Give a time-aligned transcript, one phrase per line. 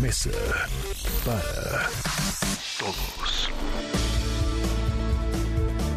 [0.00, 0.30] Mesa
[1.24, 1.88] para
[2.78, 3.50] Todos.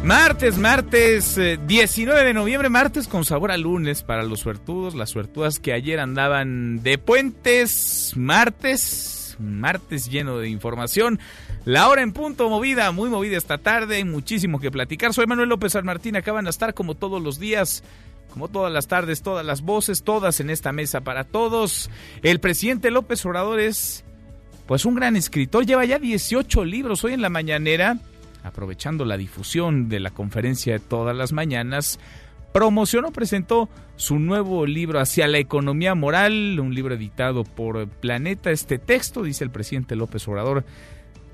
[0.02, 5.10] Martes, martes eh, 19 de noviembre, martes con sabor a lunes para los suertudos, las
[5.10, 11.20] suertudas que ayer andaban de puentes, martes, martes lleno de información.
[11.66, 15.12] La hora en punto movida, muy movida esta tarde, muchísimo que platicar.
[15.12, 17.84] Soy Manuel López San Martín, acaban de estar como todos los días,
[18.30, 21.90] como todas las tardes, todas las voces, todas en esta mesa para todos.
[22.22, 24.04] El presidente López Obrador es
[24.66, 27.98] pues un gran escritor, lleva ya 18 libros hoy en la mañanera
[28.42, 31.98] aprovechando la difusión de la conferencia de todas las mañanas,
[32.52, 38.50] promocionó, presentó su nuevo libro Hacia la economía moral, un libro editado por Planeta.
[38.50, 40.64] Este texto, dice el presidente López Obrador,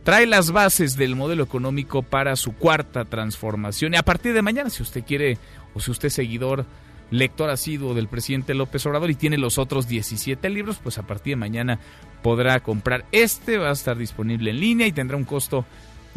[0.03, 3.95] trae las bases del modelo económico para su cuarta transformación.
[3.95, 5.39] Y a partir de mañana, si usted quiere
[5.75, 6.67] o si usted es seguidor,
[7.11, 11.33] lector asiduo del presidente López Obrador y tiene los otros 17 libros, pues a partir
[11.33, 11.79] de mañana
[12.23, 15.65] podrá comprar este, va a estar disponible en línea y tendrá un costo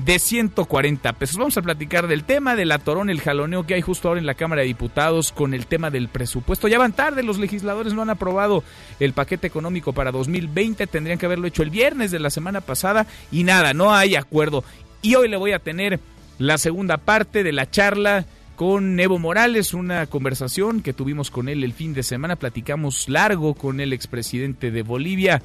[0.06, 1.38] de 140 pesos.
[1.38, 4.34] Vamos a platicar del tema del atorón, el jaloneo que hay justo ahora en la
[4.34, 6.68] Cámara de Diputados con el tema del presupuesto.
[6.68, 8.64] Ya van tarde, los legisladores no han aprobado
[9.00, 13.08] el paquete económico para 2020, tendrían que haberlo hecho el viernes de la semana pasada
[13.32, 14.64] y nada, no hay acuerdo.
[15.02, 16.00] Y hoy le voy a tener
[16.38, 18.26] la segunda parte de la charla
[18.60, 23.54] con Evo Morales, una conversación que tuvimos con él el fin de semana, platicamos largo
[23.54, 25.42] con el expresidente de Bolivia.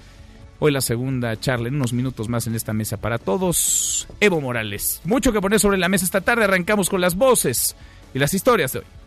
[0.59, 4.09] Hoy la segunda charla en unos minutos más en esta mesa para todos.
[4.19, 5.01] Evo Morales.
[5.05, 6.43] Mucho que poner sobre la mesa esta tarde.
[6.43, 7.77] Arrancamos con las voces
[8.15, 9.04] y las historias de hoy.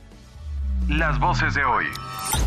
[0.90, 1.86] Las voces de hoy.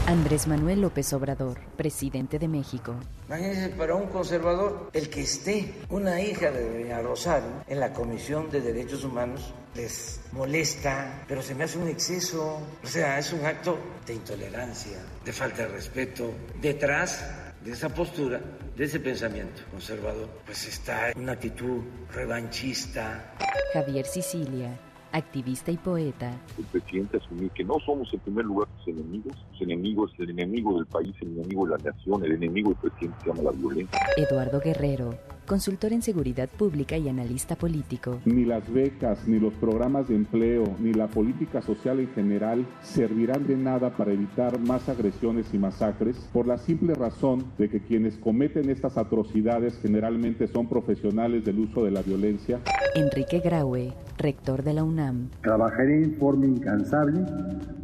[0.06, 2.94] Andrés Manuel López Obrador, presidente de México.
[3.28, 8.50] Imagínense, para un conservador, el que esté una hija de Doña Rosario en la Comisión
[8.50, 12.60] de Derechos Humanos les molesta, pero se me hace un exceso.
[12.82, 16.32] O sea, es un acto de intolerancia, de falta de respeto.
[16.60, 17.24] Detrás
[17.62, 18.40] de esa postura,
[18.76, 23.34] de ese pensamiento conservador, pues está una actitud revanchista,
[23.74, 24.78] Javier Sicilia,
[25.12, 26.32] activista y poeta.
[26.58, 30.76] el presidente asumir que no somos en primer lugar sus enemigos, sus enemigos, el enemigo
[30.76, 34.00] del país, el enemigo de la nación, el enemigo del presidente se llama la violencia.
[34.16, 35.18] Eduardo Guerrero,
[35.50, 38.20] consultor en seguridad pública y analista político.
[38.24, 43.48] Ni las becas, ni los programas de empleo, ni la política social en general servirán
[43.48, 48.16] de nada para evitar más agresiones y masacres por la simple razón de que quienes
[48.16, 52.60] cometen estas atrocidades generalmente son profesionales del uso de la violencia.
[52.94, 55.30] Enrique Graue, rector de la UNAM.
[55.42, 57.24] Trabajaré en forma incansable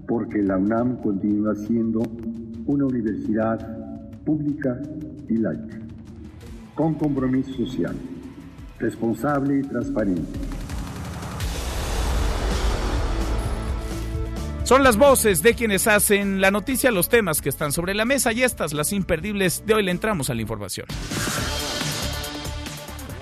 [0.06, 2.00] porque la UNAM continúa siendo
[2.66, 3.58] una universidad
[4.24, 4.80] pública
[5.28, 5.78] y laica,
[6.76, 7.96] con compromiso social,
[8.78, 10.38] responsable y transparente.
[14.62, 18.32] Son las voces de quienes hacen la noticia, los temas que están sobre la mesa
[18.32, 19.64] y estas, las imperdibles.
[19.64, 20.86] De hoy le entramos a la información.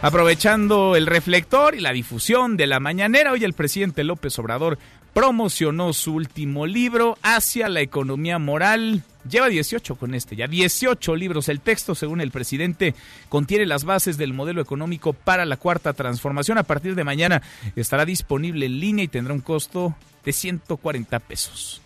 [0.02, 4.78] Aprovechando el reflector y la difusión de la mañanera, hoy el presidente López Obrador
[5.12, 9.04] promocionó su último libro, Hacia la economía moral.
[9.28, 11.48] Lleva 18 con este, ya 18 libros.
[11.48, 12.94] El texto, según el presidente,
[13.28, 16.58] contiene las bases del modelo económico para la cuarta transformación.
[16.58, 17.42] A partir de mañana
[17.76, 21.82] estará disponible en línea y tendrá un costo de 140 pesos.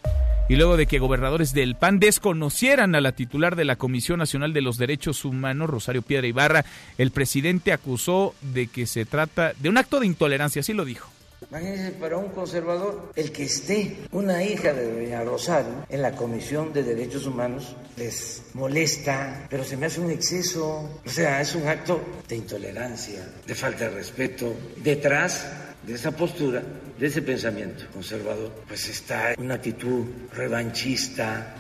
[0.49, 4.55] Y luego de que gobernadores del PAN desconocieran a la titular de la Comisión Nacional
[4.55, 6.65] de los Derechos Humanos, Rosario Piedra Ibarra,
[6.97, 11.11] el presidente acusó de que se trata de un acto de intolerancia, así lo dijo.
[11.51, 16.75] Imagínense, para un conservador, el que esté una hija de Doña Rosario en la Comisión
[16.75, 21.01] de Derechos Humanos les molesta, pero se me hace un exceso.
[21.07, 24.55] O sea, es un acto de intolerancia, de falta de respeto.
[24.77, 25.47] Detrás
[25.87, 26.63] de esa postura,
[26.99, 31.55] de ese pensamiento conservador, pues está una actitud revanchista,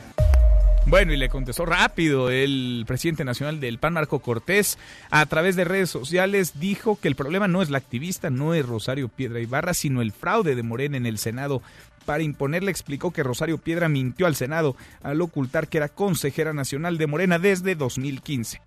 [0.88, 4.78] Bueno, y le contestó rápido el presidente nacional del PAN, Marco Cortés,
[5.10, 8.64] a través de redes sociales, dijo que el problema no es la activista, no es
[8.64, 11.60] Rosario Piedra Ibarra, sino el fraude de Morena en el Senado.
[12.06, 16.96] Para imponerle explicó que Rosario Piedra mintió al Senado al ocultar que era consejera nacional
[16.96, 18.62] de Morena desde 2015.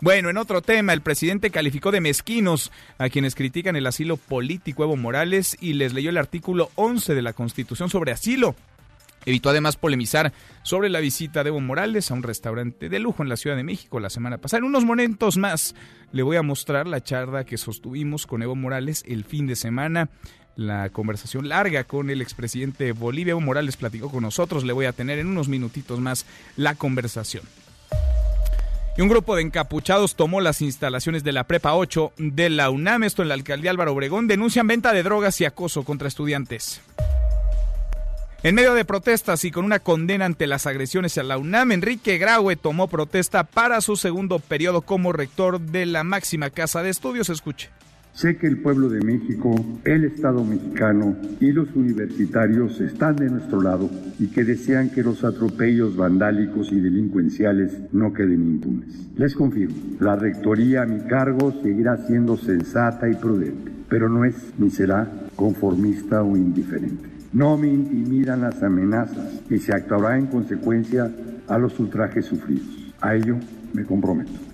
[0.00, 4.82] Bueno, en otro tema, el presidente calificó de mezquinos a quienes critican el asilo político
[4.82, 8.56] Evo Morales y les leyó el artículo 11 de la Constitución sobre asilo.
[9.24, 10.32] Evitó además polemizar
[10.62, 13.62] sobre la visita de Evo Morales a un restaurante de lujo en la Ciudad de
[13.62, 14.58] México la semana pasada.
[14.58, 15.74] En unos momentos más
[16.12, 20.08] le voy a mostrar la charla que sostuvimos con Evo Morales el fin de semana.
[20.54, 24.64] La conversación larga con el expresidente de Bolivia, Evo Morales, platicó con nosotros.
[24.64, 26.26] Le voy a tener en unos minutitos más
[26.56, 27.44] la conversación.
[28.96, 33.04] Y un grupo de encapuchados tomó las instalaciones de la Prepa 8 de la UNAM,
[33.04, 36.82] esto en la alcaldía Álvaro Obregón, denuncian venta de drogas y acoso contra estudiantes.
[38.44, 42.18] En medio de protestas y con una condena ante las agresiones a la UNAM, Enrique
[42.18, 47.28] Graue tomó protesta para su segundo periodo como rector de la máxima casa de estudios.
[47.28, 47.70] Escuche.
[48.14, 49.54] Sé que el pueblo de México,
[49.84, 55.22] el Estado mexicano y los universitarios están de nuestro lado y que desean que los
[55.22, 59.06] atropellos vandálicos y delincuenciales no queden impunes.
[59.14, 64.34] Les confirmo, la rectoría a mi cargo seguirá siendo sensata y prudente, pero no es
[64.58, 67.11] ni será conformista o indiferente.
[67.32, 71.10] No me intimidan las amenazas y se actuará en consecuencia
[71.48, 72.92] a los ultrajes sufridos.
[73.00, 73.36] A ello
[73.72, 74.51] me comprometo.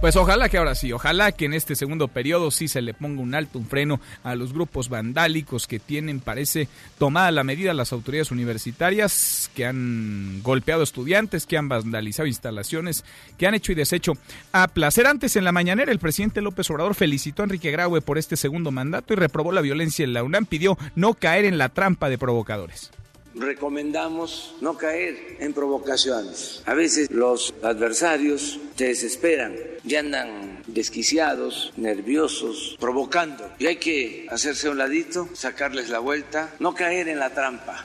[0.00, 3.20] Pues ojalá que ahora sí, ojalá que en este segundo periodo sí se le ponga
[3.20, 6.68] un alto, un freno a los grupos vandálicos que tienen, parece,
[6.98, 13.04] tomada la medida las autoridades universitarias que han golpeado estudiantes, que han vandalizado instalaciones,
[13.36, 14.14] que han hecho y deshecho
[14.52, 15.06] a placer.
[15.06, 18.70] Antes en la mañanera el presidente López Obrador felicitó a Enrique Graue por este segundo
[18.70, 22.16] mandato y reprobó la violencia en la UNAM, pidió no caer en la trampa de
[22.16, 22.90] provocadores
[23.34, 26.62] recomendamos no caer en provocaciones.
[26.66, 29.54] A veces los adversarios se desesperan
[29.84, 33.50] y andan desquiciados, nerviosos, provocando.
[33.58, 37.84] Y hay que hacerse un ladito, sacarles la vuelta, no caer en la trampa.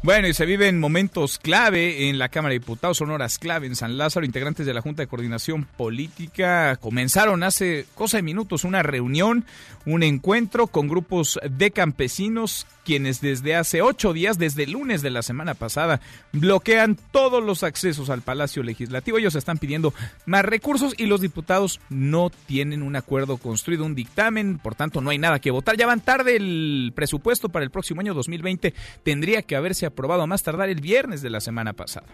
[0.00, 3.74] Bueno, y se viven momentos clave en la Cámara de Diputados, son horas clave en
[3.74, 4.24] San Lázaro.
[4.24, 9.44] Integrantes de la Junta de Coordinación Política comenzaron hace cosa de minutos una reunión,
[9.86, 15.10] un encuentro con grupos de campesinos quienes desde hace ocho días, desde el lunes de
[15.10, 16.00] la semana pasada,
[16.32, 19.18] bloquean todos los accesos al Palacio Legislativo.
[19.18, 19.92] Ellos están pidiendo
[20.24, 25.10] más recursos y los diputados no tienen un acuerdo construido, un dictamen, por tanto no
[25.10, 25.76] hay nada que votar.
[25.76, 30.26] Ya van tarde el presupuesto para el próximo año 2020, tendría que haberse aprobado a
[30.26, 32.06] más tardar el viernes de la semana pasada.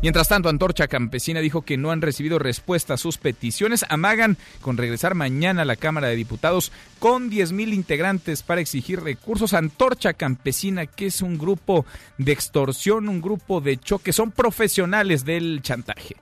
[0.00, 3.84] Mientras tanto, Antorcha Campesina dijo que no han recibido respuesta a sus peticiones.
[3.88, 9.54] Amagan con regresar mañana a la Cámara de Diputados con 10.000 integrantes para exigir recursos.
[9.54, 11.84] Antorcha Campesina, que es un grupo
[12.16, 16.14] de extorsión, un grupo de choque, son profesionales del chantaje.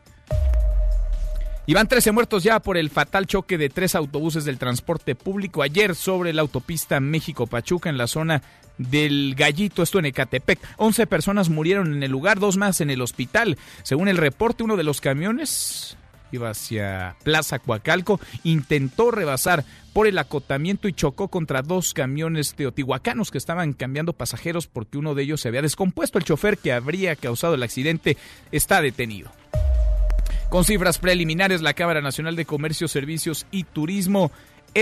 [1.68, 5.64] Y van 13 muertos ya por el fatal choque de tres autobuses del transporte público
[5.64, 8.40] ayer sobre la autopista México-Pachuca en la zona
[8.78, 10.60] del Gallito, esto en Ecatepec.
[10.76, 13.58] 11 personas murieron en el lugar, dos más en el hospital.
[13.82, 15.96] Según el reporte, uno de los camiones
[16.30, 23.32] iba hacia Plaza Coacalco, intentó rebasar por el acotamiento y chocó contra dos camiones teotihuacanos
[23.32, 26.18] que estaban cambiando pasajeros porque uno de ellos se había descompuesto.
[26.18, 28.16] El chofer que habría causado el accidente
[28.52, 29.32] está detenido.
[30.48, 34.30] Con cifras preliminares, la Cámara Nacional de Comercio, Servicios y Turismo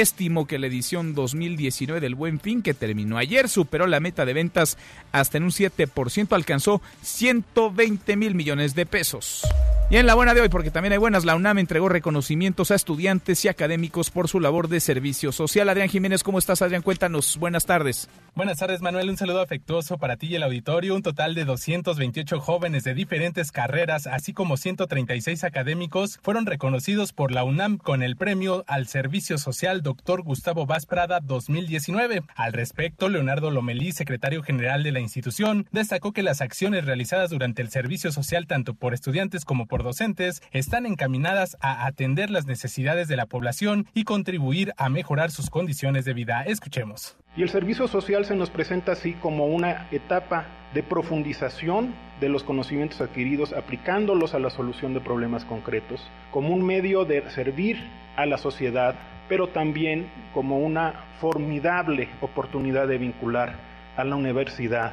[0.01, 4.33] estimó que la edición 2019 del Buen Fin, que terminó ayer, superó la meta de
[4.33, 4.77] ventas
[5.13, 9.47] hasta en un 7%, alcanzó 120 mil millones de pesos.
[9.91, 12.75] Y en la buena de hoy, porque también hay buenas, la UNAM entregó reconocimientos a
[12.75, 15.69] estudiantes y académicos por su labor de servicio social.
[15.69, 16.83] Adrián Jiménez, ¿cómo estás, Adrián?
[16.83, 17.37] Cuéntanos.
[17.37, 18.09] Buenas tardes.
[18.35, 19.11] Buenas tardes, Manuel.
[19.11, 20.97] Un saludo afectuoso para ti y el auditorio.
[20.97, 27.31] Un total de 228 jóvenes de diferentes carreras, así como 136 académicos, fueron reconocidos por
[27.31, 30.23] la UNAM con el premio al servicio social Dr.
[30.23, 32.23] Gustavo Vaz Prada 2019.
[32.35, 37.63] Al respecto, Leonardo Lomelí, secretario general de la institución, destacó que las acciones realizadas durante
[37.63, 43.07] el servicio social, tanto por estudiantes como por docentes están encaminadas a atender las necesidades
[43.07, 46.43] de la población y contribuir a mejorar sus condiciones de vida.
[46.43, 47.17] Escuchemos.
[47.37, 52.45] Y el servicio social se nos presenta así como una etapa de profundización de los
[52.45, 57.79] conocimientos adquiridos, aplicándolos a la solución de problemas concretos, como un medio de servir
[58.17, 58.95] a la sociedad,
[59.29, 63.55] pero también como una formidable oportunidad de vincular
[63.97, 64.93] a la universidad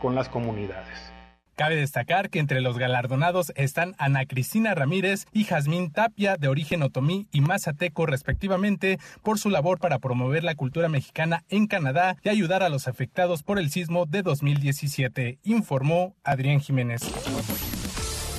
[0.00, 1.13] con las comunidades.
[1.56, 6.82] Cabe destacar que entre los galardonados están Ana Cristina Ramírez y Jazmín Tapia, de origen
[6.82, 12.28] otomí y mazateco respectivamente, por su labor para promover la cultura mexicana en Canadá y
[12.28, 17.02] ayudar a los afectados por el sismo de 2017, informó Adrián Jiménez.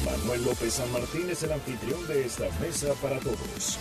[0.04, 3.80] Manuel López San Martín es el anfitrión de esta mesa para todos.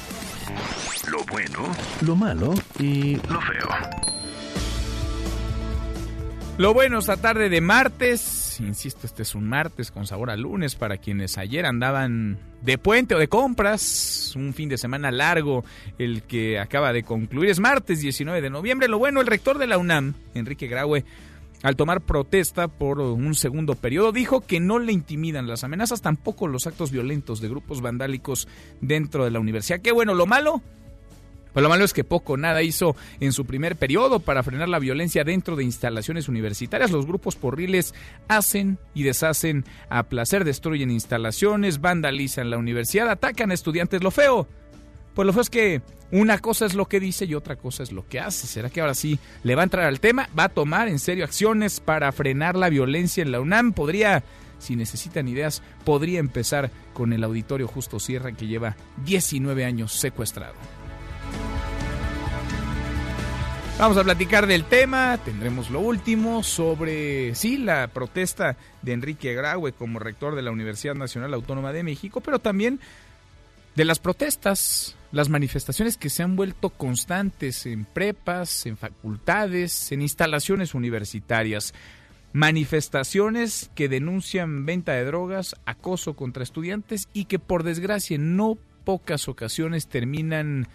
[1.10, 3.68] Lo bueno, lo malo y lo feo.
[6.56, 10.74] Lo bueno esta tarde de martes insisto, este es un martes con sabor a lunes
[10.74, 14.32] para quienes ayer andaban de puente o de compras.
[14.36, 15.64] Un fin de semana largo
[15.98, 17.50] el que acaba de concluir.
[17.50, 18.88] Es martes 19 de noviembre.
[18.88, 21.04] Lo bueno, el rector de la UNAM, Enrique Graue,
[21.62, 24.12] al tomar protesta por un segundo periodo.
[24.12, 28.48] Dijo que no le intimidan las amenazas, tampoco los actos violentos de grupos vandálicos
[28.80, 29.80] dentro de la universidad.
[29.80, 30.62] Qué bueno, lo malo
[31.54, 34.80] pues lo malo es que poco nada hizo en su primer periodo para frenar la
[34.80, 36.90] violencia dentro de instalaciones universitarias.
[36.90, 37.94] Los grupos porriles
[38.26, 44.02] hacen y deshacen a placer, destruyen instalaciones, vandalizan la universidad, atacan a estudiantes.
[44.02, 44.48] Lo feo,
[45.14, 47.92] pues lo feo es que una cosa es lo que dice y otra cosa es
[47.92, 48.48] lo que hace.
[48.48, 50.28] ¿Será que ahora sí le va a entrar al tema?
[50.36, 53.74] ¿Va a tomar en serio acciones para frenar la violencia en la UNAM?
[53.74, 54.24] Podría
[54.58, 60.54] si necesitan ideas, podría empezar con el auditorio Justo Sierra que lleva 19 años secuestrado.
[63.76, 69.72] Vamos a platicar del tema, tendremos lo último sobre, sí, la protesta de Enrique Graue
[69.72, 72.78] como rector de la Universidad Nacional Autónoma de México, pero también
[73.74, 80.02] de las protestas, las manifestaciones que se han vuelto constantes en prepas, en facultades, en
[80.02, 81.74] instalaciones universitarias.
[82.32, 88.56] Manifestaciones que denuncian venta de drogas, acoso contra estudiantes y que por desgracia en no
[88.84, 90.68] pocas ocasiones terminan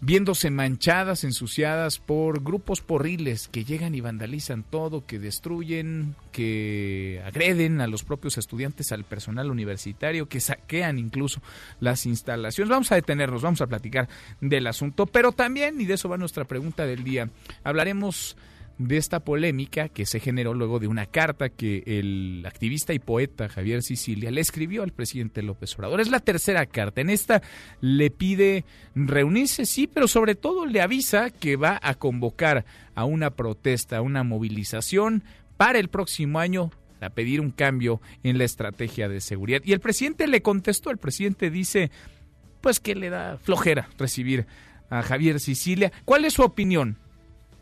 [0.00, 7.80] viéndose manchadas, ensuciadas por grupos porriles que llegan y vandalizan todo, que destruyen, que agreden
[7.80, 11.42] a los propios estudiantes, al personal universitario, que saquean incluso
[11.80, 12.70] las instalaciones.
[12.70, 14.08] Vamos a detenernos, vamos a platicar
[14.40, 17.28] del asunto, pero también, y de eso va nuestra pregunta del día,
[17.64, 18.36] hablaremos
[18.78, 23.48] de esta polémica que se generó luego de una carta que el activista y poeta
[23.48, 26.00] Javier Sicilia le escribió al presidente López Obrador.
[26.00, 27.00] Es la tercera carta.
[27.00, 27.42] En esta
[27.80, 33.30] le pide reunirse, sí, pero sobre todo le avisa que va a convocar a una
[33.30, 35.24] protesta, a una movilización
[35.56, 36.70] para el próximo año
[37.00, 39.60] a pedir un cambio en la estrategia de seguridad.
[39.64, 41.90] Y el presidente le contestó, el presidente dice,
[42.60, 44.46] pues que le da flojera recibir
[44.90, 45.92] a Javier Sicilia.
[46.04, 46.96] ¿Cuál es su opinión?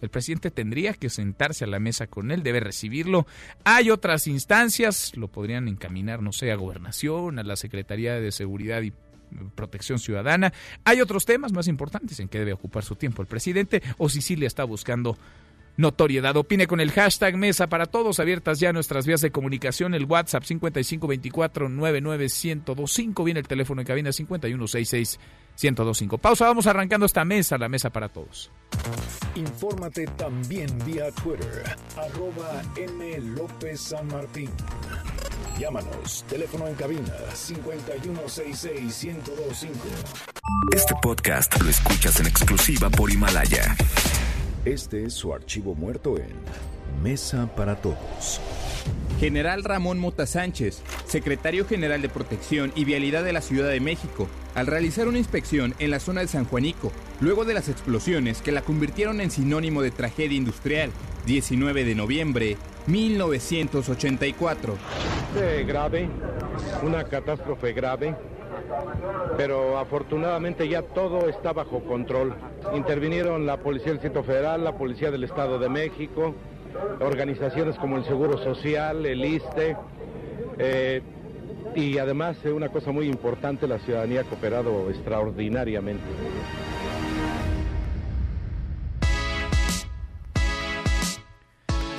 [0.06, 3.26] El presidente tendría que sentarse a la mesa con él, debe recibirlo.
[3.64, 8.82] Hay otras instancias, lo podrían encaminar, no sé, a gobernación, a la Secretaría de Seguridad
[8.82, 8.92] y
[9.56, 10.52] Protección Ciudadana.
[10.84, 14.46] Hay otros temas más importantes en que debe ocupar su tiempo el presidente o Sicilia
[14.46, 15.18] está buscando
[15.76, 16.36] notoriedad.
[16.36, 20.44] Opine con el hashtag Mesa para Todos, abiertas ya nuestras vías de comunicación, el WhatsApp
[20.44, 26.18] 5524-99125, viene el teléfono en cabina 5166-1025.
[26.18, 28.50] Pausa, vamos arrancando esta mesa, la Mesa para Todos.
[29.34, 33.18] Infórmate también vía Twitter, arroba M.
[33.36, 34.50] López San Martín.
[35.58, 39.70] Llámanos, teléfono en cabina 5166-1025.
[40.74, 43.74] Este podcast lo escuchas en exclusiva por Himalaya.
[44.66, 46.26] Este es su archivo muerto en
[47.00, 48.40] Mesa para Todos.
[49.20, 54.28] General Ramón Mota Sánchez, secretario general de Protección y Vialidad de la Ciudad de México,
[54.56, 58.50] al realizar una inspección en la zona de San Juanico, luego de las explosiones que
[58.50, 60.90] la convirtieron en sinónimo de tragedia industrial,
[61.26, 62.56] 19 de noviembre
[62.88, 64.76] 1984.
[65.64, 66.08] grave,
[66.82, 68.16] una catástrofe grave
[69.36, 72.34] pero afortunadamente ya todo está bajo control.
[72.74, 76.34] Intervinieron la Policía del Distrito Federal, la Policía del Estado de México,
[77.00, 79.76] organizaciones como el Seguro Social, el ISTE,
[80.58, 81.02] eh,
[81.74, 86.04] y además eh, una cosa muy importante, la ciudadanía ha cooperado extraordinariamente.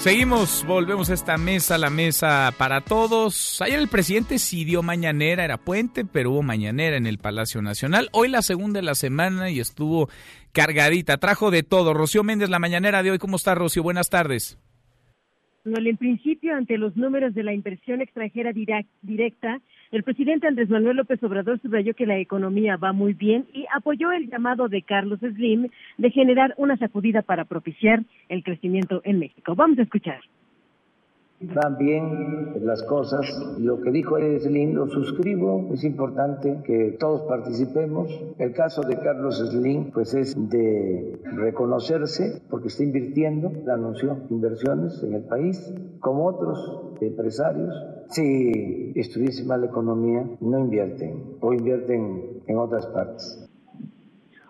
[0.07, 3.61] Seguimos, volvemos a esta mesa, la mesa para todos.
[3.61, 8.07] Ayer el presidente sí dio mañanera, era puente, pero hubo mañanera en el Palacio Nacional.
[8.13, 10.07] Hoy la segunda de la semana y estuvo
[10.53, 11.93] cargadita, trajo de todo.
[11.93, 13.83] Rocío Méndez, la mañanera de hoy, ¿cómo está Rocío?
[13.83, 14.57] Buenas tardes.
[15.65, 19.59] en principio, ante los números de la inversión extranjera directa,
[19.91, 24.11] el presidente Andrés Manuel López Obrador subrayó que la economía va muy bien y apoyó
[24.11, 29.55] el llamado de Carlos Slim de generar una sacudida para propiciar el crecimiento en México.
[29.55, 30.19] Vamos a escuchar
[31.39, 33.25] van bien las cosas.
[33.59, 38.09] Lo que dijo Slim lo suscribo, es importante que todos participemos.
[38.39, 45.13] El caso de Carlos Slim pues es de reconocerse porque está invirtiendo, anunció inversiones en
[45.13, 47.73] el país, como otros empresarios.
[48.09, 53.43] Si estuviese mal la economía, no invierten o invierten en otras partes.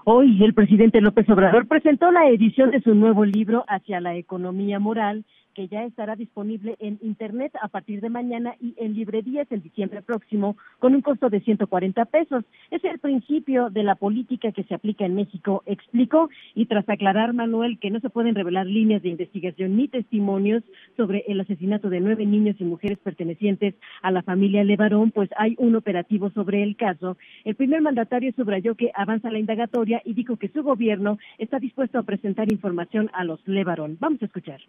[0.06, 4.80] Hoy el presidente López Obrador presentó la edición de su nuevo libro Hacia la economía
[4.80, 5.26] moral
[5.58, 10.04] que ya estará disponible en Internet a partir de mañana y en librerías en diciembre
[10.04, 12.44] próximo con un costo de 140 pesos.
[12.70, 17.34] Es el principio de la política que se aplica en México, explicó, y tras aclarar,
[17.34, 20.64] Manuel, que no se pueden revelar líneas de investigación ni testimonios
[20.96, 23.74] sobre el asesinato de nueve niños y mujeres pertenecientes
[24.04, 27.18] a la familia Levarón, pues hay un operativo sobre el caso.
[27.46, 31.98] El primer mandatario subrayó que avanza la indagatoria y dijo que su gobierno está dispuesto
[31.98, 33.98] a presentar información a los Levarón.
[34.00, 34.60] Vamos a escuchar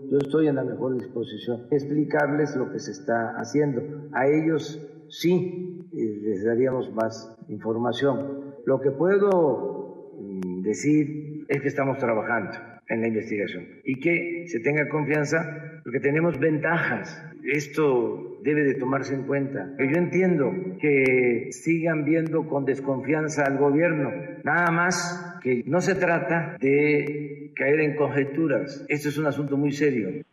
[0.00, 3.82] Yo estoy en la mejor disposición explicarles lo que se está haciendo.
[4.12, 8.54] A ellos sí eh, les daríamos más información.
[8.64, 14.60] Lo que puedo mm, decir es que estamos trabajando en la investigación y que se
[14.60, 17.24] tenga confianza porque tenemos ventajas.
[17.44, 19.74] Esto debe de tomarse en cuenta.
[19.78, 24.12] Yo entiendo que sigan viendo con desconfianza al gobierno,
[24.44, 28.84] nada más que no se trata de caer en conjeturas.
[28.88, 30.24] Esto es un asunto muy serio.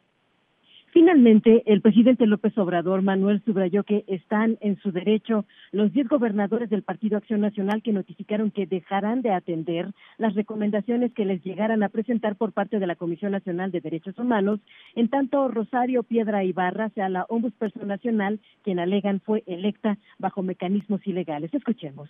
[0.96, 6.70] Finalmente, el presidente López Obrador Manuel subrayó que están en su derecho los diez gobernadores
[6.70, 11.84] del Partido Acción Nacional que notificaron que dejarán de atender las recomendaciones que les llegaran
[11.84, 14.62] a presentar por parte de la Comisión Nacional de Derechos Humanos,
[14.96, 21.06] en tanto Rosario Piedra Ibarra sea la ombudsperson nacional, quien alegan fue electa bajo mecanismos
[21.06, 21.54] ilegales.
[21.54, 22.10] Escuchemos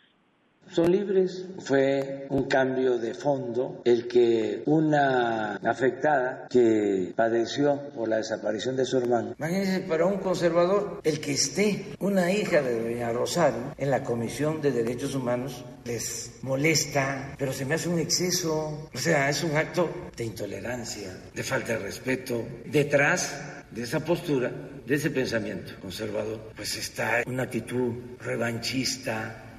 [0.72, 1.46] son libres.
[1.60, 8.86] Fue un cambio de fondo el que una afectada que padeció por la desaparición de
[8.86, 9.36] su hermano.
[9.38, 14.62] Imagínense, para un conservador, el que esté una hija de doña Rosario en la Comisión
[14.62, 18.90] de Derechos Humanos les molesta, pero se me hace un exceso.
[18.94, 22.44] O sea, es un acto de intolerancia, de falta de respeto.
[22.66, 23.36] Detrás
[23.72, 24.52] de esa postura,
[24.86, 29.55] de ese pensamiento conservador, pues está una actitud revanchista,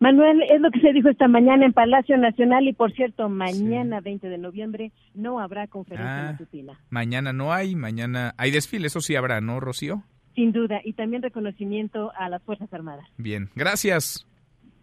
[0.00, 4.00] Manuel, es lo que se dijo esta mañana en Palacio Nacional y por cierto, mañana
[4.00, 6.80] 20 de noviembre no habrá conferencia ah, matutina.
[6.88, 10.02] Mañana no hay, mañana hay desfile, eso sí habrá, ¿no, Rocío?
[10.34, 13.04] Sin duda, y también reconocimiento a las Fuerzas Armadas.
[13.18, 14.26] Bien, gracias.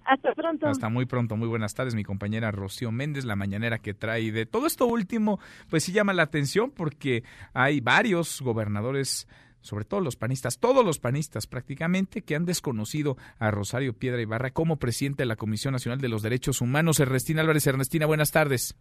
[0.06, 0.68] Hasta pronto.
[0.68, 1.36] Hasta muy pronto.
[1.36, 5.40] Muy buenas tardes, mi compañera Rocío Méndez, la mañanera que trae de todo esto último,
[5.68, 9.28] pues sí llama la atención porque hay varios gobernadores
[9.68, 14.52] sobre todo los panistas, todos los panistas prácticamente, que han desconocido a Rosario Piedra Ibarra
[14.52, 17.00] como presidente de la Comisión Nacional de los Derechos Humanos.
[17.00, 18.76] Ernestina Álvarez, Ernestina, buenas tardes.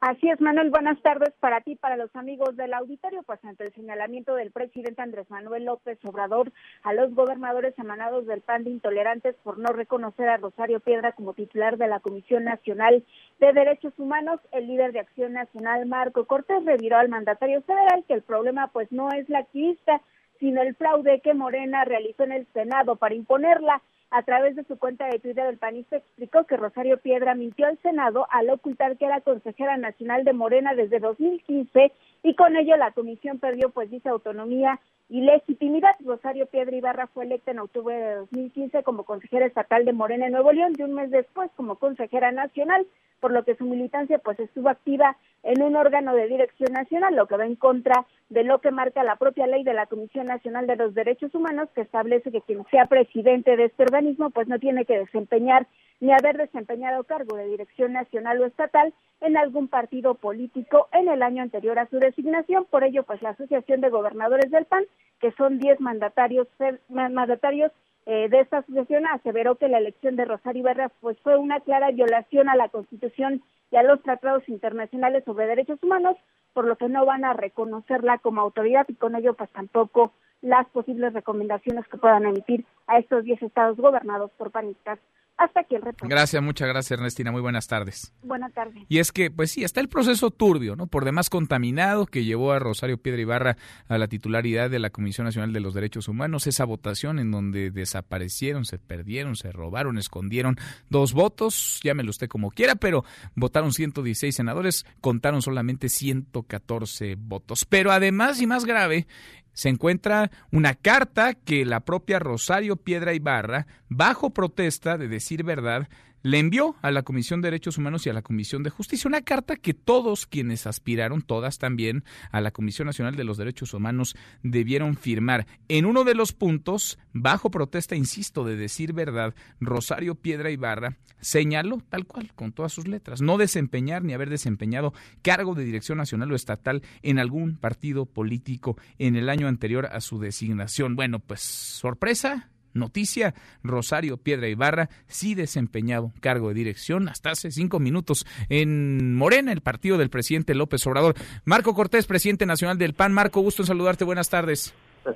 [0.00, 0.70] Así es, Manuel.
[0.70, 3.22] Buenas tardes para ti, para los amigos del auditorio.
[3.22, 8.40] Pues ante el señalamiento del presidente Andrés Manuel López Obrador a los gobernadores emanados del
[8.40, 13.04] PAN de intolerantes por no reconocer a Rosario Piedra como titular de la Comisión Nacional
[13.40, 18.14] de Derechos Humanos, el líder de Acción Nacional, Marco Cortés, reviró al mandatario federal que
[18.14, 20.00] el problema pues no es la activista,
[20.40, 23.80] sino el fraude que Morena realizó en el Senado para imponerla.
[24.12, 27.78] A través de su cuenta de Twitter, el panista explicó que Rosario Piedra mintió al
[27.78, 31.92] Senado al ocultar que era consejera nacional de Morena desde 2015
[32.24, 35.96] y con ello la comisión perdió, pues dice, autonomía y legitimidad.
[36.04, 40.32] Rosario Piedra Ibarra fue electa en octubre de 2015 como consejera estatal de Morena en
[40.32, 42.86] Nuevo León y un mes después como consejera nacional,
[43.18, 47.26] por lo que su militancia pues estuvo activa en un órgano de dirección nacional, lo
[47.26, 50.66] que va en contra de lo que marca la propia ley de la Comisión Nacional
[50.66, 54.58] de los Derechos Humanos, que establece que quien sea presidente de este organismo, pues no
[54.58, 55.66] tiene que desempeñar
[56.00, 61.22] ni haber desempeñado cargo de dirección nacional o estatal en algún partido político en el
[61.22, 62.64] año anterior a su designación.
[62.64, 64.84] Por ello, pues la Asociación de Gobernadores del PAN,
[65.20, 66.48] que son 10 mandatarios,
[66.88, 67.72] mandatarios
[68.06, 71.90] eh, de esta asociación aseveró que la elección de Rosario Ibarra pues fue una clara
[71.90, 76.16] violación a la Constitución y a los tratados internacionales sobre derechos humanos,
[76.54, 80.66] por lo que no van a reconocerla como autoridad y con ello pues tampoco las
[80.70, 84.98] posibles recomendaciones que puedan emitir a estos 10 estados gobernados por panistas.
[85.40, 86.06] Hasta aquí el reporte.
[86.14, 88.12] Gracias, muchas gracias Ernestina, muy buenas tardes.
[88.22, 88.84] Buenas tardes.
[88.90, 90.86] Y es que, pues sí, está el proceso turbio, ¿no?
[90.86, 93.56] Por demás contaminado que llevó a Rosario Piedra Ibarra
[93.88, 97.70] a la titularidad de la Comisión Nacional de los Derechos Humanos, esa votación en donde
[97.70, 100.56] desaparecieron, se perdieron, se robaron, escondieron
[100.90, 107.64] dos votos, llámelo usted como quiera, pero votaron 116 senadores, contaron solamente 114 votos.
[107.64, 109.06] Pero además, y más grave,
[109.52, 115.88] se encuentra una carta que la propia Rosario Piedra Ibarra, bajo protesta de decir verdad,
[116.22, 119.22] le envió a la Comisión de Derechos Humanos y a la Comisión de Justicia una
[119.22, 124.16] carta que todos quienes aspiraron, todas también, a la Comisión Nacional de los Derechos Humanos
[124.42, 125.46] debieron firmar.
[125.68, 131.82] En uno de los puntos, bajo protesta, insisto, de decir verdad, Rosario Piedra Ibarra señaló,
[131.88, 136.32] tal cual, con todas sus letras, no desempeñar ni haber desempeñado cargo de dirección nacional
[136.32, 140.96] o estatal en algún partido político en el año anterior a su designación.
[140.96, 147.80] Bueno, pues sorpresa, Noticia, Rosario Piedra Ibarra sí desempeñado cargo de dirección hasta hace cinco
[147.80, 151.14] minutos en Morena, el partido del presidente López Obrador.
[151.44, 153.12] Marco Cortés, presidente nacional del PAN.
[153.12, 154.04] Marco, gusto en saludarte.
[154.04, 154.74] Buenas tardes.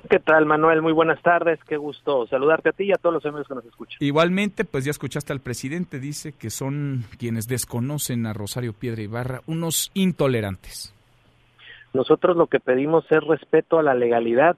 [0.09, 0.81] ¿Qué tal, Manuel?
[0.81, 1.59] Muy buenas tardes.
[1.67, 3.97] Qué gusto saludarte a ti y a todos los amigos que nos escuchan.
[3.99, 9.41] Igualmente, pues ya escuchaste al presidente, dice que son quienes desconocen a Rosario Piedra Ibarra,
[9.45, 10.93] unos intolerantes.
[11.93, 14.57] Nosotros lo que pedimos es respeto a la legalidad.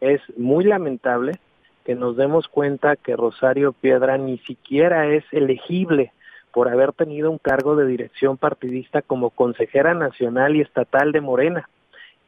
[0.00, 1.38] Es muy lamentable
[1.86, 6.12] que nos demos cuenta que Rosario Piedra ni siquiera es elegible
[6.50, 11.68] por haber tenido un cargo de dirección partidista como consejera nacional y estatal de Morena.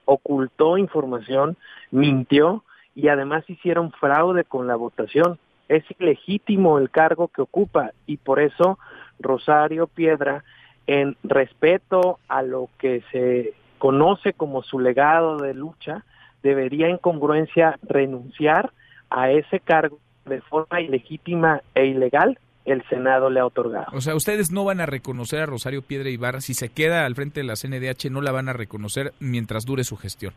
[0.05, 1.57] ocultó información,
[1.91, 2.63] mintió
[2.95, 5.41] y además hicieron fraude con la votación.
[5.69, 8.79] Es ilegítimo el cargo que ocupa y por eso
[9.19, 10.45] Rosario Piedra,
[10.87, 16.05] en respeto a lo que se conoce como su legado de lucha,
[16.45, 18.71] debería en congruencia renunciar
[19.11, 23.87] a ese cargo de forma ilegítima e ilegal el Senado le ha otorgado.
[23.95, 27.15] O sea, ustedes no van a reconocer a Rosario Piedra Ibarra, si se queda al
[27.15, 30.35] frente de la CNDH, no la van a reconocer mientras dure su gestión.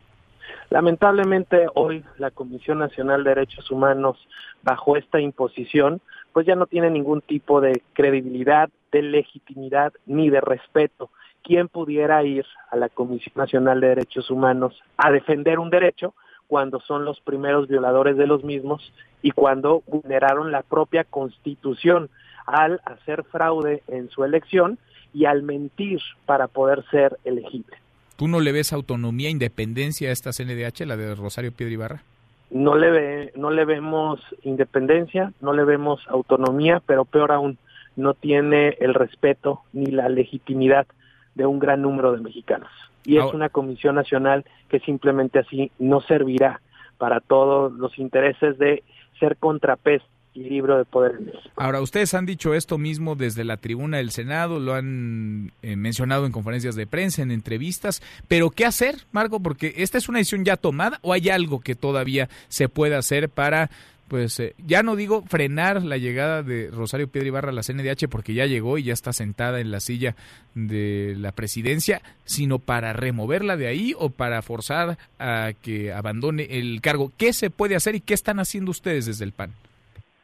[0.70, 4.16] Lamentablemente hoy la Comisión Nacional de Derechos Humanos,
[4.62, 6.00] bajo esta imposición,
[6.32, 11.10] pues ya no tiene ningún tipo de credibilidad, de legitimidad ni de respeto.
[11.42, 16.14] ¿Quién pudiera ir a la Comisión Nacional de Derechos Humanos a defender un derecho
[16.52, 22.10] cuando son los primeros violadores de los mismos y cuando vulneraron la propia Constitución
[22.44, 24.76] al hacer fraude en su elección
[25.14, 27.74] y al mentir para poder ser elegible?
[28.16, 32.02] ¿Tú no le ves autonomía, independencia a esta CNDH, la de Rosario Piedra Ibarra?
[32.50, 37.56] No le, ve, no le vemos independencia, no le vemos autonomía, pero peor aún,
[37.96, 40.86] no tiene el respeto ni la legitimidad
[41.34, 42.68] de un gran número de mexicanos.
[43.04, 46.60] Y es una comisión nacional que simplemente así no servirá
[46.98, 48.82] para todos los intereses de
[49.18, 51.18] ser contrapeso libro de poder.
[51.56, 56.26] Ahora, ustedes han dicho esto mismo desde la tribuna del Senado, lo han eh, mencionado
[56.26, 59.40] en conferencias de prensa, en entrevistas, pero ¿qué hacer, Marco?
[59.40, 63.28] Porque esta es una decisión ya tomada o hay algo que todavía se puede hacer
[63.28, 63.70] para
[64.12, 68.10] pues eh, ya no digo frenar la llegada de Rosario Piedra Ibarra a la CNDH
[68.10, 70.16] porque ya llegó y ya está sentada en la silla
[70.54, 76.82] de la presidencia, sino para removerla de ahí o para forzar a que abandone el
[76.82, 77.10] cargo.
[77.16, 79.52] ¿Qué se puede hacer y qué están haciendo ustedes desde el PAN?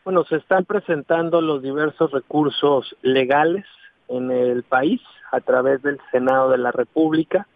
[0.05, 3.64] Bueno, se están presentando los diversos recursos legales
[4.09, 5.01] en el país
[5.33, 7.46] a través del Senado de la República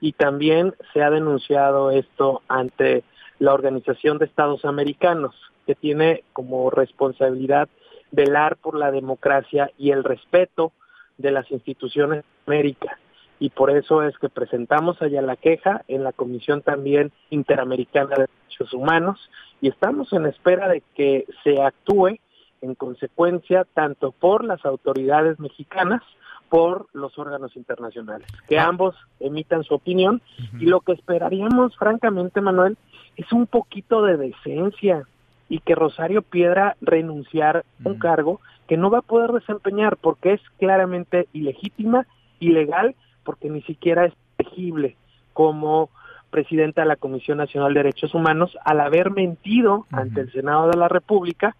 [0.00, 3.04] y también se ha denunciado esto ante
[3.40, 5.34] la Organización de Estados Americanos,
[5.66, 7.68] que tiene como responsabilidad
[8.10, 10.72] velar por la democracia y el respeto
[11.18, 12.98] de las instituciones de América.
[13.38, 18.28] Y por eso es que presentamos allá la queja en la Comisión también Interamericana de
[18.46, 19.18] Derechos Humanos
[19.60, 22.18] y estamos en espera de que se actúe
[22.60, 26.02] en consecuencia tanto por las autoridades mexicanas
[26.48, 28.66] por los órganos internacionales, que ah.
[28.66, 30.20] ambos emitan su opinión
[30.60, 32.76] y lo que esperaríamos francamente, Manuel,
[33.16, 35.08] es un poquito de decencia
[35.52, 40.32] y que Rosario Piedra renunciar a un cargo que no va a poder desempeñar porque
[40.32, 42.06] es claramente ilegítima,
[42.40, 44.96] ilegal, porque ni siquiera es elegible
[45.34, 45.90] como
[46.30, 50.78] presidenta de la Comisión Nacional de Derechos Humanos, al haber mentido ante el Senado de
[50.78, 51.54] la República,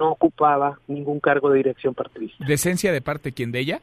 [0.00, 2.44] no ocupaba ningún cargo de dirección partidista.
[2.44, 3.80] ¿Decencia de parte quién de ella?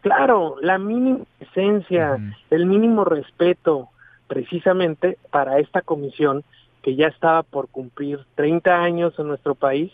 [0.00, 2.16] Claro, la mínima esencia,
[2.48, 3.90] el mínimo respeto
[4.26, 6.44] precisamente para esta comisión
[6.82, 9.92] que ya estaba por cumplir 30 años en nuestro país,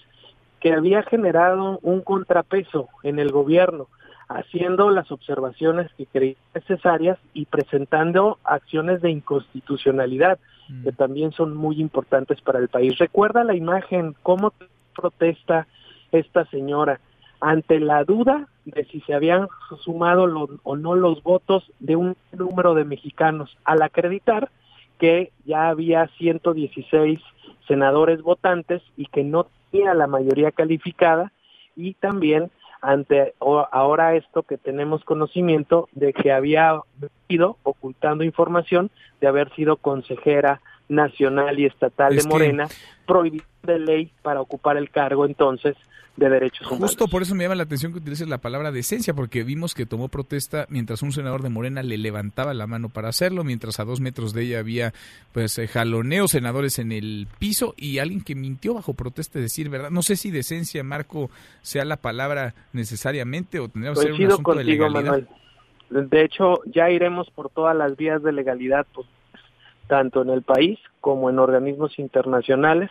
[0.60, 3.88] que había generado un contrapeso en el gobierno,
[4.28, 10.84] haciendo las observaciones que creía necesarias y presentando acciones de inconstitucionalidad mm.
[10.84, 12.98] que también son muy importantes para el país.
[12.98, 14.52] Recuerda la imagen, cómo
[14.94, 15.66] protesta
[16.10, 17.00] esta señora
[17.40, 19.48] ante la duda de si se habían
[19.80, 20.24] sumado
[20.62, 24.50] o no los votos de un número de mexicanos al acreditar
[24.98, 27.20] que ya había 116
[27.66, 31.32] senadores votantes y que no tenía la mayoría calificada
[31.74, 36.80] y también ante ahora esto que tenemos conocimiento de que había
[37.28, 42.68] ido ocultando información de haber sido consejera nacional y estatal de Morena,
[43.06, 45.76] prohibida de ley para ocupar el cargo entonces
[46.16, 46.90] de derechos humanos.
[46.90, 49.86] Justo por eso me llama la atención que utilices la palabra decencia, porque vimos que
[49.86, 53.84] tomó protesta mientras un senador de Morena le levantaba la mano para hacerlo, mientras a
[53.84, 54.94] dos metros de ella había
[55.32, 59.90] pues eh, jaloneos senadores en el piso y alguien que mintió bajo protesta, decir verdad.
[59.90, 64.54] No sé si decencia, Marco, sea la palabra necesariamente o tendría que ser un asunto
[64.54, 65.22] de legalidad.
[65.90, 69.06] De hecho, ya iremos por todas las vías de legalidad, pues,
[69.86, 72.90] tanto en el país como en organismos internacionales.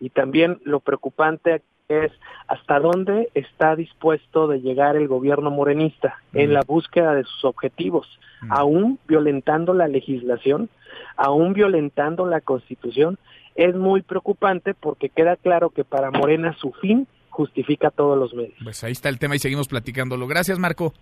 [0.00, 2.12] Y también lo preocupante es
[2.48, 8.06] hasta dónde está dispuesto de llegar el gobierno morenista en la búsqueda de sus objetivos,
[8.48, 10.68] aún violentando la legislación,
[11.16, 13.18] aún violentando la constitución.
[13.54, 18.56] Es muy preocupante porque queda claro que para Morena su fin justifica todos los medios.
[18.62, 20.26] Pues ahí está el tema y seguimos platicándolo.
[20.26, 20.94] Gracias, Marco.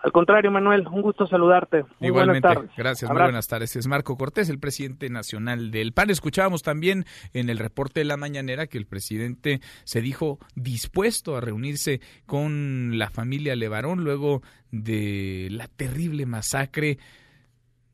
[0.00, 1.84] Al contrario, Manuel, un gusto saludarte.
[2.00, 3.74] Igualmente, gracias, muy buenas tardes.
[3.74, 6.10] Es Marco Cortés, el presidente nacional del PAN.
[6.10, 11.40] Escuchábamos también en el reporte de la mañanera que el presidente se dijo dispuesto a
[11.40, 16.98] reunirse con la familia Levarón luego de la terrible masacre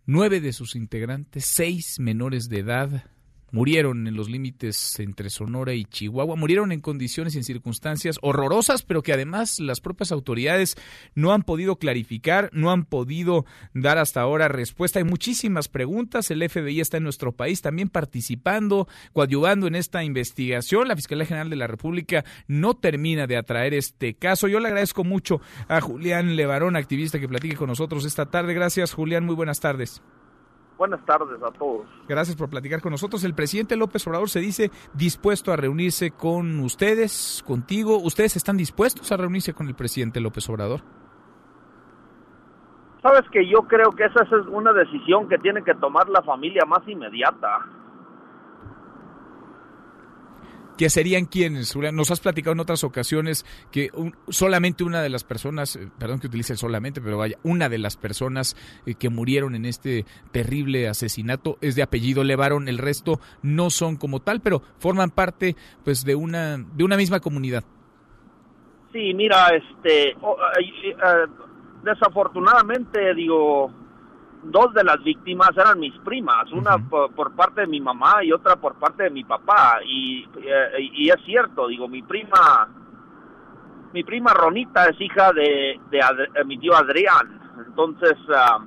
[0.07, 3.05] nueve de sus integrantes, seis menores de edad,
[3.55, 8.83] murieron en los límites entre Sonora y Chihuahua, murieron en condiciones y en circunstancias horrorosas,
[8.83, 10.75] pero que además las propias autoridades
[11.15, 14.99] no han podido clarificar, no han podido dar hasta ahora respuesta.
[14.99, 20.89] Hay muchísimas preguntas, el FBI está en nuestro país también participando, coadyuvando en esta investigación.
[20.89, 24.49] La Fiscalía General de la República no termina de atraer este caso.
[24.49, 28.53] Yo le agradezco mucho a Julián Levarón, activista que platique con nosotros esta tarde.
[28.53, 30.03] Gracias, Julián, muy buenas tardes.
[30.77, 31.87] Buenas tardes a todos.
[32.09, 33.23] Gracias por platicar con nosotros.
[33.25, 37.99] El presidente López Obrador se dice dispuesto a reunirse con ustedes, contigo.
[37.99, 40.81] ¿Ustedes están dispuestos a reunirse con el presidente López Obrador?
[43.03, 46.65] Sabes que yo creo que esa es una decisión que tiene que tomar la familia
[46.67, 47.61] más inmediata
[50.77, 53.91] que serían quienes, Nos has platicado en otras ocasiones que
[54.29, 57.97] solamente una de las personas, eh, perdón que utilice solamente, pero vaya, una de las
[57.97, 58.57] personas
[58.87, 63.97] eh, que murieron en este terrible asesinato es de apellido Levaron, el resto no son
[63.97, 67.65] como tal, pero forman parte pues de una de una misma comunidad.
[68.93, 70.17] Sí, mira, este eh,
[71.83, 73.84] desafortunadamente digo
[74.45, 78.57] dos de las víctimas eran mis primas, una por, parte de mi mamá y otra
[78.57, 79.79] por parte de mi papá.
[79.85, 82.69] Y, eh, y es cierto, digo, mi prima,
[83.93, 87.41] mi prima Ronita es hija de, de, eh, mi tío Adrián.
[87.67, 88.59] Entonces, ah,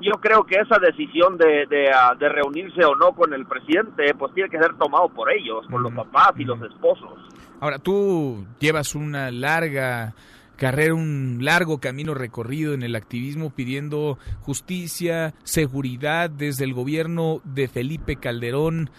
[0.00, 4.14] yo creo que esa decisión de, de, ah, de, reunirse o no con el presidente,
[4.14, 7.18] pues tiene que ser tomado por ellos, por los papás y los esposos.
[7.60, 10.14] Ahora, tú llevas una larga
[10.60, 17.66] carrera, un largo camino recorrido en el activismo pidiendo justicia, seguridad desde el gobierno de
[17.66, 18.90] Felipe Calderón.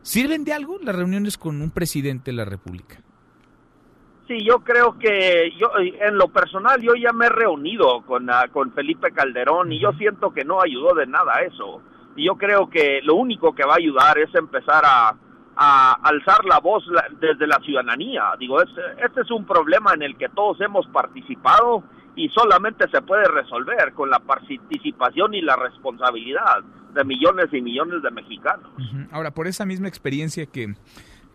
[0.00, 3.02] ¿Sirven de algo las reuniones con un presidente de la República?
[4.26, 8.46] Sí, yo creo que yo en lo personal yo ya me he reunido con, ah,
[8.50, 11.82] con Felipe Calderón y yo siento que no ayudó de nada eso.
[12.16, 15.14] Y yo creo que lo único que va a ayudar es empezar a,
[15.62, 16.82] a alzar la voz
[17.20, 18.32] desde la ciudadanía.
[18.38, 21.84] Digo, este, este es un problema en el que todos hemos participado
[22.16, 28.02] y solamente se puede resolver con la participación y la responsabilidad de millones y millones
[28.02, 28.72] de mexicanos.
[29.12, 30.76] Ahora, por esa misma experiencia que,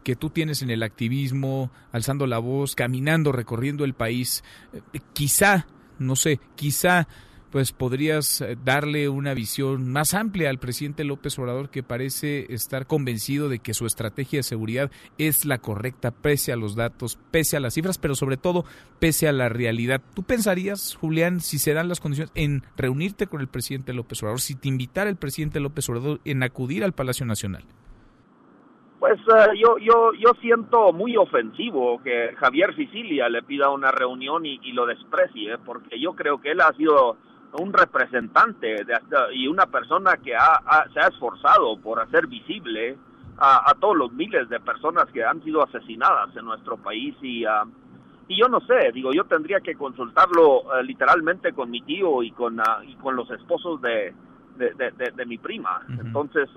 [0.04, 5.68] que tú tienes en el activismo, alzando la voz, caminando, recorriendo el país, eh, quizá,
[6.00, 7.08] no sé, quizá
[7.56, 12.86] pues podrías eh, darle una visión más amplia al presidente López Obrador que parece estar
[12.86, 17.56] convencido de que su estrategia de seguridad es la correcta pese a los datos, pese
[17.56, 18.66] a las cifras, pero sobre todo
[19.00, 20.02] pese a la realidad.
[20.14, 24.42] ¿Tú pensarías, Julián, si se dan las condiciones en reunirte con el presidente López Obrador,
[24.42, 27.64] si te invitara el presidente López Obrador en acudir al Palacio Nacional?
[29.00, 34.46] Pues eh, yo, yo, yo siento muy ofensivo que Javier Sicilia le pida una reunión
[34.46, 37.16] y, y lo desprecie, porque yo creo que él ha sido
[37.60, 38.98] un representante de,
[39.34, 40.34] y una persona que
[40.94, 42.98] se ha esforzado por hacer visible
[43.38, 47.70] a, todos los miles de personas que han sido asesinadas en nuestro país y uh,
[48.28, 52.32] y yo no sé digo yo tendría que consultarlo uh, literalmente con mi tío y
[52.32, 54.14] con uh, y con los esposos de
[54.58, 55.82] de, mi prima.
[55.90, 56.48] Entonces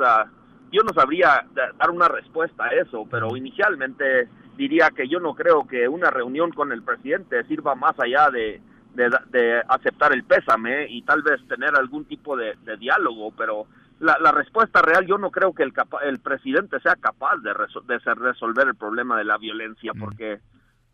[0.70, 5.66] yo no sabría dar una respuesta a eso pero inicialmente diría que yo no creo
[5.66, 8.60] que una reunión con el presidente sirva más allá de
[8.98, 13.66] de, aceptar el pésame y tal vez tener algún tipo de, diálogo, pero
[14.00, 15.72] la, respuesta real yo no creo que el,
[16.04, 17.52] el presidente sea capaz de,
[17.86, 19.98] de resolver el problema de la violencia mm.
[19.98, 20.40] porque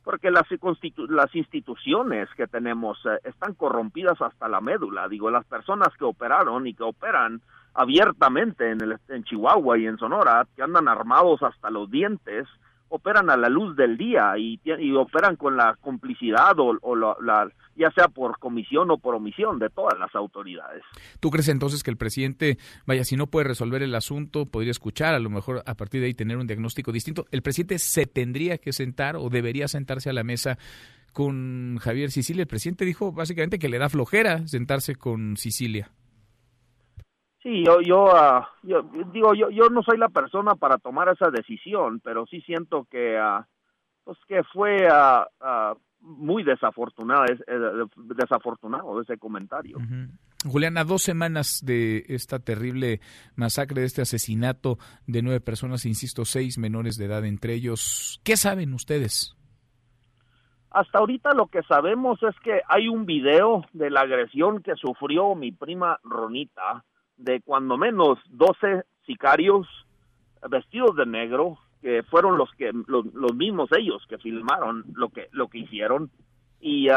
[0.04, 0.44] porque las,
[1.08, 5.08] las instituciones que tenemos eh, están corrompidas hasta la médula.
[5.08, 7.40] Digo, las personas que operaron y que operan
[7.72, 12.46] abiertamente en, el, en Chihuahua y en Sonora, que andan armados hasta los dientes,
[12.94, 14.60] operan a la luz del día y,
[14.94, 19.68] operan con la complicidad o, o la, ya sea por comisión o por omisión de
[19.68, 20.82] todas las autoridades.
[21.18, 25.14] ¿Tú crees entonces que el presidente, vaya, si no puede resolver el asunto, podría escuchar,
[25.14, 27.26] a lo mejor a partir de ahí tener un diagnóstico distinto?
[27.32, 30.56] ¿El presidente se tendría que sentar o debería sentarse a la mesa
[31.12, 32.42] con Javier Sicilia?
[32.42, 35.90] El presidente dijo básicamente que le da flojera sentarse con Sicilia.
[37.44, 41.30] Sí, yo, yo, ah, yo digo, yo, yo no soy la persona para tomar esa
[41.30, 43.44] decisión, pero sí siento que, uh,
[44.02, 47.84] pues que fue uh, muy desafortunado, eh,
[48.16, 49.76] desafortunado ese comentario.
[50.50, 53.00] Julián, a dos semanas de esta terrible
[53.36, 58.38] masacre, de este asesinato de nueve personas, insisto, seis menores de edad entre ellos, ¿qué
[58.38, 59.36] saben ustedes?
[60.70, 65.34] Hasta ahorita lo que sabemos es que hay un video de la agresión que sufrió
[65.34, 66.84] mi prima Ronita,
[67.16, 69.66] de cuando menos 12 sicarios
[70.48, 75.48] vestidos de negro que fueron los que los, mismos ellos que filmaron lo que lo
[75.48, 76.10] que hicieron.
[76.60, 76.88] Y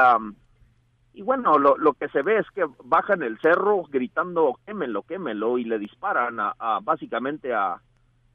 [1.14, 5.58] y bueno, lo, lo que se ve es que bajan el cerro gritando quémelo, quémelo
[5.58, 7.82] y le disparan a, a básicamente a,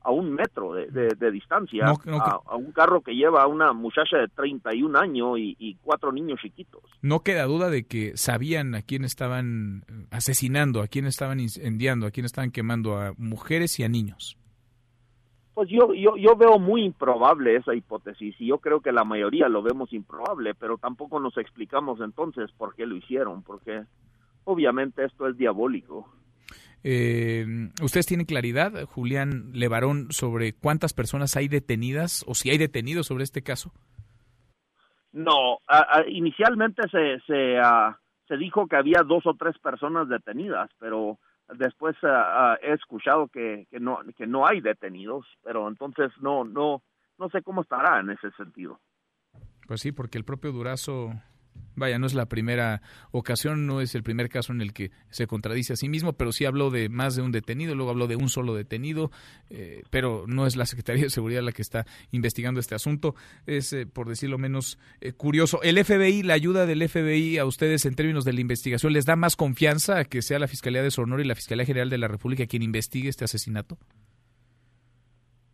[0.04, 4.28] a un metro de, de, distancia a, un carro que lleva a una muchacha de
[4.28, 6.82] 31 años y, y cuatro niños chiquitos.
[7.00, 12.10] No queda duda de que sabían a quién estaban asesinando, a quién estaban incendiando, a
[12.10, 14.36] quién estaban quemando, a mujeres y a niños.
[15.54, 19.48] Pues yo, yo, yo veo muy improbable esa hipótesis y yo creo que la mayoría
[19.48, 23.84] lo vemos improbable, pero tampoco nos explicamos entonces por qué lo hicieron, porque
[24.44, 26.08] obviamente esto es diabólico.
[26.84, 27.46] Eh,
[27.82, 33.24] ¿Ustedes tienen claridad, Julián Levarón, sobre cuántas personas hay detenidas o si hay detenidos sobre
[33.24, 33.72] este caso?
[35.12, 35.58] No,
[36.08, 37.60] inicialmente se, se,
[38.26, 41.18] se dijo que había dos o tres personas detenidas, pero
[41.54, 41.96] después
[42.62, 46.82] he escuchado que, que, no, que no hay detenidos, pero entonces no, no,
[47.18, 48.80] no sé cómo estará en ese sentido.
[49.66, 51.12] Pues sí, porque el propio Durazo
[51.74, 55.26] Vaya, no es la primera ocasión, no es el primer caso en el que se
[55.26, 58.16] contradice a sí mismo, pero sí habló de más de un detenido, luego habló de
[58.16, 59.10] un solo detenido,
[59.48, 63.14] eh, pero no es la Secretaría de Seguridad la que está investigando este asunto.
[63.46, 65.62] Es, eh, por decirlo menos, eh, curioso.
[65.62, 69.16] ¿El FBI, la ayuda del FBI a ustedes en términos de la investigación, les da
[69.16, 72.08] más confianza a que sea la Fiscalía de Sonora y la Fiscalía General de la
[72.08, 73.78] República quien investigue este asesinato?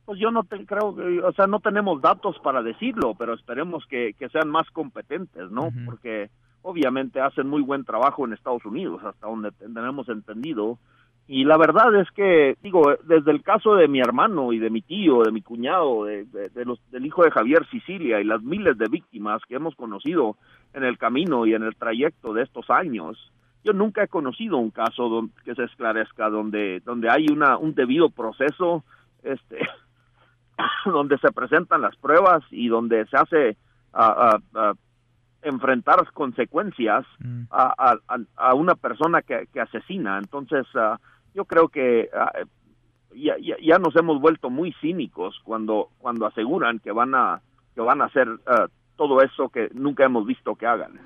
[0.09, 4.49] Pues yo no creo, o sea, no tenemos datos para decirlo, pero esperemos que, sean
[4.49, 5.69] más competentes, ¿no?
[5.85, 6.31] Porque
[6.63, 10.79] obviamente hacen muy buen trabajo en Estados Unidos, hasta donde tenemos entendido.
[11.27, 14.81] Y la verdad es que, digo, desde el caso de mi hermano y de mi
[14.81, 16.25] tío, de mi cuñado, de,
[16.65, 20.39] los, del hijo de Javier Sicilia y las miles de víctimas que hemos conocido
[20.73, 23.31] en el camino y en el trayecto de estos años,
[23.63, 28.09] yo nunca he conocido un caso que se esclarezca donde, donde hay una, un debido
[28.09, 28.85] proceso,
[29.23, 29.59] este,
[30.85, 33.57] donde se presentan las pruebas y donde se hace
[33.93, 34.39] a,
[35.41, 37.45] enfrentar consecuencias mm.
[37.51, 37.97] a,
[38.37, 40.19] a, una persona que, que asesina.
[40.19, 40.99] Entonces, ah,
[41.33, 42.33] yo creo que ah,
[43.15, 47.41] ya, ya, nos hemos vuelto muy cínicos cuando, cuando aseguran que van a,
[47.75, 48.67] que van a hacer ah,
[48.97, 51.01] todo eso que nunca hemos visto que hagan.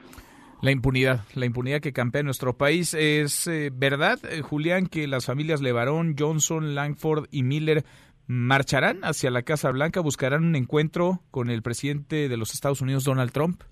[0.63, 2.95] La impunidad, la impunidad que campea en nuestro país.
[2.95, 7.85] ¿Es eh, verdad, eh, Julián, que las familias Levarón, Johnson, Langford y Miller
[8.33, 13.05] marcharán hacia la Casa Blanca, buscarán un encuentro con el presidente de los Estados Unidos,
[13.05, 13.63] Donald Trump?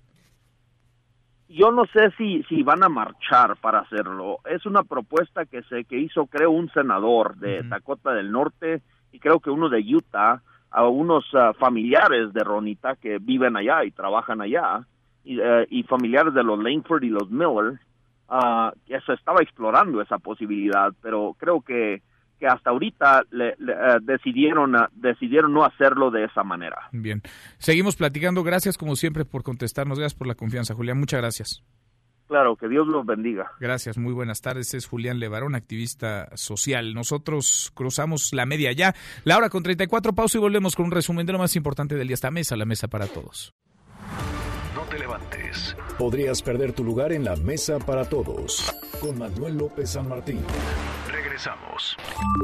[1.49, 4.37] Yo no sé si, si van a marchar para hacerlo.
[4.45, 9.19] Es una propuesta que se que hizo, creo, un senador de Dakota del Norte y
[9.19, 13.91] creo que uno de Utah, a unos ah, familiares de Ronita que viven allá y
[13.91, 14.85] trabajan allá,
[15.23, 17.79] y, eh, y familiares de los Langford y los Miller,
[18.29, 22.01] uh, que se estaba explorando esa posibilidad, pero creo que
[22.41, 23.55] que hasta ahorita le, eh,
[24.01, 26.89] decidieron, decidieron no hacerlo de esa manera.
[26.91, 27.21] Bien,
[27.59, 28.43] seguimos platicando.
[28.43, 29.99] Gracias como siempre por contestarnos.
[29.99, 30.99] Gracias por la confianza, Julián.
[30.99, 31.63] Muchas gracias.
[32.27, 33.51] Claro, que Dios los bendiga.
[33.59, 34.73] Gracias, muy buenas tardes.
[34.73, 36.95] Es Julián Levarón, activista social.
[36.95, 38.95] Nosotros cruzamos la media ya.
[39.23, 42.07] La hora con 34 pausa y volvemos con un resumen de lo más importante del
[42.07, 42.15] día.
[42.15, 43.53] Esta mesa, la mesa para todos.
[44.73, 45.77] No te levantes.
[45.99, 48.73] Podrías perder tu lugar en la mesa para todos.
[48.99, 50.39] Con Manuel López San Martín.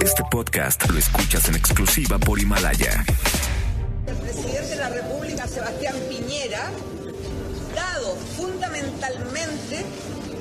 [0.03, 3.05] Este podcast lo escuchas en exclusiva por Himalaya.
[4.07, 6.71] El presidente de la República, Sebastián Piñera,
[7.75, 9.85] dado fundamentalmente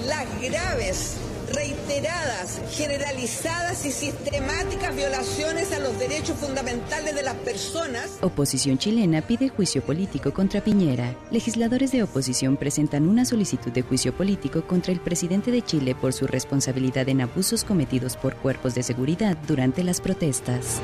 [0.06, 1.16] las graves
[1.56, 8.18] reiteradas, generalizadas y sistemáticas violaciones a los derechos fundamentales de las personas.
[8.20, 11.16] Oposición chilena pide juicio político contra Piñera.
[11.30, 16.12] Legisladores de oposición presentan una solicitud de juicio político contra el presidente de Chile por
[16.12, 20.80] su responsabilidad en abusos cometidos por cuerpos de seguridad durante las protestas.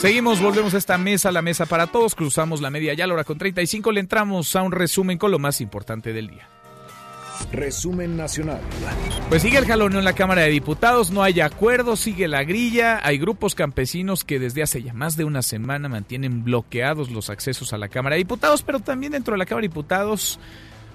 [0.00, 3.22] Seguimos, volvemos a esta mesa, la mesa para todos, cruzamos la media ya, la hora
[3.22, 6.48] con 35, le entramos a un resumen con lo más importante del día.
[7.52, 8.60] Resumen nacional.
[9.28, 13.00] Pues sigue el jaloneo en la Cámara de Diputados, no hay acuerdo, sigue la grilla,
[13.02, 17.72] hay grupos campesinos que desde hace ya más de una semana mantienen bloqueados los accesos
[17.72, 20.38] a la Cámara de Diputados, pero también dentro de la Cámara de Diputados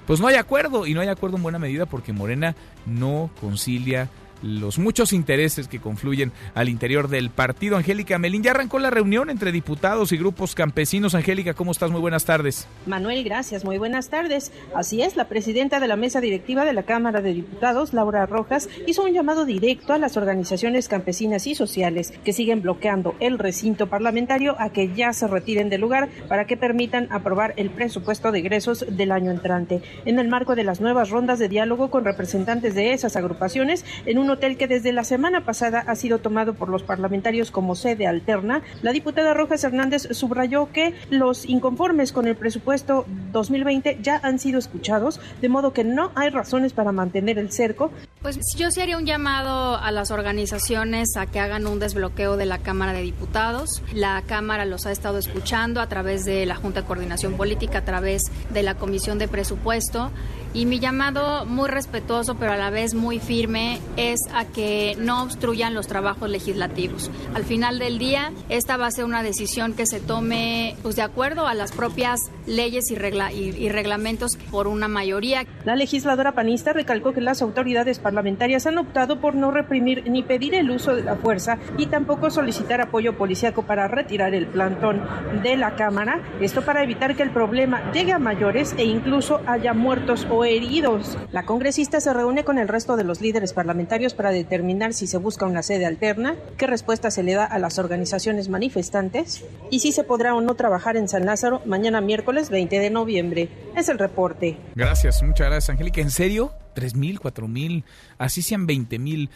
[0.07, 4.09] pues no hay acuerdo y no hay acuerdo en buena medida porque Morena no concilia
[4.41, 7.77] los muchos intereses que confluyen al interior del partido.
[7.77, 11.15] Angélica Melín, ya arrancó la reunión entre diputados y grupos campesinos.
[11.15, 11.91] Angélica, ¿cómo estás?
[11.91, 12.67] Muy buenas tardes.
[12.85, 13.65] Manuel, gracias.
[13.65, 14.51] Muy buenas tardes.
[14.75, 18.69] Así es, la presidenta de la mesa directiva de la Cámara de Diputados, Laura Rojas,
[18.85, 23.87] hizo un llamado directo a las organizaciones campesinas y sociales que siguen bloqueando el recinto
[23.87, 28.39] parlamentario a que ya se retiren del lugar para que permitan aprobar el presupuesto de
[28.39, 29.81] egresos del año entrante.
[30.05, 34.17] En el marco de las nuevas rondas de diálogo con representantes de esas agrupaciones, en
[34.17, 37.75] un un hotel que desde la semana pasada ha sido tomado por los parlamentarios como
[37.75, 44.19] sede alterna, la diputada Rojas Hernández subrayó que los inconformes con el presupuesto 2020 ya
[44.21, 47.89] han sido escuchados, de modo que no hay razones para mantener el cerco.
[48.21, 52.47] Pues yo sí haría un llamado a las organizaciones a que hagan un desbloqueo de
[52.47, 53.81] la Cámara de Diputados.
[53.93, 57.85] La Cámara los ha estado escuchando a través de la Junta de Coordinación Política, a
[57.85, 60.11] través de la Comisión de Presupuesto
[60.57, 65.21] y mi llamado muy respetuoso, pero a la vez muy firme, es a que no
[65.21, 67.11] obstruyan los trabajos legislativos.
[67.35, 71.03] Al final del día, esta va a ser una decisión que se tome pues, de
[71.03, 75.45] acuerdo a las propias leyes y, regla y, reglamentos por una mayoría.
[75.63, 80.55] La legisladora panista recalcó que las autoridades parlamentarias han optado por no reprimir ni pedir
[80.55, 85.03] el uso de la fuerza y tampoco solicitar apoyo policíaco para retirar el plantón
[85.43, 86.19] de la Cámara.
[86.41, 91.17] Esto para evitar que el problema llegue a mayores e incluso haya muertos o heridos.
[91.31, 95.17] La congresista se reúne con el resto de los líderes parlamentarios para determinar si se
[95.17, 99.91] busca una sede alterna, qué respuesta se le da a las organizaciones manifestantes y si
[99.91, 103.49] se podrá o no trabajar en San Lázaro mañana miércoles 20 de noviembre.
[103.75, 104.57] Es el reporte.
[104.75, 106.01] Gracias, muchas gracias, Angélica.
[106.01, 106.51] ¿En serio?
[106.77, 107.85] tres mil, cuatro mil,
[108.19, 109.31] así sean veinte mil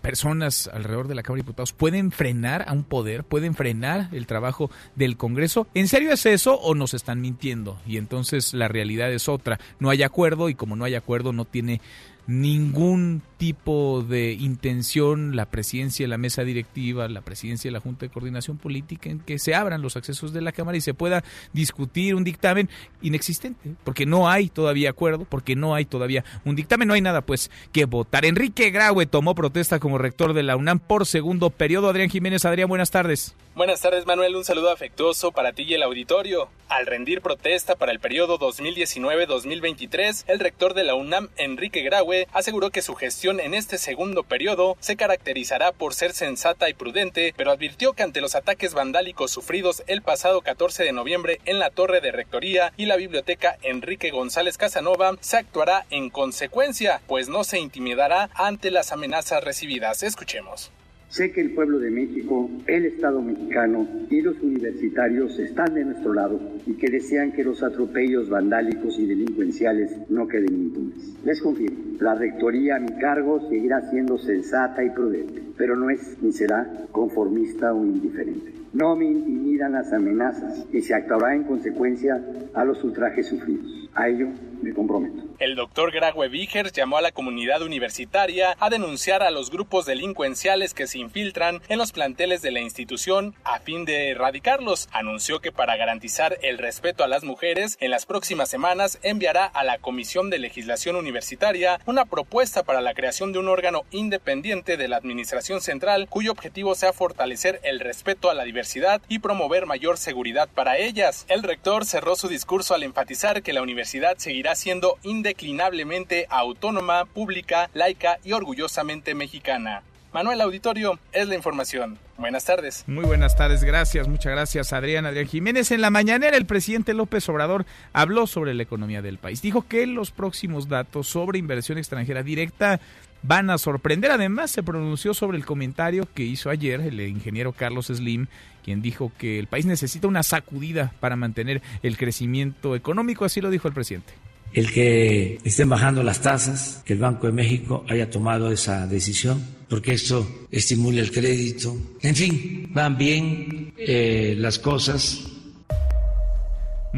[0.00, 3.24] personas alrededor de la Cámara de Diputados, ¿pueden frenar a un poder?
[3.24, 5.66] ¿Pueden frenar el trabajo del Congreso?
[5.74, 7.78] ¿En serio es eso o nos están mintiendo?
[7.86, 9.58] Y entonces la realidad es otra.
[9.78, 11.80] No hay acuerdo y como no hay acuerdo no tiene
[12.26, 18.06] ningún tipo de intención la presidencia de la mesa directiva, la presidencia de la Junta
[18.06, 21.22] de Coordinación Política en que se abran los accesos de la Cámara y se pueda
[21.52, 22.68] discutir un dictamen
[23.02, 27.20] inexistente, porque no hay todavía acuerdo, porque no hay todavía un dictamen, no hay nada
[27.20, 28.24] pues que votar.
[28.24, 31.88] Enrique Graue tomó protesta como rector de la UNAM por segundo periodo.
[31.88, 33.36] Adrián Jiménez, Adrián, buenas tardes.
[33.54, 34.36] Buenas tardes, Manuel.
[34.36, 36.50] Un saludo afectuoso para ti y el auditorio.
[36.68, 42.70] Al rendir protesta para el periodo 2019-2023, el rector de la UNAM, Enrique Graue, aseguró
[42.70, 47.50] que su gestión en este segundo periodo se caracterizará por ser sensata y prudente, pero
[47.50, 52.00] advirtió que ante los ataques vandálicos sufridos el pasado 14 de noviembre en la torre
[52.00, 57.58] de rectoría y la biblioteca Enrique González Casanova, se actuará en consecuencia, pues no se
[57.58, 60.02] intimidará ante las amenazas recibidas.
[60.02, 60.70] Escuchemos.
[61.16, 66.12] Sé que el pueblo de México, el Estado mexicano y los universitarios están de nuestro
[66.12, 71.16] lado y que desean que los atropellos vandálicos y delincuenciales no queden impunes.
[71.24, 76.18] Les confirmo, la rectoría a mi cargo seguirá siendo sensata y prudente, pero no es
[76.20, 78.52] ni será conformista o indiferente.
[78.74, 83.88] No me intimidan las amenazas y se actuará en consecuencia a los ultrajes sufridos.
[83.94, 84.28] A ello
[84.62, 85.26] me comprometo.
[85.38, 90.72] El doctor Graue Vigers llamó a la comunidad universitaria a denunciar a los grupos delincuenciales
[90.72, 94.88] que se infiltran en los planteles de la institución a fin de erradicarlos.
[94.92, 99.62] Anunció que para garantizar el respeto a las mujeres, en las próximas semanas enviará a
[99.62, 104.88] la Comisión de Legislación Universitaria una propuesta para la creación de un órgano independiente de
[104.88, 109.98] la Administración Central cuyo objetivo sea fortalecer el respeto a la diversidad y promover mayor
[109.98, 111.26] seguridad para ellas.
[111.28, 117.70] El rector cerró su discurso al enfatizar que la universidad seguirá siendo indeclinablemente autónoma, pública,
[117.74, 119.82] laica y orgullosamente mexicana.
[120.12, 121.98] Manuel Auditorio es la información.
[122.16, 122.84] Buenas tardes.
[122.86, 125.70] Muy buenas tardes, gracias, muchas gracias Adrián, Adrián Jiménez.
[125.70, 129.42] En la mañanera el presidente López Obrador habló sobre la economía del país.
[129.42, 132.80] Dijo que los próximos datos sobre inversión extranjera directa
[133.22, 134.10] van a sorprender.
[134.10, 138.28] Además, se pronunció sobre el comentario que hizo ayer el ingeniero Carlos Slim,
[138.64, 143.26] quien dijo que el país necesita una sacudida para mantener el crecimiento económico.
[143.26, 144.14] Así lo dijo el presidente
[144.52, 149.42] el que estén bajando las tasas, que el Banco de México haya tomado esa decisión,
[149.68, 151.76] porque esto estimula el crédito.
[152.02, 155.35] En fin, van bien eh, las cosas.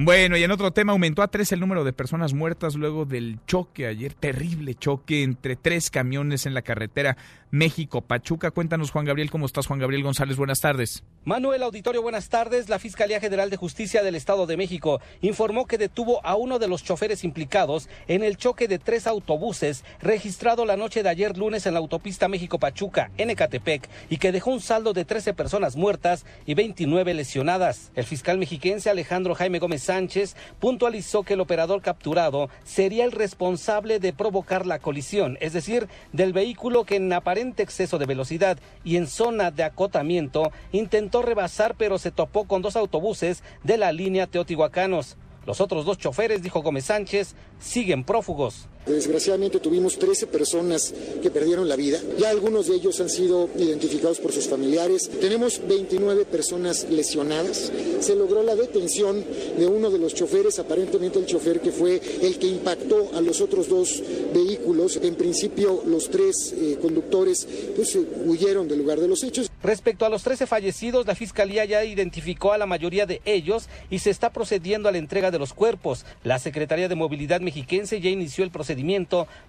[0.01, 3.41] Bueno, y en otro tema, aumentó a tres el número de personas muertas luego del
[3.49, 7.17] choque ayer, terrible choque entre tres camiones en la carretera
[7.51, 8.53] México-Pachuca.
[8.53, 10.37] Cuéntanos, Juan Gabriel, ¿cómo estás, Juan Gabriel González?
[10.37, 11.03] Buenas tardes.
[11.25, 12.69] Manuel Auditorio, buenas tardes.
[12.69, 16.69] La Fiscalía General de Justicia del Estado de México informó que detuvo a uno de
[16.69, 21.67] los choferes implicados en el choque de tres autobuses registrado la noche de ayer lunes
[21.67, 26.25] en la autopista México-Pachuca, en Ecatepec, y que dejó un saldo de 13 personas muertas
[26.47, 27.91] y 29 lesionadas.
[27.97, 33.99] El fiscal mexiquense Alejandro Jaime Gómez Sánchez puntualizó que el operador capturado sería el responsable
[34.01, 38.97] de provocar la colisión, es decir, del vehículo que en aparente exceso de velocidad y
[38.97, 44.27] en zona de acotamiento intentó rebasar pero se topó con dos autobuses de la línea
[44.27, 45.17] Teotihuacanos.
[45.47, 48.69] Los otros dos choferes, dijo Gómez Sánchez, siguen prófugos.
[48.89, 52.01] Desgraciadamente tuvimos 13 personas que perdieron la vida.
[52.19, 55.11] Ya algunos de ellos han sido identificados por sus familiares.
[55.21, 57.71] Tenemos 29 personas lesionadas.
[58.01, 59.23] Se logró la detención
[59.59, 63.41] de uno de los choferes, aparentemente el chofer que fue el que impactó a los
[63.43, 64.99] otros dos vehículos.
[65.03, 69.51] En principio los tres eh, conductores pues, huyeron del lugar de los hechos.
[69.63, 73.99] Respecto a los 13 fallecidos, la Fiscalía ya identificó a la mayoría de ellos y
[73.99, 76.07] se está procediendo a la entrega de los cuerpos.
[76.23, 78.78] La Secretaría de Movilidad Mexiquense ya inició el procedimiento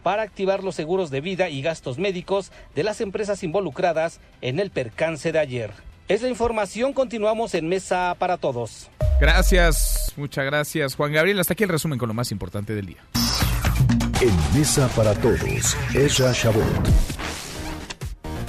[0.04, 4.72] para activar los seguros de vida y gastos médicos de las empresas involucradas en el
[4.72, 5.72] percance de ayer.
[6.08, 8.90] Es la información, continuamos en Mesa para Todos.
[9.22, 11.40] Gracias, muchas gracias Juan Gabriel.
[11.40, 12.98] Hasta aquí el resumen con lo más importante del día.
[14.22, 16.90] En Mesa para Todos, Ezra Shabot.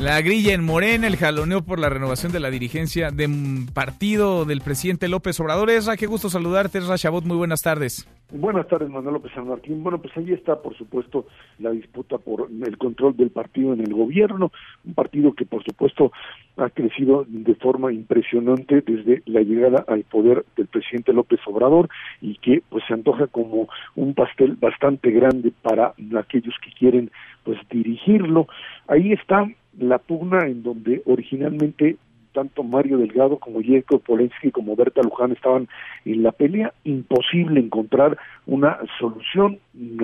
[0.01, 3.29] La grilla en Morena, el jaloneo por la renovación de la dirigencia de
[3.75, 5.69] partido del presidente López Obrador.
[5.69, 8.07] Esra, qué gusto saludarte, Esra Chabot, muy buenas tardes.
[8.33, 9.83] Buenas tardes, Manuel López San Martín.
[9.83, 11.27] Bueno, pues ahí está, por supuesto,
[11.59, 14.53] la disputa por el control del partido en el gobierno,
[14.85, 16.13] un partido que, por supuesto,
[16.57, 21.89] ha crecido de forma impresionante desde la llegada al poder del presidente López Obrador
[22.21, 27.11] y que, pues, se antoja como un pastel bastante grande para aquellos que quieren,
[27.43, 28.47] pues, dirigirlo.
[28.87, 29.45] Ahí está
[29.77, 31.97] la pugna en donde originalmente
[32.33, 35.69] tanto Mario Delgado como Jacob Polensky como Berta Luján estaban
[36.05, 38.17] en la pelea, imposible encontrar
[38.47, 39.59] una solución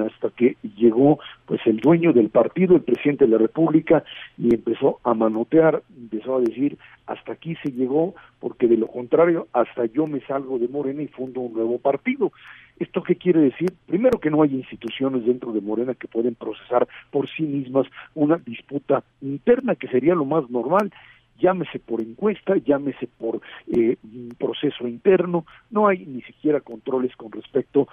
[0.04, 4.04] hasta que llegó pues el dueño del partido, el presidente de la República
[4.38, 9.46] y empezó a manotear, empezó a decir hasta aquí se llegó porque de lo contrario
[9.52, 12.32] hasta yo me salgo de Morena y fundo un nuevo partido.
[12.78, 13.72] ¿Esto qué quiere decir?
[13.86, 18.36] Primero que no hay instituciones dentro de Morena que pueden procesar por sí mismas una
[18.36, 20.92] disputa interna, que sería lo más normal
[21.38, 23.96] llámese por encuesta, llámese por eh,
[24.38, 27.88] proceso interno, no hay ni siquiera controles con respecto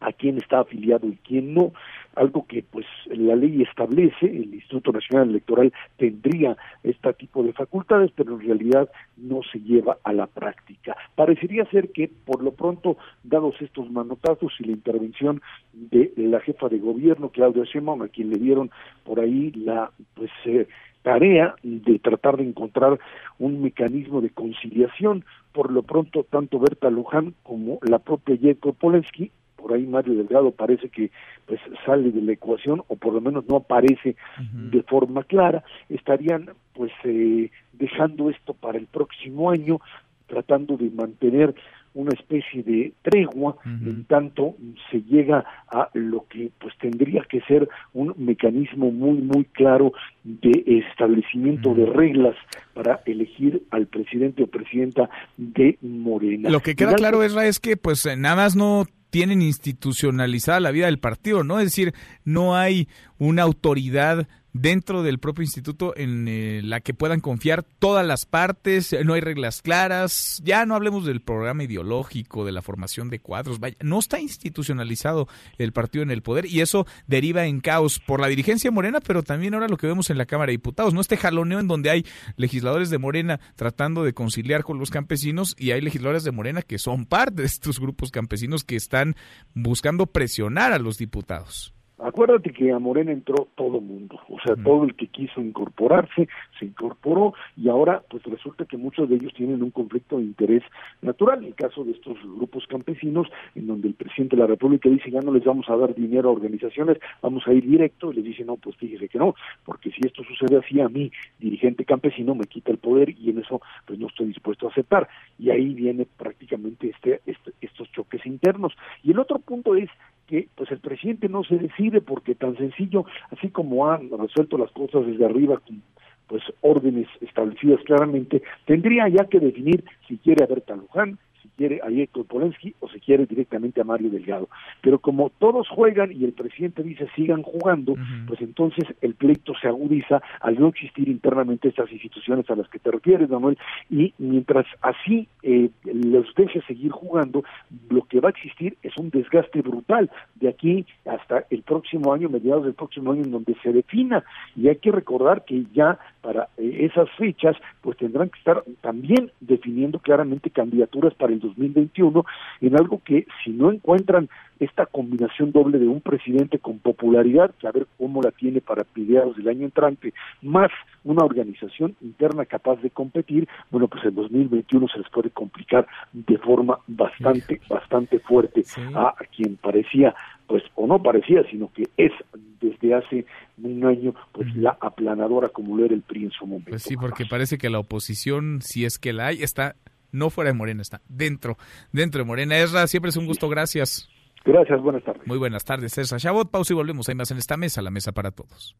[0.00, 1.72] a quién está afiliado y quién no,
[2.14, 8.10] algo que pues la ley establece, el Instituto Nacional Electoral tendría este tipo de facultades,
[8.14, 10.96] pero en realidad no se lleva a la práctica.
[11.14, 15.40] Parecería ser que por lo pronto, dados estos manotazos y la intervención
[15.72, 18.70] de la jefa de gobierno, Claudia Sheinbaum, a quien le dieron
[19.04, 20.68] por ahí la pues eh,
[21.02, 22.98] tarea de tratar de encontrar
[23.38, 25.24] un mecanismo de conciliación.
[25.52, 29.30] Por lo pronto, tanto Berta Luján como la propia Jacob Polensky
[29.64, 31.10] por ahí Mario Delgado parece que
[31.46, 34.14] pues sale de la ecuación o por lo menos no aparece
[34.52, 39.80] de forma clara estarían pues eh, dejando esto para el próximo año
[40.26, 41.54] tratando de mantener
[41.94, 44.56] una especie de tregua en tanto
[44.90, 49.92] se llega a lo que pues tendría que ser un mecanismo muy muy claro
[50.24, 52.36] de establecimiento de reglas
[52.74, 56.50] para elegir al presidente o presidenta de Morena.
[56.50, 60.86] Lo que queda claro Esra, es que pues nada más no tienen institucionalizada la vida
[60.86, 61.60] del partido, ¿no?
[61.60, 62.88] Es decir, no hay
[63.18, 68.96] una autoridad dentro del propio instituto en eh, la que puedan confiar todas las partes,
[69.04, 73.58] no hay reglas claras, ya no hablemos del programa ideológico, de la formación de cuadros,
[73.60, 75.28] vaya, no está institucionalizado
[75.58, 79.24] el partido en el poder y eso deriva en caos por la dirigencia morena, pero
[79.24, 81.90] también ahora lo que vemos en la Cámara de Diputados, no este jaloneo en donde
[81.90, 86.62] hay legisladores de Morena tratando de conciliar con los campesinos y hay legisladores de Morena
[86.62, 89.16] que son parte de estos grupos campesinos que están
[89.52, 91.74] buscando presionar a los diputados.
[91.98, 96.28] Acuérdate que a Morena entró todo mundo, o sea, todo el que quiso incorporarse
[96.58, 100.64] se incorporó y ahora pues resulta que muchos de ellos tienen un conflicto de interés
[101.02, 101.44] natural.
[101.44, 105.20] El caso de estos grupos campesinos, en donde el presidente de la República dice ya
[105.20, 108.44] no les vamos a dar dinero a organizaciones, vamos a ir directo, y les dice
[108.44, 112.46] no, pues fíjese que no, porque si esto sucede así a mí, dirigente campesino, me
[112.46, 115.08] quita el poder y en eso pues no estoy dispuesto a aceptar.
[115.38, 118.72] Y ahí viene prácticamente este, este estos choques internos.
[119.02, 119.88] Y el otro punto es
[120.26, 124.70] que pues el presidente no se decide porque tan sencillo, así como han resuelto las
[124.72, 125.82] cosas desde arriba con
[126.26, 131.18] pues órdenes establecidas claramente, tendría ya que definir si quiere a Berta Luján,
[131.56, 134.48] quiere a Héctor Polensky o se quiere directamente a Mario Delgado.
[134.80, 137.94] Pero como todos juegan y el presidente dice sigan jugando,
[138.26, 142.78] pues entonces el pleito se agudiza al no existir internamente estas instituciones a las que
[142.78, 143.58] te refieres, Manuel,
[143.90, 147.44] y mientras así eh, los deje seguir jugando,
[147.90, 152.28] lo que va a existir es un desgaste brutal de aquí hasta el próximo año,
[152.28, 154.24] mediados del próximo año, en donde se defina.
[154.56, 159.30] Y hay que recordar que ya para eh, esas fechas, pues tendrán que estar también
[159.40, 162.24] definiendo claramente candidaturas para el 2021
[162.60, 164.28] en algo que si no encuentran
[164.60, 168.86] esta combinación doble de un presidente con popularidad, que a ver cómo la tiene para
[168.94, 170.12] mediados del año entrante,
[170.42, 170.70] más
[171.02, 176.38] una organización interna capaz de competir, bueno, pues el 2021 se les puede complicar de
[176.38, 178.62] forma bastante, bastante fuerte
[178.94, 180.14] a, quien parecía,
[180.46, 182.12] pues, o no parecía, sino que es
[182.60, 183.26] desde hace
[183.62, 186.70] un año, pues, la aplanadora como lo era el PRI en su momento.
[186.70, 189.76] Pues sí, porque parece que la oposición, si es que la hay, está
[190.14, 191.58] no fuera de Morena, está dentro,
[191.92, 192.56] dentro de Morena.
[192.58, 194.08] Esra, siempre es un gusto, gracias.
[194.44, 195.26] Gracias, buenas tardes.
[195.26, 196.50] Muy buenas tardes, César Chabot.
[196.50, 197.08] Pausa y volvemos.
[197.08, 198.76] Hay más en esta mesa, la mesa para todos.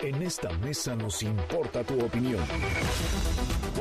[0.00, 2.42] En esta mesa nos importa tu opinión.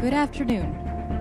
[0.00, 0.72] Good afternoon.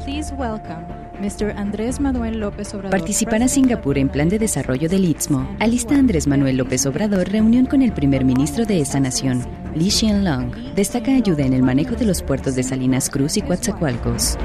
[0.03, 0.85] Please welcome
[1.19, 1.57] Mr.
[1.57, 2.91] Andrés Manuel López Obrador.
[2.91, 5.55] Participará Singapur en plan de desarrollo del Istmo.
[5.59, 10.75] Alista Andrés Manuel López Obrador reunión con el primer ministro de esa nación, Li Xianlong.
[10.75, 14.37] Destaca ayuda en el manejo de los puertos de Salinas Cruz y Coatzacoalcos.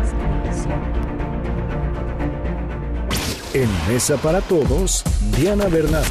[3.52, 5.04] En Mesa para Todos,
[5.36, 6.04] Diana Bernal.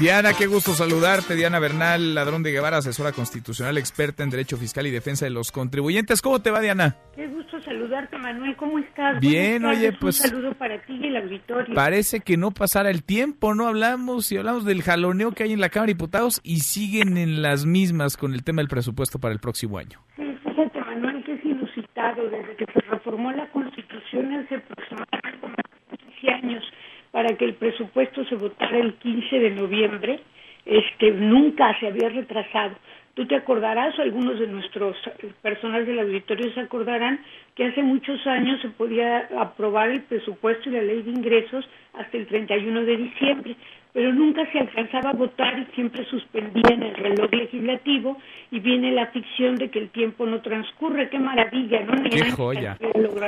[0.00, 1.36] Diana, qué gusto saludarte.
[1.36, 5.52] Diana Bernal, ladrón de Guevara, asesora constitucional, experta en Derecho Fiscal y Defensa de los
[5.52, 6.20] Contribuyentes.
[6.20, 6.96] ¿Cómo te va, Diana?
[7.14, 8.56] Qué gusto saludarte, Manuel.
[8.56, 9.20] ¿Cómo estás?
[9.20, 10.20] Bien, oye, pues...
[10.24, 11.74] Un saludo para ti y el auditorio.
[11.74, 13.68] Parece que no pasara el tiempo, ¿no?
[13.68, 17.40] Hablamos y hablamos del jaloneo que hay en la Cámara de Diputados y siguen en
[17.40, 20.00] las mismas con el tema del presupuesto para el próximo año.
[20.16, 22.28] Sí, fíjate, Manuel, que es inusitado.
[22.28, 26.64] Desde que se reformó la Constitución hace aproximadamente 15 años
[27.14, 30.18] para que el presupuesto se votara el 15 de noviembre,
[30.66, 32.74] este, nunca se había retrasado.
[33.14, 34.96] Tú te acordarás, o algunos de nuestros
[35.40, 37.20] personas del auditorio se acordarán,
[37.54, 42.16] que hace muchos años se podía aprobar el presupuesto y la ley de ingresos hasta
[42.16, 43.56] el 31 de diciembre,
[43.94, 48.18] pero nunca se alcanzaba a votar y siempre suspendían el reloj legislativo
[48.50, 51.08] y viene la ficción de que el tiempo no transcurre.
[51.08, 51.84] ¡Qué maravilla!
[51.84, 52.02] ¿no?
[52.10, 52.76] ¡Qué joya!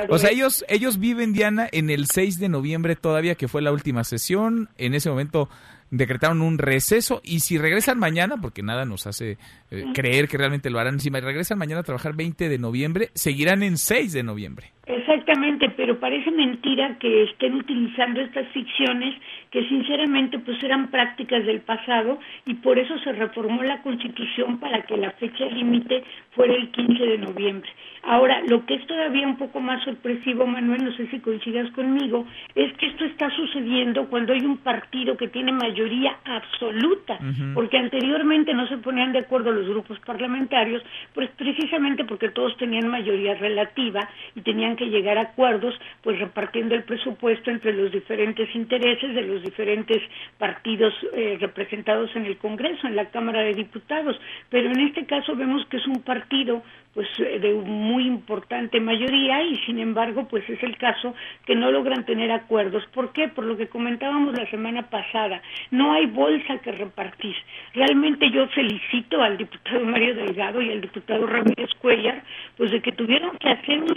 [0.09, 3.71] O sea, ellos, ellos viven, Diana, en el 6 de noviembre todavía, que fue la
[3.71, 4.67] última sesión.
[4.77, 5.47] En ese momento
[5.89, 9.37] decretaron un receso y si regresan mañana, porque nada nos hace
[9.71, 13.63] eh, creer que realmente lo harán, si regresan mañana a trabajar 20 de noviembre, seguirán
[13.63, 14.73] en 6 de noviembre.
[14.87, 19.13] Exactamente, pero parece mentira que estén utilizando estas ficciones
[19.51, 24.83] que sinceramente pues eran prácticas del pasado y por eso se reformó la Constitución para
[24.83, 27.69] que la fecha límite fuera el 15 de noviembre.
[28.03, 32.25] Ahora, lo que es todavía un poco más sorpresivo, Manuel, no sé si coincidas conmigo,
[32.55, 37.19] es que esto está sucediendo cuando hay un partido que tiene mayoría absoluta,
[37.53, 40.81] porque anteriormente no se ponían de acuerdo los grupos parlamentarios,
[41.13, 46.73] pues precisamente porque todos tenían mayoría relativa y tenían que llegar a acuerdos, pues repartiendo
[46.75, 50.01] el presupuesto entre los diferentes intereses de los diferentes
[50.37, 54.17] partidos eh, representados en el Congreso, en la Cámara de Diputados.
[54.49, 56.63] Pero en este caso vemos que es un partido
[56.97, 61.13] pues eh, de muy importante mayoría y sin embargo pues es el caso
[61.45, 62.83] que no logran tener acuerdos.
[62.93, 63.27] ¿Por qué?
[63.27, 67.35] Por lo que comentábamos la semana pasada, no hay bolsa que repartir.
[67.75, 72.23] Realmente yo felicito al diputado Mario Delgado y al diputado Ramírez Cuellar
[72.57, 73.95] pues de que tuvieron que hacer un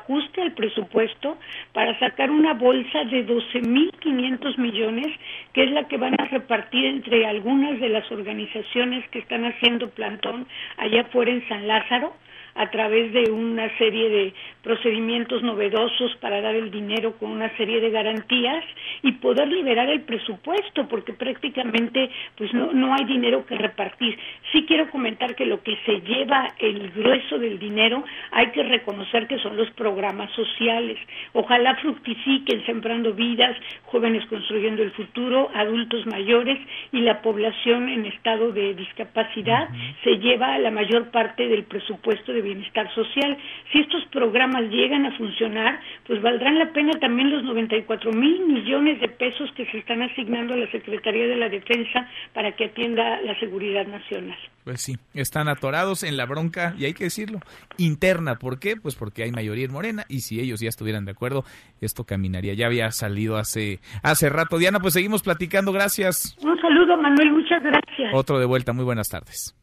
[0.00, 1.38] superajuste al presupuesto
[1.72, 5.06] para sacar una bolsa de 12.500 millones
[5.52, 9.90] que es la que van a repartir entre algunas de las organizaciones que están haciendo
[9.90, 10.46] plantón
[10.78, 12.14] allá afuera en San Lázaro
[12.54, 17.80] a través de una serie de procedimientos novedosos para dar el dinero con una serie
[17.80, 18.64] de garantías
[19.02, 24.18] y poder liberar el presupuesto porque prácticamente pues no, no hay dinero que repartir.
[24.52, 29.26] Sí quiero comentar que lo que se lleva el grueso del dinero hay que reconocer
[29.26, 30.98] que son los programas sociales.
[31.32, 36.58] Ojalá fructifiquen sembrando vidas, jóvenes construyendo el futuro, adultos mayores
[36.92, 39.68] y la población en estado de discapacidad
[40.04, 43.36] se lleva la mayor parte del presupuesto de bienestar social.
[43.72, 49.00] Si estos programas llegan a funcionar, pues valdrán la pena también los 94 mil millones
[49.00, 53.20] de pesos que se están asignando a la Secretaría de la Defensa para que atienda
[53.22, 54.38] la seguridad nacional.
[54.64, 57.40] Pues sí, están atorados en la bronca, y hay que decirlo,
[57.78, 58.36] interna.
[58.36, 58.76] ¿Por qué?
[58.76, 61.44] Pues porque hay mayoría en Morena, y si ellos ya estuvieran de acuerdo,
[61.80, 62.54] esto caminaría.
[62.54, 64.58] Ya había salido hace, hace rato.
[64.58, 65.72] Diana, pues seguimos platicando.
[65.72, 66.36] Gracias.
[66.42, 67.32] Un saludo, Manuel.
[67.32, 68.12] Muchas gracias.
[68.12, 68.72] Otro de vuelta.
[68.72, 69.56] Muy buenas tardes.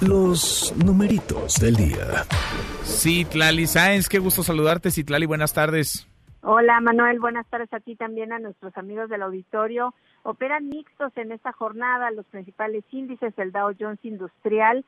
[0.00, 2.24] Los numeritos del día.
[2.84, 6.08] Citlali Sáenz, qué gusto saludarte, Citlali, buenas tardes.
[6.42, 9.94] Hola Manuel, buenas tardes a ti también, a nuestros amigos del auditorio.
[10.22, 14.84] Operan mixtos en esta jornada los principales índices, el Dow Jones Industrial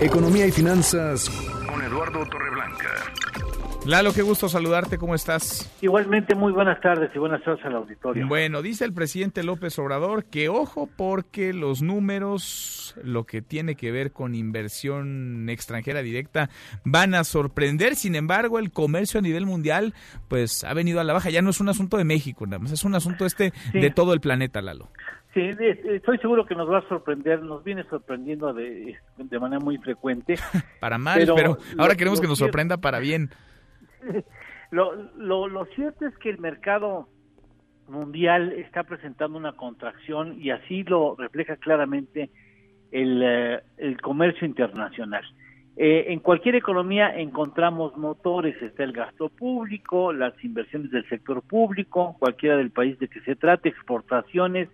[0.02, 1.30] Economía y finanzas
[1.68, 2.90] con Eduardo Torreblanca.
[3.86, 5.72] Lalo, qué gusto saludarte, ¿cómo estás?
[5.80, 8.28] Igualmente, muy buenas tardes y buenas tardes al auditorio.
[8.28, 13.92] Bueno, dice el presidente López Obrador que ojo porque los números, lo que tiene que
[13.92, 16.50] ver con inversión extranjera directa,
[16.84, 17.96] van a sorprender.
[17.96, 19.94] Sin embargo, el comercio a nivel mundial,
[20.30, 21.30] pues ha venido a la baja.
[21.30, 24.14] Ya no es un asunto de México, nada más, es un asunto este de todo
[24.14, 24.90] el planeta, Lalo.
[25.36, 25.52] Sí,
[25.90, 30.36] estoy seguro que nos va a sorprender, nos viene sorprendiendo de, de manera muy frecuente.
[30.80, 33.30] para mal, pero, ahora queremos que nos sorprenda para bien.
[34.72, 37.10] lo, lo, lo cierto es que el mercado
[37.90, 42.30] mundial está presentando una contracción y así lo refleja claramente
[42.94, 45.26] el, eh, el comercio internacional.
[45.76, 52.16] Eh, en cualquier economía encontramos motores, está el gasto público, las inversiones del sector público,
[52.18, 54.70] cualquiera del país de que se trate, exportaciones,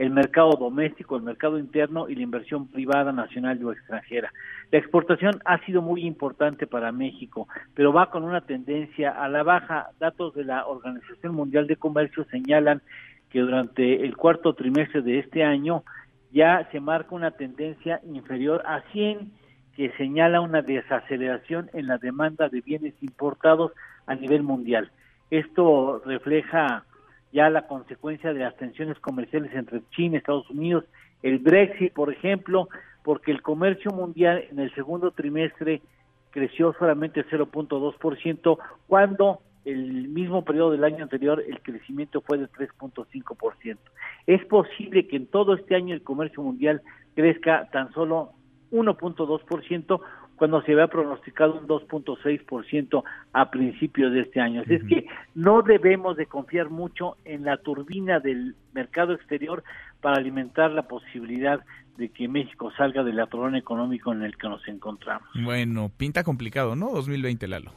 [0.00, 4.32] el mercado doméstico, el mercado interno y la inversión privada nacional o extranjera.
[4.70, 9.42] La exportación ha sido muy importante para México, pero va con una tendencia a la
[9.42, 9.90] baja.
[9.98, 12.80] Datos de la Organización Mundial de Comercio señalan
[13.28, 15.84] que durante el cuarto trimestre de este año
[16.32, 19.30] ya se marca una tendencia inferior a 100
[19.76, 23.72] que señala una desaceleración en la demanda de bienes importados
[24.06, 24.90] a nivel mundial.
[25.30, 26.84] Esto refleja
[27.32, 30.84] ya la consecuencia de las tensiones comerciales entre China y Estados Unidos,
[31.22, 32.68] el Brexit, por ejemplo,
[33.02, 35.82] porque el comercio mundial en el segundo trimestre
[36.30, 43.78] creció solamente 0.2%, cuando el mismo periodo del año anterior el crecimiento fue de 3.5%.
[44.26, 46.82] Es posible que en todo este año el comercio mundial
[47.14, 48.32] crezca tan solo
[48.72, 50.00] 1.2%,
[50.40, 54.62] cuando se había pronosticado un 2.6% a principios de este año.
[54.62, 59.62] Así es que no debemos de confiar mucho en la turbina del mercado exterior
[60.00, 61.60] para alimentar la posibilidad
[61.98, 65.28] de que México salga del atrón económico en el que nos encontramos.
[65.34, 66.88] Bueno, pinta complicado, ¿no?
[66.88, 67.72] 2020, Lalo.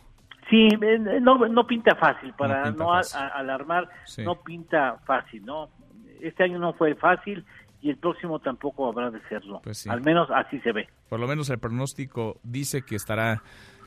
[0.50, 3.90] Sí, eh, no, no pinta fácil, para no, alarmar,
[4.20, 5.68] no pinta fácil, ¿no?
[6.22, 7.44] Este año no fue fácil,
[7.84, 9.60] y el próximo tampoco habrá de serlo.
[9.62, 10.88] Pues Al menos así se ve.
[11.10, 13.44] Por lo menos el pronóstico dice que estará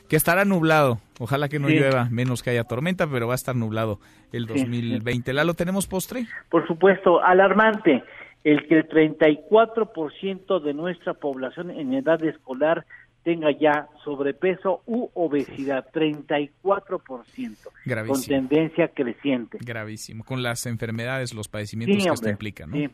[0.08, 0.98] que estará nublado.
[1.18, 3.98] Ojalá que no llueva, menos que haya tormenta, pero va a estar nublado
[4.32, 5.32] el 2020.
[5.32, 6.26] ¿La lo tenemos postre?
[6.50, 8.04] Por supuesto, alarmante
[8.44, 12.86] el que el 34% de nuestra población en edad escolar
[13.24, 16.50] tenga ya sobrepeso u obesidad, 34%,
[17.84, 18.14] Gravísimo.
[18.14, 19.58] con tendencia creciente.
[19.60, 22.76] Gravísimo, con las enfermedades, los padecimientos que esto implica, ¿no?
[22.76, 22.88] Sí.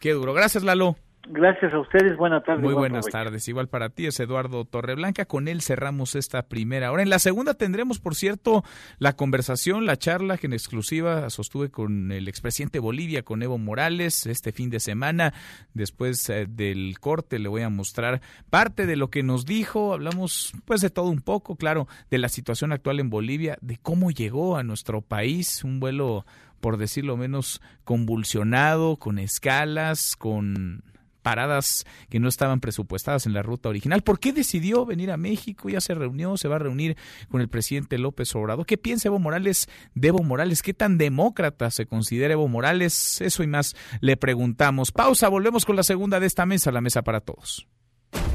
[0.00, 0.32] Qué duro.
[0.34, 0.96] Gracias, Lalo.
[1.28, 2.64] Gracias a ustedes, buenas tardes.
[2.64, 7.02] Muy buenas tardes, igual para ti es Eduardo Torreblanca, con él cerramos esta primera hora.
[7.02, 8.64] En la segunda tendremos, por cierto,
[8.98, 14.26] la conversación, la charla que en exclusiva sostuve con el expresidente Bolivia, con Evo Morales,
[14.26, 15.34] este fin de semana.
[15.74, 20.52] Después eh, del corte le voy a mostrar parte de lo que nos dijo, hablamos
[20.64, 24.56] pues de todo un poco, claro, de la situación actual en Bolivia, de cómo llegó
[24.56, 26.24] a nuestro país un vuelo
[26.60, 30.82] por decirlo menos, convulsionado, con escalas, con
[31.20, 34.02] paradas que no estaban presupuestadas en la ruta original.
[34.02, 35.68] ¿Por qué decidió venir a México?
[35.68, 36.96] Ya se reunió, se va a reunir
[37.28, 38.66] con el presidente López Obrador.
[38.66, 40.62] ¿Qué piensa Evo Morales de Evo Morales?
[40.62, 43.20] ¿Qué tan demócrata se considera Evo Morales?
[43.20, 44.92] Eso y más le preguntamos.
[44.92, 47.66] Pausa, volvemos con la segunda de esta mesa, la mesa para todos.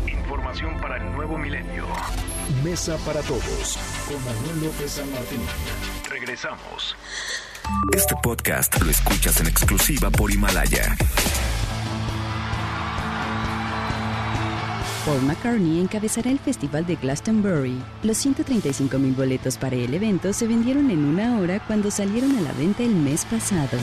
[0.08, 1.86] Información para el nuevo milenio.
[2.64, 5.42] Mesa para todos con Manuel López San Martín.
[6.10, 6.96] Regresamos.
[7.96, 10.96] Este podcast lo escuchas en exclusiva por Himalaya.
[15.06, 17.82] Paul McCartney encabezará el Festival de Glastonbury.
[18.04, 22.42] Los 135 mil boletos para el evento se vendieron en una hora cuando salieron a
[22.42, 23.78] la venta el mes pasado.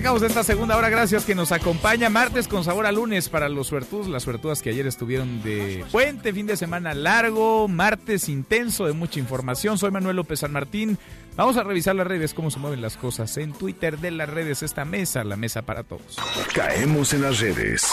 [0.00, 2.08] Arrancamos esta segunda hora, gracias que nos acompaña.
[2.08, 6.32] Martes con sabor a lunes para los suertudos, las suertudas que ayer estuvieron de puente,
[6.32, 9.76] fin de semana largo, martes intenso de mucha información.
[9.76, 10.96] Soy Manuel López San Martín.
[11.36, 14.62] Vamos a revisar las redes, cómo se mueven las cosas en Twitter de las redes,
[14.62, 16.16] esta mesa, la mesa para todos.
[16.54, 17.86] Caemos en las redes.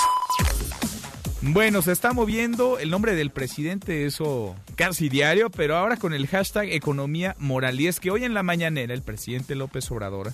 [1.41, 6.27] Bueno, se está moviendo el nombre del presidente, eso casi diario, pero ahora con el
[6.27, 7.81] hashtag economía moral.
[7.81, 10.31] Y es que hoy en la mañanera el presidente López Obrador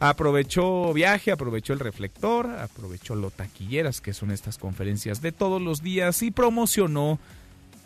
[0.00, 5.82] aprovechó viaje, aprovechó el reflector, aprovechó lo taquilleras, que son estas conferencias de todos los
[5.82, 7.18] días, y promocionó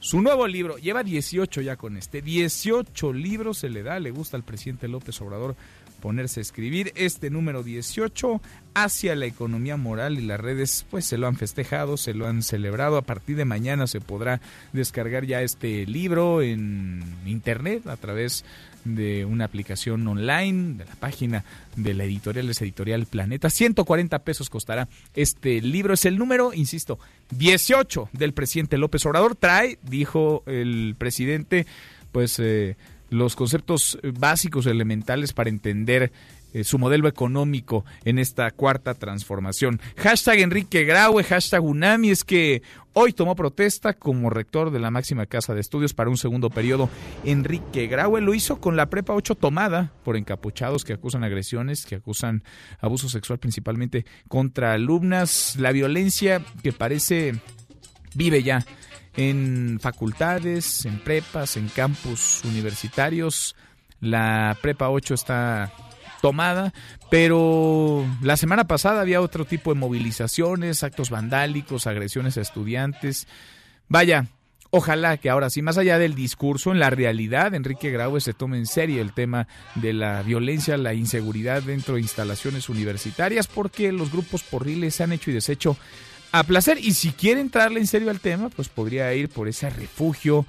[0.02, 0.78] su nuevo libro.
[0.78, 2.22] Lleva 18 ya con este.
[2.22, 5.54] 18 libros se le da, le gusta al presidente López Obrador
[6.00, 6.92] ponerse a escribir.
[6.96, 8.42] Este número 18
[8.74, 12.42] hacia la economía moral y las redes pues se lo han festejado, se lo han
[12.42, 12.96] celebrado.
[12.96, 14.40] A partir de mañana se podrá
[14.72, 18.44] descargar ya este libro en internet a través
[18.84, 21.44] de una aplicación online, de la página
[21.76, 23.50] de la editorial, es Editorial Planeta.
[23.50, 25.94] 140 pesos costará este libro.
[25.94, 26.98] Es el número, insisto,
[27.30, 29.36] 18 del presidente López Obrador.
[29.36, 31.66] Trae, dijo el presidente,
[32.12, 32.76] pues eh,
[33.10, 36.12] los conceptos básicos, elementales para entender
[36.52, 39.80] eh, su modelo económico en esta cuarta transformación.
[39.96, 45.26] Hashtag Enrique Graue, hashtag UNAMI, es que hoy tomó protesta como rector de la máxima
[45.26, 46.90] casa de estudios para un segundo periodo.
[47.24, 51.96] Enrique Graue lo hizo con la prepa 8 tomada por encapuchados que acusan agresiones, que
[51.96, 52.42] acusan
[52.80, 57.40] abuso sexual principalmente contra alumnas, la violencia que parece
[58.14, 58.64] vive ya
[59.16, 63.56] en facultades, en prepas, en campus universitarios.
[64.00, 65.72] La prepa 8 está
[66.22, 66.72] tomada,
[67.10, 73.26] pero la semana pasada había otro tipo de movilizaciones, actos vandálicos, agresiones a estudiantes.
[73.88, 74.26] Vaya,
[74.74, 78.56] Ojalá que ahora sí, más allá del discurso, en la realidad, Enrique Graue se tome
[78.56, 84.10] en serio el tema de la violencia, la inseguridad dentro de instalaciones universitarias, porque los
[84.10, 85.76] grupos porriles se han hecho y deshecho
[86.32, 86.78] a placer.
[86.78, 90.46] Y si quiere entrarle en serio al tema, pues podría ir por ese refugio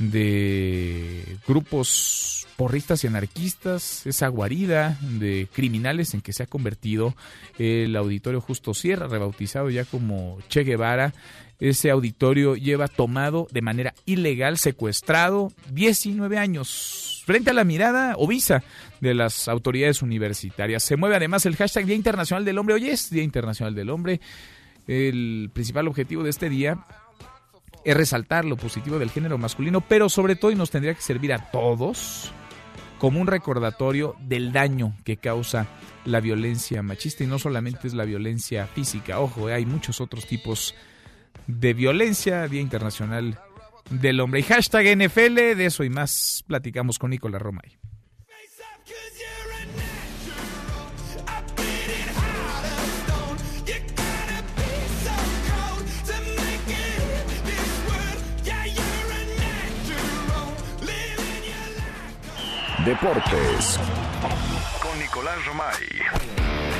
[0.00, 7.14] de grupos porristas y anarquistas, esa guarida de criminales en que se ha convertido
[7.58, 11.14] el auditorio Justo Sierra, rebautizado ya como Che Guevara.
[11.58, 18.62] Ese auditorio lleva tomado de manera ilegal, secuestrado, 19 años, frente a la mirada visa
[19.00, 20.82] de las autoridades universitarias.
[20.82, 22.76] Se mueve además el hashtag Día Internacional del Hombre.
[22.76, 24.20] Hoy es Día Internacional del Hombre.
[24.86, 26.84] El principal objetivo de este día
[27.84, 31.32] es resaltar lo positivo del género masculino, pero sobre todo y nos tendría que servir
[31.32, 32.32] a todos
[32.98, 35.66] como un recordatorio del daño que causa
[36.04, 40.74] la violencia machista y no solamente es la violencia física, ojo, hay muchos otros tipos
[41.46, 43.38] de violencia, Día Internacional
[43.88, 47.78] del Hombre y hashtag NFL, de eso y más platicamos con Nicolás Romay.
[62.84, 63.78] Deportes
[64.80, 65.74] con Nicolás Romay.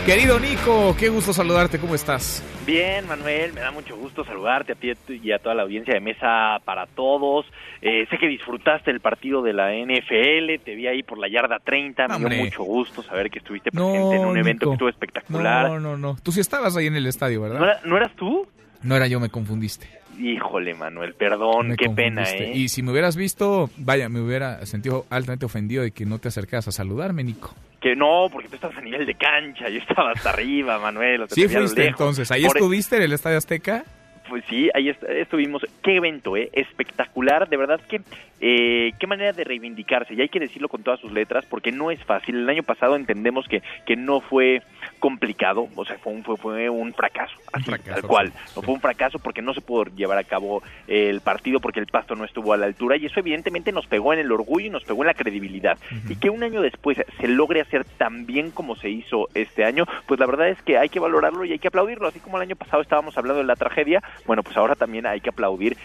[0.06, 2.42] Querido Nico, qué gusto saludarte, ¿cómo estás?
[2.66, 4.92] Bien, Manuel, me da mucho gusto saludarte a ti
[5.22, 7.44] y a toda la audiencia de Mesa para Todos.
[7.82, 11.58] Eh, sé que disfrutaste el partido de la NFL, te vi ahí por la yarda
[11.58, 15.68] 30, me dio mucho gusto saber que estuviste presente en un evento que estuvo espectacular.
[15.68, 17.80] No, no, no, tú sí estabas ahí en el estadio, ¿verdad?
[17.84, 18.48] ¿No, ¿no eras tú?
[18.82, 19.99] No era yo, me confundiste.
[20.20, 22.52] Híjole, Manuel, perdón, qué pena, ¿eh?
[22.54, 26.28] Y si me hubieras visto, vaya, me hubiera sentido altamente ofendido de que no te
[26.28, 27.54] acercas a saludarme, Nico.
[27.80, 31.26] Que no, porque tú estabas a nivel de cancha, yo estaba hasta arriba, Manuel.
[31.30, 32.30] sí, fuiste entonces.
[32.30, 33.84] ¿Ahí estuviste en el Estadio Azteca?
[34.30, 35.66] Pues sí, ahí estuvimos.
[35.82, 36.50] Qué evento, ¿eh?
[36.52, 37.48] Espectacular.
[37.48, 38.00] De verdad que
[38.40, 40.14] eh, qué manera de reivindicarse.
[40.14, 42.36] Y hay que decirlo con todas sus letras porque no es fácil.
[42.36, 44.62] El año pasado entendemos que, que no fue
[45.00, 48.32] complicado, o sea, fue un, fue, fue un fracaso, así, tal cual.
[48.54, 51.86] No fue un fracaso porque no se pudo llevar a cabo el partido porque el
[51.86, 54.70] pasto no estuvo a la altura y eso evidentemente nos pegó en el orgullo y
[54.70, 55.78] nos pegó en la credibilidad.
[56.08, 59.86] Y que un año después se logre hacer tan bien como se hizo este año,
[60.06, 62.08] pues la verdad es que hay que valorarlo y hay que aplaudirlo.
[62.08, 65.20] Así como el año pasado estábamos hablando de la tragedia, bueno, pues ahora también hay
[65.20, 65.76] que aplaudir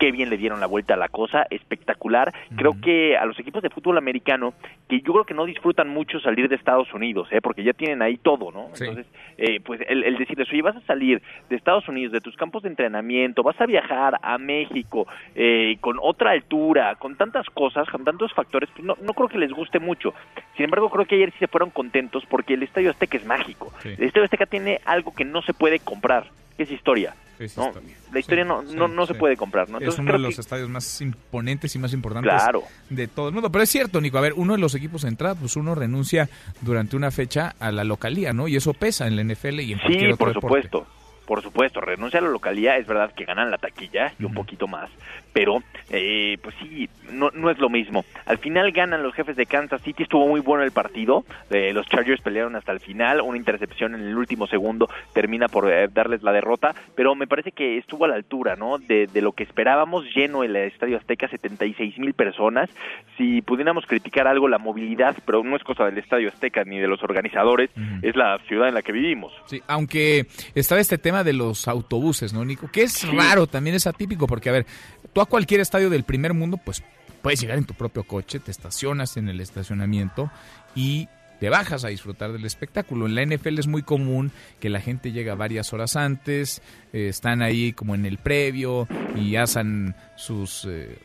[0.00, 2.32] qué bien le dieron la vuelta a la cosa, espectacular.
[2.56, 4.54] Creo que a los equipos de fútbol americano,
[4.88, 7.40] que yo creo que no disfrutan mucho salir de Estados Unidos, ¿eh?
[7.42, 8.68] porque ya tienen ahí todo, ¿no?
[8.68, 11.20] Entonces, eh, pues el, el decirles, oye, vas a salir
[11.50, 15.98] de Estados Unidos, de tus campos de entrenamiento, vas a viajar a México eh, con
[16.00, 19.80] otra altura, con tantas cosas, con tantos factores, pues no, no creo que les guste
[19.80, 20.14] mucho.
[20.56, 23.70] Sin embargo, creo que ayer sí se fueron contentos porque el Estadio Azteca es mágico.
[23.84, 26.28] El Estadio Azteca tiene algo que no se puede comprar,
[26.60, 27.14] que es historia.
[27.38, 27.68] Es ¿no?
[27.68, 27.96] historia.
[28.12, 29.70] La historia no, no, no se puede comprar.
[29.70, 29.78] ¿no?
[29.78, 32.64] es Entonces, uno creo de los que- estadios más imponentes y más importantes Claro.
[32.90, 33.50] de todo el mundo.
[33.50, 34.18] Pero es cierto, Nico.
[34.18, 36.28] A ver, uno de los equipos de entrada, pues uno renuncia
[36.60, 38.46] durante una fecha a la localía, ¿no?
[38.46, 40.40] Y eso pesa en la NFL y en cualquier Sí, otro por deporte.
[40.68, 40.86] supuesto.
[41.26, 44.66] Por supuesto, renuncia a la localidad, es verdad que ganan la taquilla y un poquito
[44.66, 44.90] más,
[45.32, 48.04] pero eh, pues sí, no, no es lo mismo.
[48.26, 51.86] Al final ganan los jefes de Kansas City, estuvo muy bueno el partido, eh, los
[51.86, 56.22] Chargers pelearon hasta el final, una intercepción en el último segundo termina por eh, darles
[56.22, 58.78] la derrota, pero me parece que estuvo a la altura, ¿no?
[58.78, 62.70] De, de lo que esperábamos, lleno el Estadio Azteca, 76 mil personas.
[63.16, 66.86] Si pudiéramos criticar algo, la movilidad, pero no es cosa del Estadio Azteca ni de
[66.88, 67.70] los organizadores,
[68.02, 69.32] es la ciudad en la que vivimos.
[69.46, 72.68] Sí, aunque estaba este tema de los autobuses, ¿no, Nico?
[72.72, 73.08] Que es Sí.
[73.16, 74.66] raro, también es atípico, porque, a ver,
[75.12, 76.82] tú a cualquier estadio del primer mundo, pues
[77.22, 80.30] puedes llegar en tu propio coche, te estacionas en el estacionamiento
[80.74, 81.08] y
[81.40, 83.06] te bajas a disfrutar del espectáculo.
[83.06, 86.60] En la NFL es muy común que la gente llega varias horas antes,
[86.92, 90.98] eh, están ahí como en el previo y asan sus eh,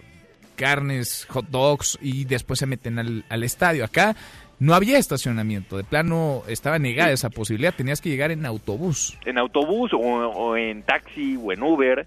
[0.55, 3.85] carnes, hot dogs y después se meten al estadio.
[3.85, 4.15] Acá
[4.59, 9.17] no había estacionamiento, de plano estaba negada esa posibilidad, tenías que llegar en autobús.
[9.25, 12.05] en autobús o, o en taxi o en Uber,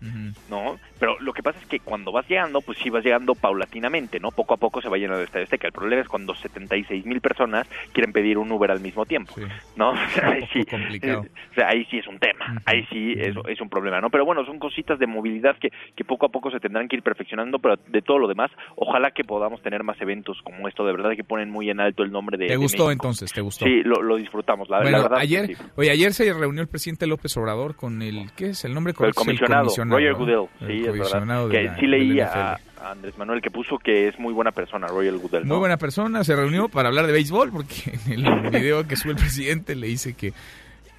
[0.49, 0.79] ¿no?
[0.99, 4.31] Pero lo que pasa es que cuando vas llegando, pues sí vas llegando paulatinamente, ¿no?
[4.31, 5.69] Poco a poco se va llenando el Estadio Azteca.
[5.69, 9.35] El problema es cuando 76 mil personas quieren pedir un Uber al mismo tiempo,
[9.77, 9.93] ¿no?
[10.09, 11.21] O sea, ahí sí, complicado.
[11.21, 14.11] o sea, ahí sí es un tema, ahí sí es, es un problema, ¿no?
[14.11, 17.03] Pero bueno, son cositas de movilidad que, que poco a poco se tendrán que ir
[17.03, 20.93] perfeccionando, pero de todo lo demás, ojalá que podamos tener más eventos como esto, de
[20.93, 22.93] verdad que ponen muy en alto el nombre de ¿Te de gustó México.
[22.93, 23.33] entonces?
[23.33, 23.65] ¿Te gustó?
[23.67, 25.19] Sí, lo, lo disfrutamos, la, la bueno, verdad.
[25.19, 25.57] ayer, sí.
[25.77, 28.95] oye, ayer se reunió el presidente López Obrador con el, ¿qué es el nombre?
[28.95, 29.33] Con el correcto?
[29.33, 29.39] Es
[29.71, 30.15] comisionado, Roger.
[30.15, 31.61] Goodell, El sí, es comisionado verdad.
[31.61, 34.33] de Que la- sí leí del a, a Andrés Manuel que puso que es muy
[34.33, 35.43] buena persona, Roger Goodell.
[35.45, 35.59] Muy ¿no?
[35.59, 39.19] buena persona, se reunió para hablar de béisbol, porque en el video que sube el
[39.19, 40.33] presidente le dice que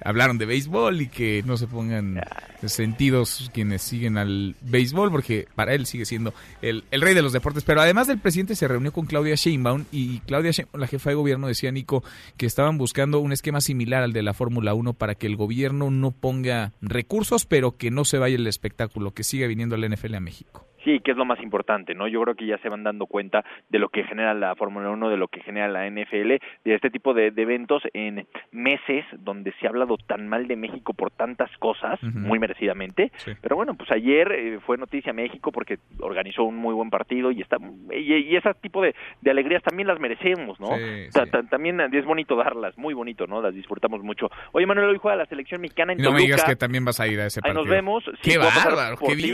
[0.04, 2.20] hablaron de béisbol y que no se pongan
[2.64, 7.32] sentidos quienes siguen al béisbol, porque para él sigue siendo el, el rey de los
[7.32, 7.64] deportes.
[7.64, 11.16] Pero además del presidente se reunió con Claudia Sheinbaum y Claudia Sheinbaum, la jefa de
[11.16, 12.02] gobierno, decía Nico
[12.36, 15.90] que estaban buscando un esquema similar al de la Fórmula 1 para que el gobierno
[15.90, 20.14] no ponga recursos, pero que no se vaya el espectáculo, que siga viniendo el NFL
[20.14, 20.66] a México.
[20.84, 22.08] Sí, que es lo más importante, ¿no?
[22.08, 25.10] Yo creo que ya se van dando cuenta de lo que genera la Fórmula 1,
[25.10, 26.28] de lo que genera la NFL,
[26.64, 30.56] de este tipo de, de eventos en meses donde se ha hablado tan mal de
[30.56, 33.12] México por tantas cosas, muy merecidamente.
[33.42, 37.40] Pero bueno, pues ayer eh, fue noticia México porque organizó un muy buen partido y
[37.42, 37.58] está
[37.92, 40.68] y, y ese tipo de, de alegrías también las merecemos, ¿no?
[40.76, 43.42] Sí, Ta- ta- También es bonito darlas, muy bonito, ¿no?
[43.42, 44.30] Las disfrutamos mucho.
[44.52, 46.22] Oye, Manuel, hoy juega la selección mexicana en no me Toluca.
[46.24, 47.64] digas que también vas a ir a ese Ahí partido.
[47.64, 48.04] nos vemos.
[48.22, 48.96] ¡Qué bárbaro!
[48.96, 49.32] ¡Qué ti.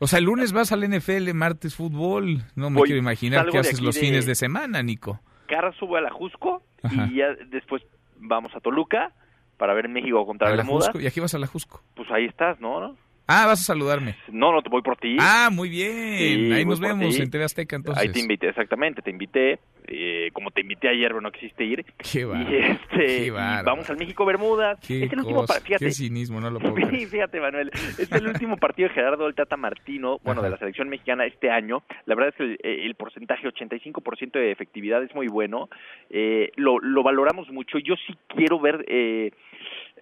[0.00, 2.42] O sea, el lunes vas al NFL, martes fútbol.
[2.56, 5.20] No me Voy- quiero imaginar qué haces los de- fines de semana, Nico.
[5.46, 7.06] Carra sube a la Jusco Ajá.
[7.10, 7.82] y ya después
[8.16, 9.12] vamos a Toluca
[9.56, 10.64] para ver México contra A la.
[10.64, 11.82] Jusco, y aquí vas a la Jusco.
[11.94, 12.96] Pues ahí estás, ¿no?
[13.26, 14.16] Ah, vas a saludarme.
[14.28, 15.16] No, no, te voy por ti.
[15.18, 16.18] Ah, muy bien.
[16.18, 17.22] Sí, Ahí nos vemos ti.
[17.22, 18.02] en TV Azteca entonces.
[18.02, 19.58] Ahí te invité, exactamente, te invité.
[19.86, 21.84] eh, como te invité ayer, pero no quisiste ir.
[22.12, 24.78] Qué bárbaro, Y, este, qué vamos al México Bermudas.
[24.86, 25.84] Qué es el último fíjate.
[25.86, 26.90] qué cinismo, no lo puedo creer.
[27.00, 27.70] Sí, fíjate, Manuel.
[27.98, 30.48] Es el último partido de Gerardo del Tata Martino, bueno, Ajá.
[30.48, 31.82] de la selección mexicana este año.
[32.06, 35.68] La verdad es que el, el porcentaje, 85% de efectividad es muy bueno.
[36.10, 37.78] Eh, lo, lo valoramos mucho.
[37.78, 39.32] Yo sí quiero ver eh,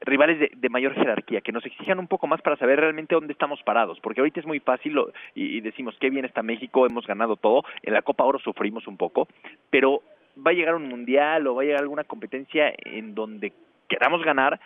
[0.00, 3.62] rivales de, mayor jerarquía, que nos exijan un poco más para saber realmente dónde estamos
[3.62, 4.00] parados.
[4.00, 7.36] Porque ahorita es muy fácil lo- y, y decimos, qué bien está México, hemos ganado
[7.36, 7.64] todo.
[7.82, 9.28] En la Copa Oro sufrimos un poco,
[9.70, 10.02] pero
[10.44, 13.52] va a llegar un mundial o va a llegar alguna competencia en donde
[13.88, 14.58] queramos ganar,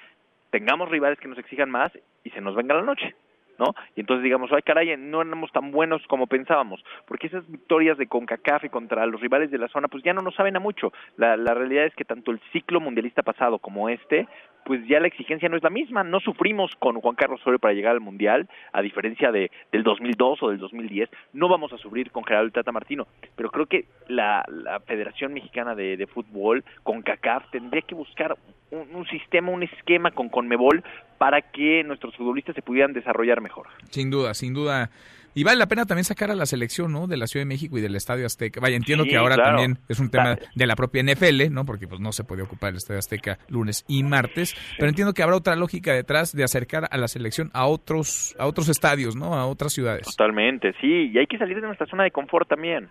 [0.51, 1.91] tengamos rivales que nos exijan más
[2.25, 3.15] y se nos venga la noche.
[3.59, 3.75] ¿no?
[3.95, 8.07] Y entonces digamos, ay caray, no éramos tan buenos como pensábamos, porque esas victorias de
[8.07, 10.93] CONCACAF y contra los rivales de la zona, pues ya no nos saben a mucho.
[11.17, 14.29] La, la realidad es que tanto el ciclo mundialista pasado como este,
[14.67, 16.03] pues ya la exigencia no es la misma.
[16.03, 20.43] No sufrimos con Juan Carlos Osorio para llegar al Mundial, a diferencia de, del 2002
[20.43, 21.09] o del 2010.
[21.35, 23.07] No vamos a sufrir con Gerardo Tata Martino,
[23.37, 28.37] pero creo que la, la Federación Mexicana de, de Fútbol, con CACAF, tendría que buscar
[28.73, 30.83] un, un sistema, un esquema con Conmebol
[31.17, 33.69] para que nuestros futbolistas se pudieran desarrollar mejor.
[33.91, 34.91] Sin duda, sin duda.
[35.37, 37.07] Y vale la pena también sacar a la selección, ¿no?
[37.07, 38.59] De la Ciudad de México y del Estadio Azteca.
[38.59, 39.51] Vaya, entiendo Sí, que ahora claro.
[39.59, 41.65] también es un tema de la propia NFL, ¿no?
[41.67, 45.23] Porque pues no se puede ocupar el Estadio Azteca lunes y martes, pero entiendo que
[45.23, 49.35] habrá otra lógica detrás de acercar a la selección a otros a otros estadios, ¿no?
[49.35, 50.07] A otras ciudades.
[50.07, 52.89] Totalmente, sí, y hay que salir de nuestra zona de confort también,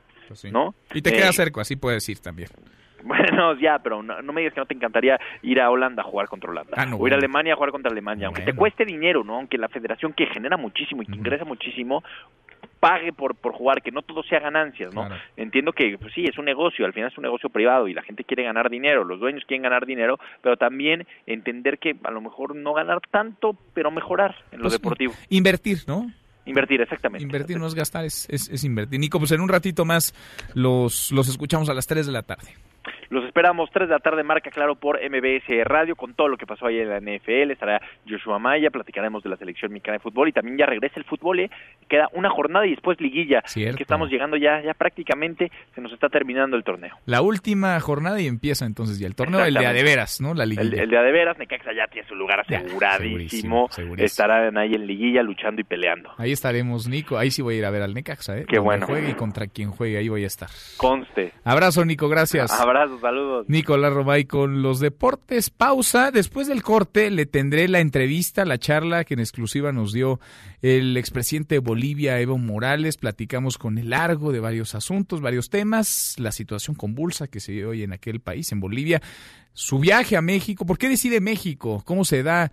[0.52, 0.76] ¿no?
[0.93, 2.50] Y te Eh, queda cerca, así puedes ir también.
[3.06, 6.06] Bueno, ya, pero no, no me digas que no te encantaría ir a Holanda a
[6.06, 6.74] jugar contra Holanda.
[6.76, 7.18] Ah, no, o ir a.
[7.18, 8.28] Alemania a jugar contra Alemania.
[8.28, 9.36] Aunque te cueste dinero, ¿no?
[9.36, 12.03] Aunque la federación que genera muchísimo y que ingresa muchísimo
[12.80, 15.06] pague por, por jugar, que no todo sea ganancias, ¿no?
[15.06, 15.22] Claro.
[15.38, 18.03] Entiendo que, pues sí, es un negocio, al final es un negocio privado y la
[18.03, 22.22] gente quiere ganar dinero, los dueños quieren ganar dinero, pero también entender que a lo
[22.22, 25.14] mejor no ganar tanto, pero mejorar en lo Pues, deportivo.
[25.30, 26.12] Invertir, ¿no?
[26.45, 27.24] Invertir, exactamente.
[27.24, 28.99] Invertir no es gastar, es, es, es invertir.
[28.99, 30.14] Nico, pues en un ratito más
[30.53, 32.49] los, los escuchamos a las 3 de la tarde.
[33.10, 36.45] Los esperamos 3 de la tarde, marca claro por MBS Radio, con todo lo que
[36.47, 37.51] pasó ahí en la NFL.
[37.51, 41.06] Estará Joshua Maya, platicaremos de la selección mexicana de fútbol y también ya regresa el
[41.06, 41.39] fútbol.
[41.41, 41.49] ¿eh?
[41.88, 43.41] Queda una jornada y después liguilla.
[43.45, 43.78] Cierto.
[43.78, 46.95] Que estamos llegando ya, ya prácticamente se nos está terminando el torneo.
[47.06, 49.91] La última jornada y empieza entonces ya el torneo, el de a de Exactamente.
[49.91, 50.34] veras, ¿no?
[50.34, 50.84] La El, liguilla.
[50.84, 53.68] el de Adeveras, Necaxa ya tiene su lugar aseguradísimo.
[53.72, 54.06] segurísimo.
[54.06, 56.12] Estarán ahí en liguilla luchando y peleando.
[56.18, 57.18] Ahí estaremos, Nico.
[57.18, 58.45] Ahí sí voy a ir a ver al Necaxa, ¿eh?
[58.47, 58.86] Qué Donde bueno.
[58.88, 60.49] juegue y contra quien juegue, ahí voy a estar.
[60.78, 61.32] Conste.
[61.43, 62.51] Abrazo, Nico, gracias.
[62.60, 63.45] Abrazos, saludos.
[63.47, 65.49] Nicolás Romay con los deportes.
[65.49, 66.12] Pausa.
[66.12, 70.20] Después del corte le tendré la entrevista, la charla que en exclusiva nos dio
[70.62, 72.97] el expresidente de Bolivia, Evo Morales.
[72.97, 77.68] Platicamos con el largo de varios asuntos, varios temas, la situación convulsa que se vive
[77.68, 79.01] hoy en aquel país, en Bolivia,
[79.53, 80.66] su viaje a México.
[80.66, 81.84] ¿Por qué decide México?
[81.86, 82.51] ¿Cómo se da?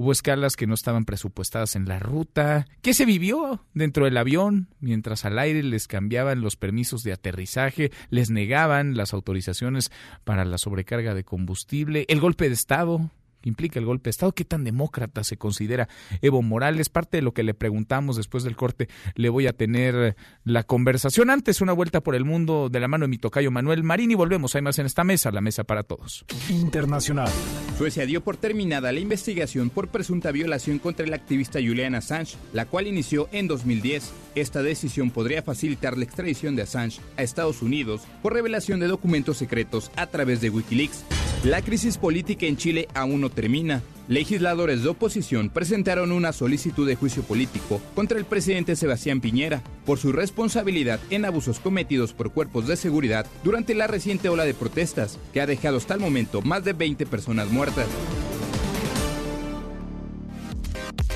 [0.00, 2.66] Hubo escalas que no estaban presupuestadas en la ruta.
[2.80, 7.92] ¿Qué se vivió dentro del avión mientras al aire les cambiaban los permisos de aterrizaje,
[8.08, 9.92] les negaban las autorizaciones
[10.24, 12.06] para la sobrecarga de combustible?
[12.08, 13.10] El golpe de Estado
[13.40, 14.32] que implica el golpe de Estado.
[14.32, 15.88] ¿Qué tan demócrata se considera
[16.22, 16.88] Evo Morales?
[16.88, 21.30] Parte de lo que le preguntamos después del corte, le voy a tener la conversación.
[21.30, 24.14] Antes, una vuelta por el mundo de la mano de mi tocayo Manuel Marín y
[24.14, 24.54] volvemos.
[24.54, 26.24] Hay más en esta mesa, la mesa para todos.
[26.48, 27.30] Internacional.
[27.78, 32.66] Suecia dio por terminada la investigación por presunta violación contra el activista Julian Assange, la
[32.66, 34.12] cual inició en 2010.
[34.34, 39.38] Esta decisión podría facilitar la extradición de Assange a Estados Unidos por revelación de documentos
[39.38, 41.04] secretos a través de Wikileaks.
[41.44, 43.80] La crisis política en Chile aún no termina.
[44.08, 49.98] Legisladores de oposición presentaron una solicitud de juicio político contra el presidente Sebastián Piñera por
[49.98, 55.18] su responsabilidad en abusos cometidos por cuerpos de seguridad durante la reciente ola de protestas
[55.32, 57.86] que ha dejado hasta el momento más de 20 personas muertas.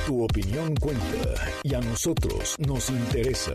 [0.07, 3.55] Tu opinión cuenta y a nosotros nos interesa.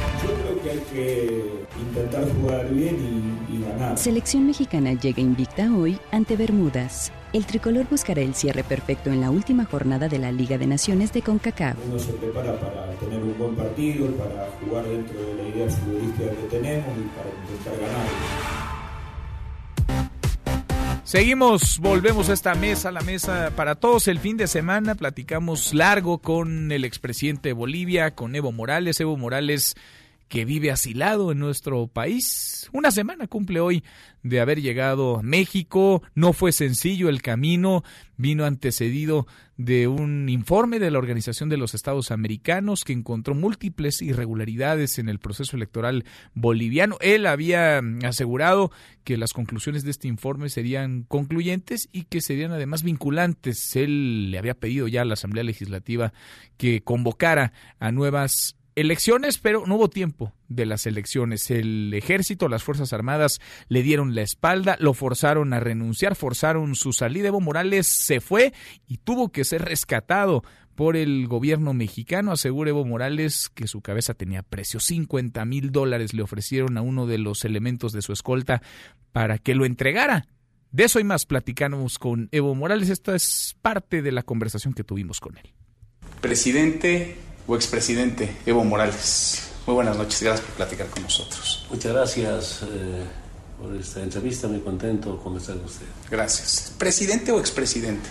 [0.23, 2.95] Yo creo que hay que intentar jugar bien
[3.49, 3.97] y, y ganar.
[3.97, 7.11] Selección mexicana llega invicta hoy ante Bermudas.
[7.33, 11.13] El tricolor buscará el cierre perfecto en la última jornada de la Liga de Naciones
[11.13, 11.77] de CONCACAF.
[11.87, 16.29] Uno se prepara para tener un buen partido, para jugar dentro de la idea futbolística
[16.29, 18.61] que tenemos y para intentar ganar.
[21.03, 24.07] Seguimos, volvemos a esta mesa, la mesa para todos.
[24.07, 28.99] El fin de semana platicamos largo con el expresidente de Bolivia, con Evo Morales.
[29.01, 29.75] Evo Morales
[30.31, 32.69] que vive asilado en nuestro país.
[32.71, 33.83] Una semana cumple hoy
[34.23, 36.03] de haber llegado a México.
[36.15, 37.83] No fue sencillo el camino,
[38.15, 39.27] vino antecedido
[39.57, 45.09] de un informe de la Organización de los Estados Americanos que encontró múltiples irregularidades en
[45.09, 46.95] el proceso electoral boliviano.
[47.01, 48.71] Él había asegurado
[49.03, 53.75] que las conclusiones de este informe serían concluyentes y que serían además vinculantes.
[53.75, 56.13] Él le había pedido ya a la Asamblea Legislativa
[56.55, 61.49] que convocara a nuevas elecciones, pero no hubo tiempo de las elecciones.
[61.51, 66.93] El ejército, las Fuerzas Armadas le dieron la espalda, lo forzaron a renunciar, forzaron su
[66.93, 67.27] salida.
[67.27, 68.53] Evo Morales se fue
[68.87, 70.43] y tuvo que ser rescatado
[70.75, 72.31] por el gobierno mexicano.
[72.31, 74.79] Asegura Evo Morales que su cabeza tenía precio.
[74.79, 78.61] 50 mil dólares le ofrecieron a uno de los elementos de su escolta
[79.11, 80.27] para que lo entregara.
[80.71, 82.89] De eso y más platicamos con Evo Morales.
[82.89, 85.53] Esta es parte de la conversación que tuvimos con él.
[86.21, 87.17] Presidente
[87.51, 89.49] o expresidente Evo Morales.
[89.67, 91.65] Muy buenas noches, gracias por platicar con nosotros.
[91.69, 93.03] Muchas gracias eh,
[93.61, 95.85] por esta entrevista, muy contento de conversar con usted.
[96.09, 96.71] Gracias.
[96.77, 98.09] ¿Presidente o expresidente?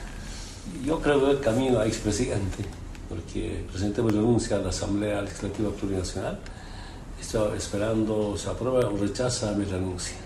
[0.85, 2.67] Yo creo que el camino a expresidente,
[3.09, 6.39] porque el presidente renuncia a la Asamblea Legislativa Plurinacional.
[7.19, 10.17] Estoy esperando se aprueba o rechaza mi renuncia.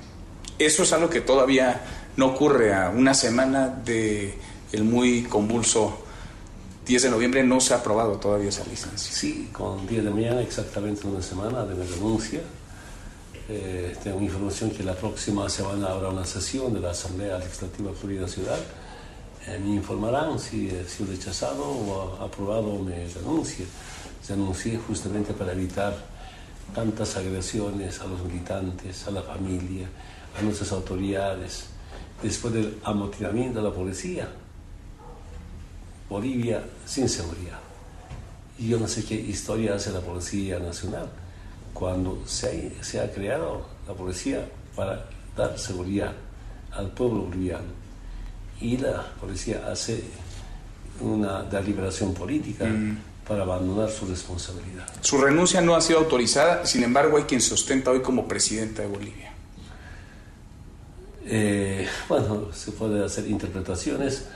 [0.58, 1.80] Eso es algo que todavía
[2.16, 4.36] no ocurre a una semana de
[4.72, 6.03] el muy convulso
[6.86, 9.10] 10 de noviembre no se ha aprobado todavía esa licencia.
[9.10, 12.40] Sí, con 10 de mañana, exactamente una semana de mi renuncia.
[13.48, 18.60] Eh, tengo información que la próxima semana habrá una sesión de la Asamblea Legislativa Plurinacional.
[19.46, 23.64] Eh, me informarán si he sido rechazado o aprobado mi renuncia.
[24.28, 25.94] Renuncié justamente para evitar
[26.74, 29.88] tantas agresiones a los militantes, a la familia,
[30.38, 31.66] a nuestras autoridades,
[32.22, 34.28] después del amotinamiento de la policía.
[36.08, 37.58] Bolivia sin seguridad.
[38.58, 41.08] Y yo no sé qué historia hace la Policía Nacional
[41.72, 45.04] cuando se ha, se ha creado la policía para
[45.36, 46.12] dar seguridad
[46.72, 47.84] al pueblo boliviano.
[48.60, 50.02] Y la policía hace
[51.00, 52.66] una deliberación política
[53.26, 54.86] para abandonar su responsabilidad.
[55.00, 58.82] Su renuncia no ha sido autorizada, sin embargo hay quien se ostenta hoy como presidente
[58.82, 59.32] de Bolivia.
[61.26, 64.26] Eh, bueno, se puede hacer interpretaciones,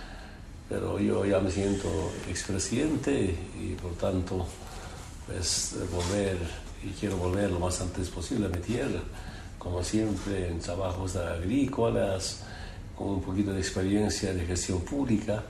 [0.68, 1.88] pero yo ya me siento
[2.28, 4.46] expresidente y por tanto,
[5.26, 6.36] pues volver,
[6.84, 9.00] y quiero volver lo más antes posible a mi tierra,
[9.58, 12.40] como siempre en trabajos agrícolas,
[12.96, 15.42] con un poquito de experiencia de gestión pública,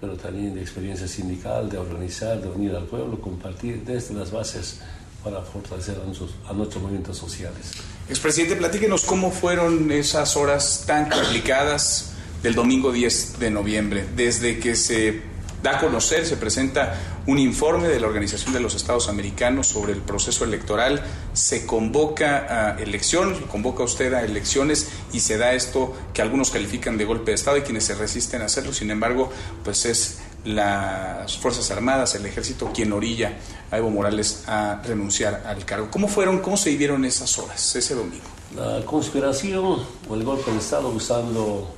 [0.00, 4.80] pero también de experiencia sindical, de organizar, de unir al pueblo, compartir desde las bases
[5.22, 7.72] para fortalecer a nuestros, a nuestros movimientos sociales.
[8.08, 12.11] Expresidente, platíquenos cómo fueron esas horas tan complicadas
[12.42, 15.22] del domingo 10 de noviembre, desde que se
[15.62, 19.92] da a conocer, se presenta un informe de la Organización de los Estados Americanos sobre
[19.92, 21.02] el proceso electoral,
[21.34, 26.98] se convoca a elecciones, convoca usted a elecciones y se da esto que algunos califican
[26.98, 29.30] de golpe de Estado y quienes se resisten a hacerlo, sin embargo,
[29.62, 33.36] pues es las Fuerzas Armadas, el Ejército, quien orilla
[33.70, 35.88] a Evo Morales a renunciar al cargo.
[35.92, 38.24] ¿Cómo fueron, cómo se vivieron esas horas, ese domingo?
[38.56, 41.72] La conspiración o el golpe de Estado usando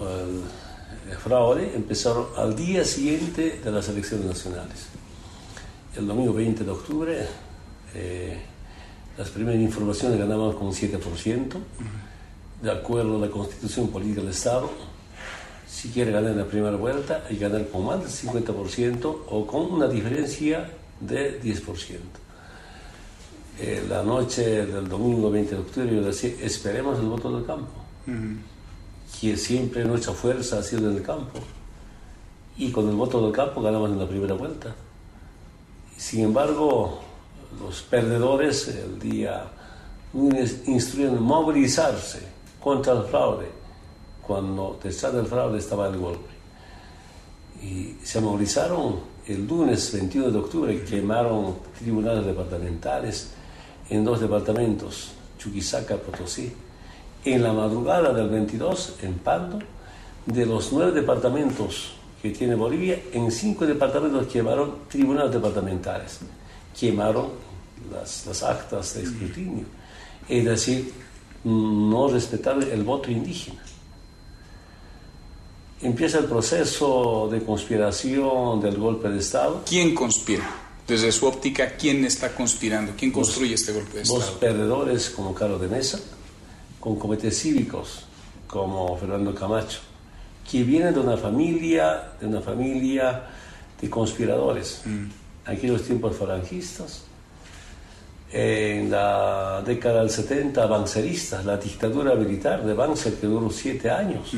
[0.00, 4.86] el fraude empezaron al día siguiente de las elecciones nacionales.
[5.96, 7.26] El domingo 20 de octubre,
[7.94, 8.38] eh,
[9.16, 11.56] las primeras informaciones ganaban con 7%,
[12.62, 14.70] de acuerdo a la constitución política del Estado.
[15.66, 19.72] Si quiere ganar la primera vuelta, hay que ganar con más del 50% o con
[19.72, 20.70] una diferencia
[21.00, 21.98] de 10%.
[23.58, 27.70] Eh, la noche del domingo 20 de octubre yo decía, esperemos el voto del campo
[29.20, 31.38] que siempre nuestra fuerza ha sido en el campo.
[32.58, 34.74] Y con el voto del campo ganamos en la primera vuelta.
[35.96, 37.00] Sin embargo,
[37.60, 39.44] los perdedores el día
[40.12, 42.20] lunes instruyeron movilizarse
[42.60, 43.46] contra el fraude,
[44.22, 46.34] cuando detrás del fraude estaba el golpe.
[47.62, 53.30] Y se movilizaron el lunes 21 de octubre, quemaron tribunales departamentales
[53.88, 56.52] en dos departamentos, Chuquisaca, Potosí
[57.26, 59.58] en la madrugada del 22 en Pando,
[60.24, 61.92] de los nueve departamentos
[62.22, 66.20] que tiene Bolivia, en cinco departamentos quemaron tribunales departamentales,
[66.78, 67.30] quemaron
[67.92, 69.64] las, actas de escrutinio,
[70.28, 70.92] es decir,
[71.44, 73.62] no respetar el voto indígena.
[75.82, 79.62] Empieza el proceso de conspiración del golpe de Estado.
[79.68, 80.48] ¿Quién conspira?
[80.86, 82.92] Desde su óptica, ¿quién está conspirando?
[82.96, 84.20] ¿Quién construye este golpe de Estado?
[84.20, 86.00] Los perdedores como Carlos de Mesa,
[86.86, 88.04] con comités cívicos
[88.46, 89.80] como Fernando Camacho,
[90.48, 93.22] que viene de una familia, de una familia
[93.80, 94.82] de conspiradores.
[94.84, 95.06] Mm.
[95.46, 97.02] Aquellos tiempos falangistas,
[98.30, 104.30] en la década del 70, banceristas, la dictadura militar de Banzer que duró siete años.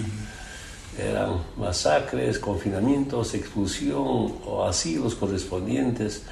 [0.99, 6.23] Eran masacres, confinamientos, expulsión o asilos correspondientes.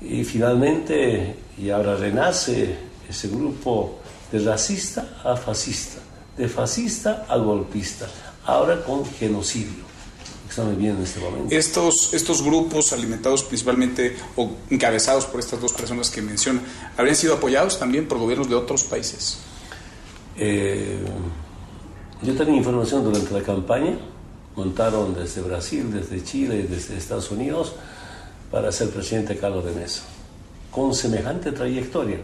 [0.00, 2.76] Y finalmente, y ahora renace
[3.08, 4.01] ese grupo
[4.32, 6.00] de racista a fascista,
[6.36, 8.08] de fascista a golpista,
[8.46, 9.92] ahora con genocidio.
[10.76, 11.54] Bien en este momento.
[11.54, 16.60] Estos, estos grupos alimentados principalmente o encabezados por estas dos personas que menciona,
[16.98, 19.38] ¿habrían sido apoyados también por gobiernos de otros países?
[20.36, 20.98] Eh,
[22.22, 23.96] yo tenía información durante la campaña,
[24.54, 27.72] montaron desde Brasil, desde Chile y desde Estados Unidos
[28.50, 30.02] para ser presidente Carlos de Mesa,
[30.70, 32.18] con semejante trayectoria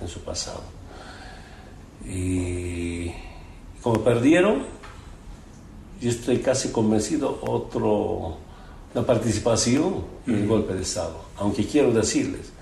[0.00, 0.73] en su pasado.
[2.06, 3.10] Y
[3.82, 4.64] como perdieron,
[6.00, 8.36] yo estoy casi convencido otro,
[8.94, 11.24] la participación en el golpe de Estado.
[11.38, 12.52] Aunque quiero decirles,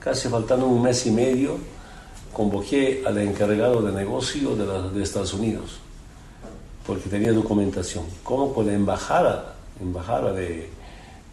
[0.00, 1.56] casi faltando un mes y medio,
[2.32, 5.80] convoqué al encargado de negocio de, de Estados Unidos,
[6.86, 8.04] porque tenía documentación.
[8.22, 10.70] Como con la embajada, embajada de,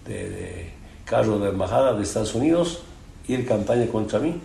[0.05, 0.73] de, de
[1.05, 2.81] cargo de embajada de Estados Unidos,
[3.27, 4.39] ir campaña contra mí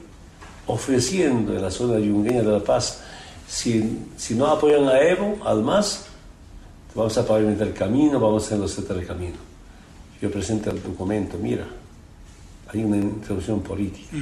[0.67, 3.01] ofreciendo en la zona yungueña de La Paz,
[3.49, 6.07] si, si no apoyan a Evo, al MAS,
[6.95, 9.37] vamos a pavimentar el camino, vamos a hacer los el camino.
[10.21, 11.67] yo presenté el documento, mira,
[12.73, 14.17] hay una interrupción política.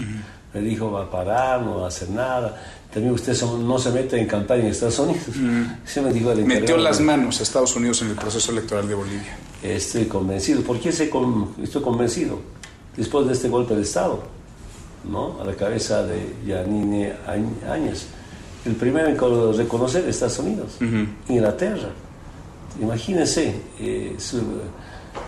[0.54, 2.58] Me dijo, va a parar, no va a hacer nada.
[2.92, 5.24] También usted no se mete en campaña en Estados Unidos.
[5.84, 9.36] Se me dijo Metió las manos a Estados Unidos en el proceso electoral de Bolivia.
[9.62, 10.62] Estoy convencido.
[10.62, 12.40] ¿Por qué estoy convencido?
[12.96, 14.22] Después de este golpe de Estado,
[15.08, 15.40] ¿no?
[15.40, 17.14] A la cabeza de Yanine
[17.68, 18.06] Áñez.
[18.64, 20.78] El primero en reconocer Estados Unidos,
[21.28, 21.90] Inglaterra.
[22.80, 24.40] Imagínense eh, su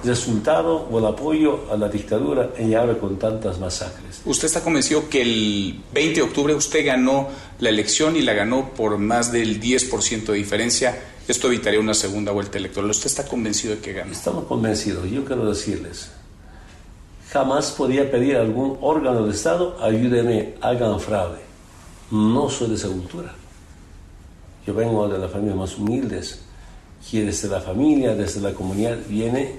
[0.05, 4.23] resultado o el apoyo a la dictadura y ahora con tantas masacres.
[4.25, 7.29] ¿Usted está convencido que el 20 de octubre usted ganó
[7.59, 10.99] la elección y la ganó por más del 10% de diferencia?
[11.27, 12.91] Esto evitaría una segunda vuelta electoral.
[12.91, 14.13] ¿Usted está convencido de que ganó?
[14.13, 15.09] Estamos convencidos.
[15.11, 16.11] Yo quiero decirles,
[17.33, 21.39] jamás podía pedir a algún órgano del Estado, ayúdeme, hagan fraude.
[22.11, 23.33] No soy de esa cultura.
[24.67, 26.43] Yo vengo de las familias más humildes
[27.09, 29.55] que desde la familia, desde la comunidad, viene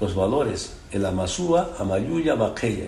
[0.00, 2.86] los valores, el amasúa, amayuya, maqueya.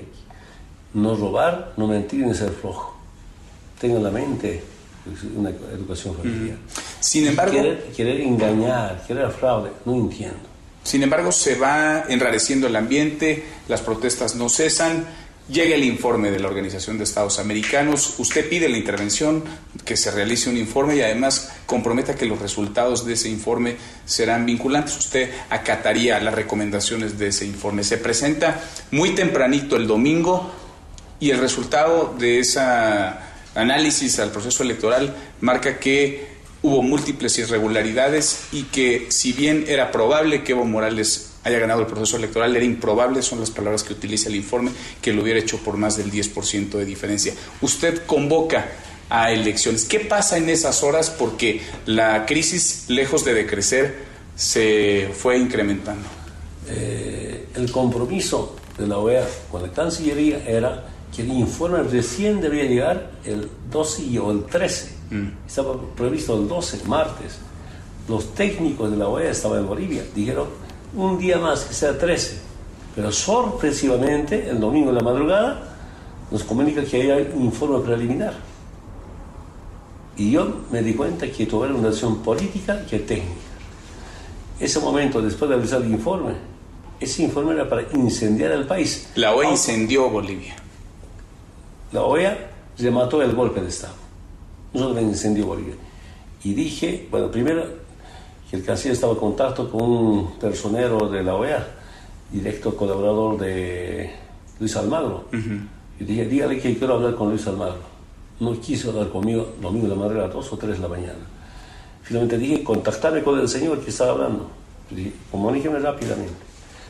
[0.94, 2.94] No robar, no mentir ni ser flojo.
[3.80, 4.62] Tenga en la mente
[5.36, 6.56] una educación familiar.
[7.00, 7.52] Sin embargo...
[7.94, 10.47] Querer, engañar, querer fraude, no entiendo.
[10.88, 15.06] Sin embargo, se va enrareciendo el ambiente, las protestas no cesan
[15.50, 19.42] Llega el informe de la Organización de Estados Americanos, usted pide la intervención,
[19.82, 24.44] que se realice un informe y además comprometa que los resultados de ese informe serán
[24.44, 24.98] vinculantes.
[24.98, 27.82] Usted acataría las recomendaciones de ese informe.
[27.82, 28.60] Se presenta
[28.90, 30.52] muy tempranito el domingo
[31.18, 32.60] y el resultado de ese
[33.54, 40.42] análisis al proceso electoral marca que hubo múltiples irregularidades y que si bien era probable
[40.42, 42.54] que Evo Morales haya ganado el proceso electoral.
[42.54, 44.70] Era improbable, son las palabras que utiliza el informe,
[45.00, 47.34] que lo hubiera hecho por más del 10% de diferencia.
[47.60, 48.68] Usted convoca
[49.10, 49.84] a elecciones.
[49.84, 51.10] ¿Qué pasa en esas horas?
[51.10, 53.96] Porque la crisis, lejos de decrecer,
[54.36, 56.06] se fue incrementando.
[56.68, 62.64] Eh, el compromiso de la OEA con la Cancillería era que el informe recién debía
[62.64, 64.97] llegar el 12 o el 13.
[65.10, 65.46] Mm.
[65.46, 67.38] Estaba previsto el 12, martes.
[68.08, 70.02] Los técnicos de la OEA estaban en Bolivia.
[70.14, 70.48] Dijeron,
[70.94, 72.40] un día más, que sea 13.
[72.94, 75.76] Pero sorpresivamente, el domingo en la madrugada,
[76.30, 78.34] nos comunica que hay un informe preliminar.
[80.16, 83.40] Y yo me di cuenta que tuve una acción política que técnica.
[84.58, 86.32] Ese momento, después de realizar el informe,
[86.98, 89.08] ese informe era para incendiar el país.
[89.14, 90.56] La OEA incendió Bolivia.
[91.92, 94.07] La OEA remató el golpe de Estado.
[94.72, 95.74] Nosotros incendió Bolivia.
[96.44, 97.64] Y dije, bueno, primero
[98.50, 101.66] que el canciller estaba en contacto con un personero de la OEA,
[102.30, 104.10] directo colaborador de
[104.60, 105.24] Luis Almagro.
[106.00, 107.98] Y dije, dígale que quiero hablar con Luis Almagro.
[108.40, 110.88] No quiso hablar conmigo domingo de la madrugada a las 2 o 3 de la
[110.88, 111.18] mañana.
[112.02, 114.48] Finalmente dije, contactarme con el señor que estaba hablando.
[114.90, 116.32] Dije, comuníqueme rápidamente.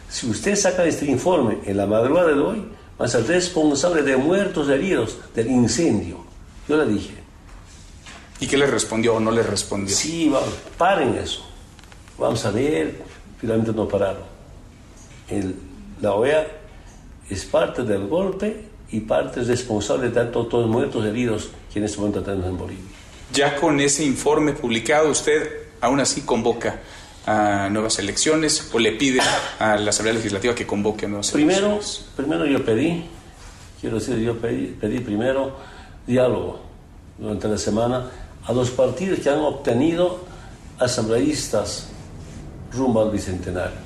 [0.09, 2.64] Si usted saca este informe en la madrugada de hoy,
[3.00, 6.18] va a ser responsable de muertos y heridos del incendio.
[6.68, 7.18] Yo le dije.
[8.40, 9.94] ¿Y qué le respondió o no le respondió?
[9.94, 11.44] Sí, vamos, paren eso.
[12.19, 13.02] Vamos a ver,
[13.40, 14.23] finalmente no pararon.
[15.28, 15.55] El,
[16.01, 16.47] la OEA
[17.28, 21.98] es parte del golpe y parte responsable de tanto todos muertos heridos que en este
[21.98, 22.85] momento tenemos en Bolivia.
[23.32, 26.81] Ya con ese informe publicado, usted aún así convoca
[27.27, 29.20] a nuevas elecciones o le pide
[29.59, 32.06] a la Asamblea Legislativa que convoque a nuevas primero, elecciones?
[32.16, 33.05] Primero yo pedí,
[33.81, 35.56] quiero decir, yo pedí, pedí primero
[36.06, 36.60] diálogo
[37.19, 38.10] durante la semana
[38.49, 40.20] a los partidos que han obtenido
[40.79, 41.89] asambleístas
[42.73, 43.77] rumbo al bicentenario.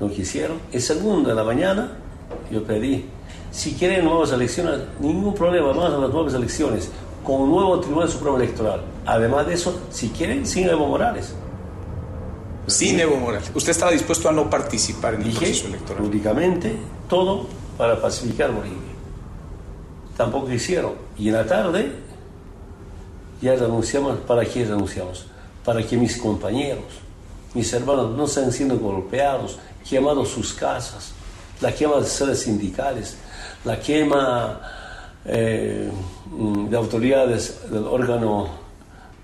[0.00, 0.58] No quisieron.
[0.72, 1.92] El segundo de la mañana
[2.50, 3.06] yo pedí,
[3.52, 6.90] si quieren nuevas elecciones, ningún problema, más a las nuevas elecciones,
[7.22, 8.82] con un nuevo Tribunal Supremo Electoral.
[9.06, 11.34] Además de eso, si quieren, sin Evo Morales.
[12.66, 13.50] Sin Evo Morales.
[13.54, 16.02] ¿Usted estaba dispuesto a no participar en el proceso electoral?
[16.02, 16.76] Públicamente,
[17.08, 17.46] todo
[17.76, 18.76] para pacificar Bolivia.
[20.16, 20.94] Tampoco hicieron.
[21.16, 22.07] Y en la tarde,
[23.40, 24.18] ya renunciamos.
[24.20, 25.26] ¿Para qué renunciamos?
[25.64, 26.84] Para que mis compañeros,
[27.54, 29.58] mis hermanos no están siendo golpeados,
[29.88, 31.12] quemados sus casas,
[31.60, 33.16] la quema de sedes sindicales,
[33.64, 34.60] la quema
[35.24, 35.90] eh,
[36.70, 38.48] de autoridades del órgano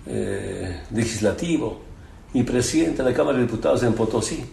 [0.06, 1.80] eh, legislativo,
[2.32, 4.44] mi presidente de la Cámara de Diputados en Potosí,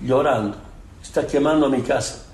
[0.00, 0.56] llorando,
[1.02, 2.24] está quemando mi casa.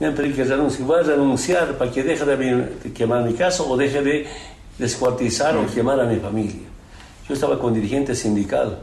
[0.00, 0.84] Me han pedido que renuncie.
[0.84, 4.26] Voy a renunciar para que deje de quemar mi casa o deje de
[4.82, 6.68] descuartizar o quemar a mi familia.
[7.28, 8.78] Yo estaba con dirigente sindical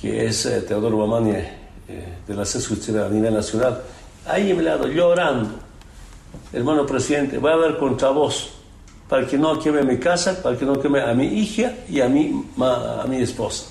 [0.00, 3.82] que es eh, Teodoro Mamani eh, de la CESUCHERA a nivel nacional,
[4.26, 5.50] ahí me lado llorando,
[6.52, 8.50] hermano presidente, voy a ver contra vos,
[9.08, 12.08] para que no queme mi casa, para que no queme a mi hija y a
[12.08, 13.66] mi, a mi esposa.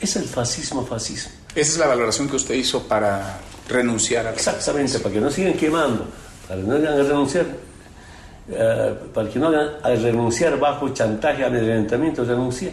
[0.00, 1.32] Es el fascismo, fascismo.
[1.54, 3.38] Esa es la valoración que usted hizo para
[3.68, 6.06] renunciar a Exactamente, para que no sigan quemando,
[6.48, 7.46] para que no hagan renunciar,
[8.52, 12.72] eh, para que no hagan a renunciar bajo chantaje, amedrentamiento, renuncié.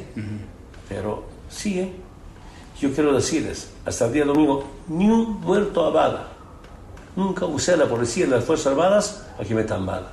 [0.89, 1.91] Pero sigue.
[2.79, 6.27] Yo quiero decirles, hasta el día domingo, ni un muerto a bala.
[7.15, 10.09] Nunca usé la policía y las Fuerzas Armadas a que metan bala.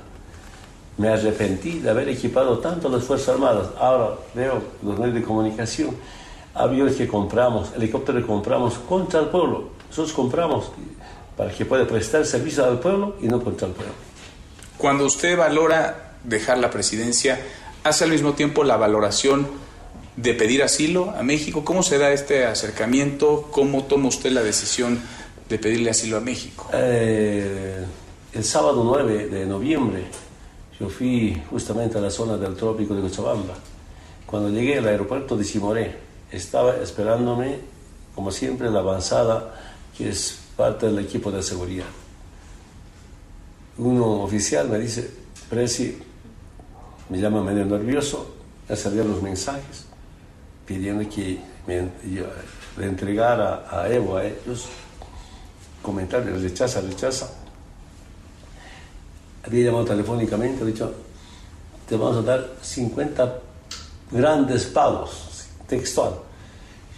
[0.97, 3.67] Me arrepentí de haber equipado tanto las Fuerzas Armadas.
[3.79, 5.95] Ahora veo los medios de comunicación,
[6.55, 9.69] aviones que compramos, helicópteros que compramos contra el pueblo.
[9.89, 10.71] Nosotros compramos
[11.37, 14.04] para que pueda prestar servicio al pueblo y no contra el pueblo.
[14.77, 17.39] Cuando usted valora dejar la presidencia,
[17.83, 19.47] hace al mismo tiempo la valoración
[20.15, 21.63] de pedir asilo a México.
[21.65, 23.47] ¿Cómo se da este acercamiento?
[23.51, 24.99] ¿Cómo toma usted la decisión
[25.49, 26.69] de pedirle asilo a México?
[26.73, 27.85] Eh,
[28.33, 30.05] el sábado 9 de noviembre
[30.79, 33.53] yo fui justamente a la zona del trópico de Cochabamba.
[34.25, 35.95] Cuando llegué al aeropuerto de Simoré,
[36.31, 37.59] estaba esperándome,
[38.13, 39.55] como siempre, la avanzada,
[39.97, 41.85] que es parte del equipo de seguridad.
[43.77, 45.09] Uno oficial me dice,
[45.49, 45.97] Presi,
[47.09, 48.35] me llama medio nervioso,
[48.67, 49.85] me salían los mensajes
[50.65, 52.25] pidiendo que me, yo,
[52.77, 54.67] le entregara a Evo, a ellos,
[55.81, 57.29] comentarios, rechaza, rechaza
[59.45, 60.93] había llamado telefónicamente, ha dicho,
[61.87, 63.39] te vamos a dar 50
[64.11, 66.13] grandes pagos, textual.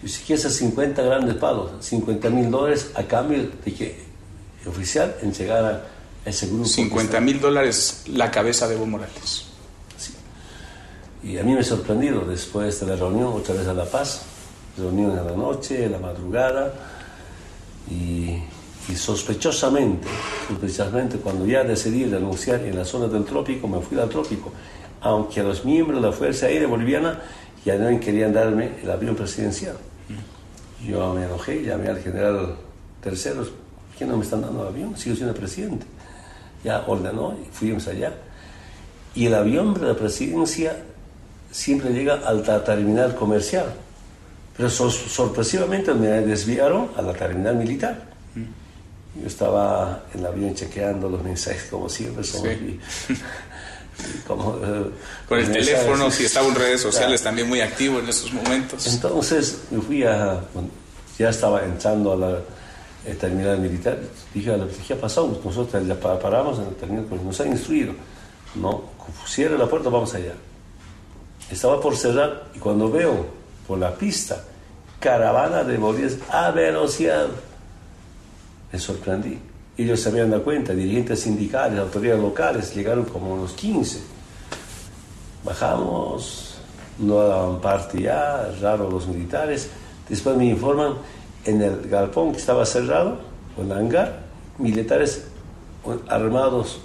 [0.02, 4.06] Y si quieres 50 grandes pagos, 50 mil dólares a cambio de que
[4.62, 5.86] el oficial entregara
[6.28, 6.66] ese grupo.
[6.66, 9.46] 50 mil dólares la cabeza de Evo Morales.
[9.98, 10.14] Sí.
[11.24, 14.22] Y a mí me ha sorprendido después de la reunión, otra vez a La Paz,
[14.78, 16.74] reunión en la noche, en la madrugada,
[17.90, 18.38] y
[18.90, 20.08] y sospechosamente,
[20.48, 24.52] sospechosamente cuando ya decidí renunciar en la zona del trópico, me fui al trópico,
[25.02, 27.22] aunque los miembros de la Fuerza Aérea Boliviana
[27.66, 29.76] ya no querían darme el avión presidencial.
[30.86, 32.56] Yo me enojé, llamé al general
[33.02, 34.98] Terceros, ¿por qué no me están dando el avión?
[34.98, 35.86] Sigo siendo presidente.
[36.68, 38.12] Ya ordenó y fuimos allá.
[39.16, 40.76] Y el avión de la presidencia
[41.50, 43.74] siempre llega al terminal comercial,
[44.58, 48.04] pero sorpresivamente me desviaron a la terminal militar.
[48.36, 52.26] Yo estaba en el avión chequeando los mensajes, como siempre.
[52.26, 52.80] Somos y,
[54.28, 54.92] como, eh,
[55.30, 58.86] Con el teléfono, si estaba en redes sociales, también muy activo en esos momentos.
[58.88, 60.42] Entonces, me fui a.
[61.18, 62.40] Ya estaba entrando a la
[63.16, 64.00] terminal militar.
[64.34, 65.40] Dije a la ¿qué ha pasado?
[65.44, 67.94] Nosotros ya paramos en el terminal, nos han instruido.
[68.56, 68.84] No,
[69.26, 70.34] cierre la puerta, vamos allá.
[71.50, 73.26] Estaba por cerrar y cuando veo
[73.68, 74.44] por la pista
[75.00, 77.28] caravana de bolívares a velocidad
[78.72, 79.40] me sorprendí.
[79.78, 84.02] Ellos se habían dado cuenta, dirigentes sindicales, autoridades locales, llegaron como unos 15.
[85.44, 86.58] Bajamos,
[87.00, 89.70] no daban parte ya, raro los militares.
[90.10, 90.96] Después me informan,
[91.48, 93.20] en el galpón que estaba cerrado,
[93.58, 94.20] o en el hangar,
[94.60, 95.24] militares
[96.08, 96.80] armados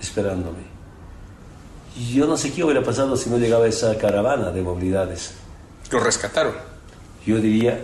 [0.00, 0.66] esperándome.
[2.12, 5.34] Yo no sé qué hubiera pasado si no llegaba esa caravana de movilidades.
[5.90, 6.54] ¿Lo rescataron?
[7.26, 7.80] Yo diría,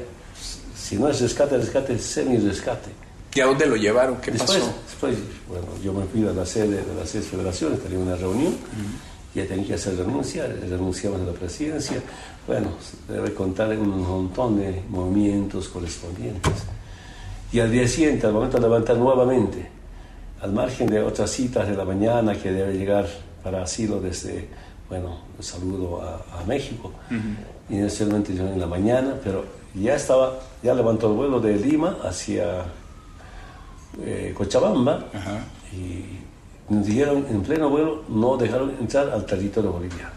[0.74, 2.90] si no es rescate, rescate, semi-rescate.
[3.34, 4.16] ¿Y a dónde lo llevaron?
[4.18, 4.74] ¿Qué después, pasó?
[4.86, 5.16] Después,
[5.48, 8.56] bueno, yo me fui a la sede de las seis federaciones, tenía una reunión,
[9.34, 12.00] ya tenía que hacer renuncia, renunciamos a la presidencia.
[12.46, 12.68] Bueno,
[13.08, 16.52] debe contar un montón de movimientos correspondientes.
[17.52, 19.68] Y al día siguiente, al momento de levantar nuevamente,
[20.40, 23.06] al margen de otras citas de la mañana que debe llegar
[23.42, 24.48] para asilo desde,
[24.88, 26.92] bueno, saludo a, a México,
[27.68, 29.44] inicialmente yo en la mañana, pero
[29.74, 32.64] ya estaba, ya levantó el vuelo de Lima hacia
[34.02, 35.06] eh, Cochabamba
[35.72, 36.04] y
[36.68, 40.14] nos dijeron en pleno vuelo no dejaron entrar al territorio boliviano.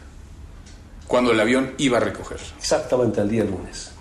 [1.08, 2.40] Cuando el avión iba a recoger.
[2.58, 3.92] Exactamente el día lunes.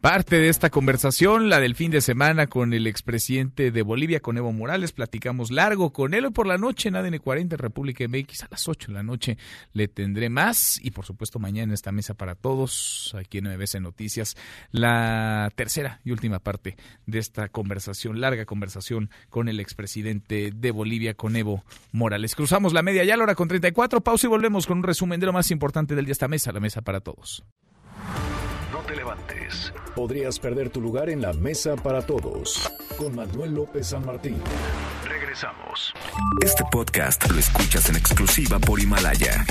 [0.00, 4.38] Parte de esta conversación, la del fin de semana con el expresidente de Bolivia, con
[4.38, 6.24] Evo Morales, platicamos largo con él.
[6.24, 9.36] Hoy por la noche en ADN 40 República MX a las 8 de la noche
[9.74, 10.80] le tendré más.
[10.82, 14.38] Y por supuesto mañana en esta mesa para todos, aquí en MBC Noticias,
[14.70, 21.12] la tercera y última parte de esta conversación, larga conversación con el expresidente de Bolivia,
[21.12, 21.62] con Evo
[21.92, 22.34] Morales.
[22.34, 25.20] Cruzamos la media ya a la hora con 34, pausa y volvemos con un resumen
[25.20, 26.12] de lo más importante del día.
[26.12, 27.44] Esta mesa, la mesa para todos.
[28.72, 29.72] No te levantes.
[29.96, 32.70] Podrías perder tu lugar en la mesa para todos.
[32.96, 34.36] Con Manuel López San Martín.
[35.08, 35.92] Regresamos.
[36.40, 39.44] Este podcast lo escuchas en exclusiva por Himalaya.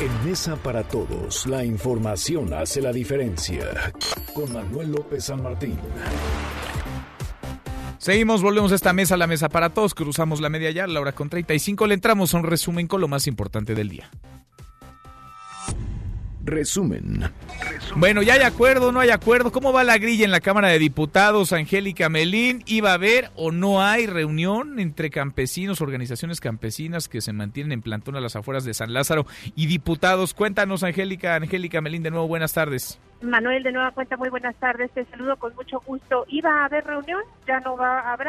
[0.00, 3.92] En Mesa para Todos, la información hace la diferencia.
[4.32, 5.76] Con Manuel López San Martín.
[7.98, 9.94] Seguimos, volvemos a esta mesa, la mesa para todos.
[9.94, 11.86] Cruzamos la media ya, la hora con 35.
[11.88, 14.10] Le entramos a un resumen con lo más importante del día.
[16.44, 17.30] Resumen.
[17.96, 19.50] Bueno, ya hay acuerdo, no hay acuerdo.
[19.50, 21.52] ¿Cómo va la grilla en la Cámara de Diputados?
[21.52, 27.32] Angélica Melín, ¿iba a haber o no hay reunión entre campesinos, organizaciones campesinas que se
[27.32, 29.26] mantienen en plantón a las afueras de San Lázaro
[29.56, 30.34] y diputados?
[30.34, 33.00] Cuéntanos, Angélica, Angélica Melín, de nuevo, buenas tardes.
[33.22, 34.90] Manuel, de nueva cuenta, muy buenas tardes.
[34.90, 36.26] Te saludo con mucho gusto.
[36.28, 37.22] ¿Iba a haber reunión?
[37.46, 38.28] ¿Ya no va a haber?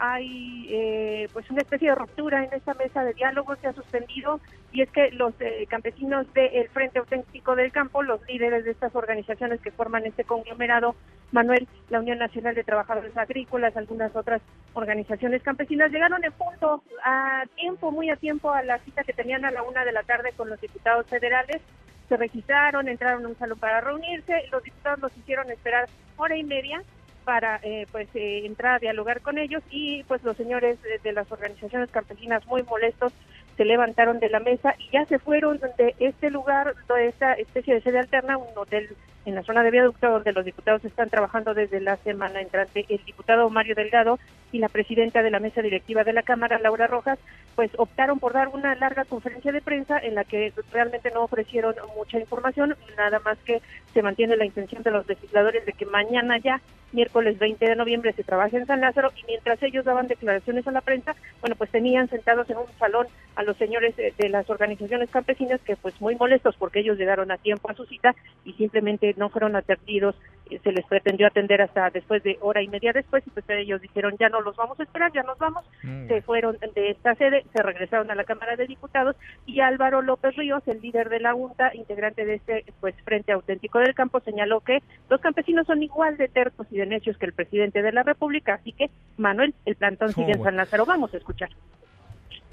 [0.00, 4.40] Hay eh, pues una especie de ruptura en esta mesa de diálogo, se ha suspendido
[4.72, 8.94] y es que los eh, campesinos del Frente Auténtico del Campo, los líderes de estas
[8.96, 10.94] organizaciones que forman este conglomerado,
[11.32, 14.40] Manuel, la Unión Nacional de Trabajadores Agrícolas, algunas otras
[14.72, 19.44] organizaciones campesinas, llegaron en punto a tiempo, muy a tiempo a la cita que tenían
[19.44, 21.60] a la una de la tarde con los diputados federales.
[22.08, 26.42] Se registraron, entraron a un salón para reunirse, los diputados los hicieron esperar hora y
[26.42, 26.82] media
[27.24, 31.30] para eh, pues eh, entrar a dialogar con ellos y pues los señores de, las
[31.30, 33.12] organizaciones campesinas muy molestos
[33.56, 37.74] se levantaron de la mesa y ya se fueron de este lugar, de esta especie
[37.74, 41.54] de sede alterna, un hotel en la zona de viaducto donde los diputados están trabajando
[41.54, 42.86] desde la semana entrante.
[42.88, 44.18] El diputado Mario Delgado
[44.52, 47.18] y la presidenta de la mesa directiva de la Cámara, Laura Rojas,
[47.54, 51.74] pues optaron por dar una larga conferencia de prensa en la que realmente no ofrecieron
[51.96, 53.60] mucha información, nada más que
[53.92, 56.60] se mantiene la intención de los legisladores de que mañana ya,
[56.92, 60.72] miércoles 20 de noviembre, se trabaje en San Lázaro y mientras ellos daban declaraciones a
[60.72, 63.06] la prensa, bueno, pues tenían sentados en un salón
[63.36, 67.30] a los señores de, de las organizaciones campesinas que pues muy molestos porque ellos llegaron
[67.30, 68.14] a tiempo a su cita
[68.44, 70.16] y simplemente no fueron atendidos,
[70.50, 73.80] eh, se les pretendió atender hasta después de hora y media después y pues ellos
[73.80, 76.08] dijeron ya no los vamos a esperar, ya nos vamos, mm.
[76.08, 79.16] se fueron de esta sede, se regresaron a la Cámara de Diputados
[79.46, 83.78] y Álvaro López Ríos, el líder de la Junta, integrante de este pues Frente Auténtico
[83.78, 87.32] del Campo, señaló que los campesinos son igual de tercos y de necios que el
[87.32, 91.16] presidente de la República, así que Manuel, el plantón sigue en San Lázaro, vamos a
[91.16, 91.50] escuchar.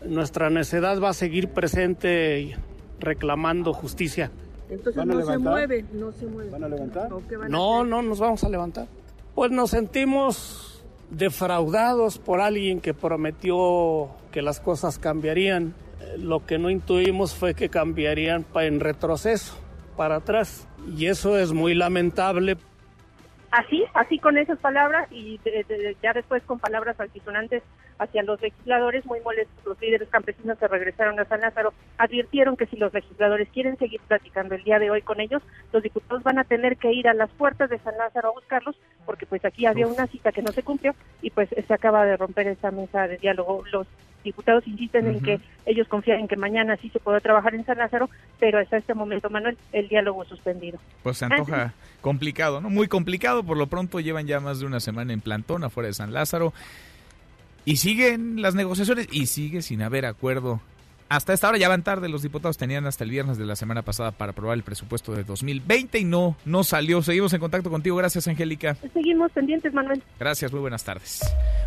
[0.05, 2.55] Nuestra necedad va a seguir presente
[2.99, 4.31] reclamando justicia
[4.69, 6.49] entonces no se mueve, no se mueve.
[6.49, 7.10] ¿Van a levantar?
[7.49, 8.88] no, no nos vamos a levantar.
[9.35, 15.73] Pues nos sentimos defraudados por alguien que prometió que las cosas cambiarían.
[16.18, 19.57] Lo que no intuimos fue que cambiarían en retroceso,
[19.95, 20.68] para atrás.
[20.95, 22.57] Y eso es muy lamentable
[23.52, 25.39] así, así con esas palabras y
[26.02, 27.64] ya después con palabras altisonantes
[27.99, 32.68] hacia los legisladores, muy molestos los líderes campesinos que regresaron a San Lázaro, advirtieron que
[32.68, 35.41] si los legisladores quieren seguir platicando el día de hoy con ellos,
[35.74, 38.76] los diputados van a tener que ir a las puertas de San Lázaro a buscarlos,
[39.06, 42.18] porque pues aquí había una cita que no se cumplió y pues se acaba de
[42.18, 43.64] romper esa mesa de diálogo.
[43.72, 43.88] Los
[44.24, 47.78] diputados insisten en que ellos confían en que mañana sí se pueda trabajar en San
[47.78, 48.10] Lázaro,
[48.40, 50.80] pero hasta este momento, Manuel, el diálogo suspendido.
[51.03, 52.69] Pues se antoja complicado, ¿no?
[52.69, 55.94] Muy complicado, por lo pronto llevan ya más de una semana en plantón afuera de
[55.94, 56.53] San Lázaro
[57.68, 60.61] y siguen las negociaciones y sigue sin haber acuerdo
[61.09, 63.81] hasta esta hora ya van tarde, los diputados tenían hasta el viernes de la semana
[63.81, 67.01] pasada para aprobar el presupuesto de 2020 y no, no salió.
[67.01, 67.95] Seguimos en contacto contigo.
[67.95, 68.75] Gracias, Angélica.
[68.93, 70.03] Seguimos pendientes, Manuel.
[70.19, 71.21] Gracias, muy buenas tardes.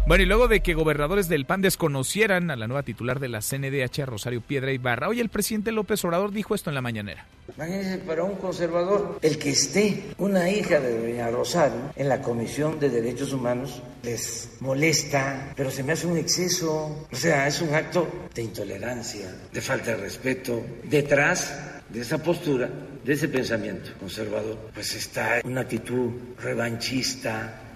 [0.07, 3.41] Bueno, y luego de que gobernadores del PAN desconocieran a la nueva titular de la
[3.41, 7.27] CNDH, Rosario Piedra Ibarra, hoy el presidente López Obrador dijo esto en la mañanera.
[7.57, 12.79] Imagínense, para un conservador, el que esté una hija de doña Rosario en la Comisión
[12.79, 17.75] de Derechos Humanos les molesta, pero se me hace un exceso, o sea, es un
[17.75, 20.65] acto de intolerancia de falta de respeto.
[20.85, 22.69] Detrás de esa postura,
[23.05, 26.11] de ese pensamiento conservador, pues está una actitud
[26.43, 27.71] revanchista,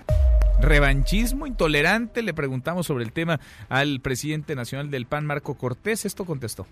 [0.61, 2.23] revanchismo intolerante.
[2.23, 6.05] Le preguntamos sobre el tema al presidente nacional del PAN, Marco Cortés.
[6.05, 6.67] Esto contestó.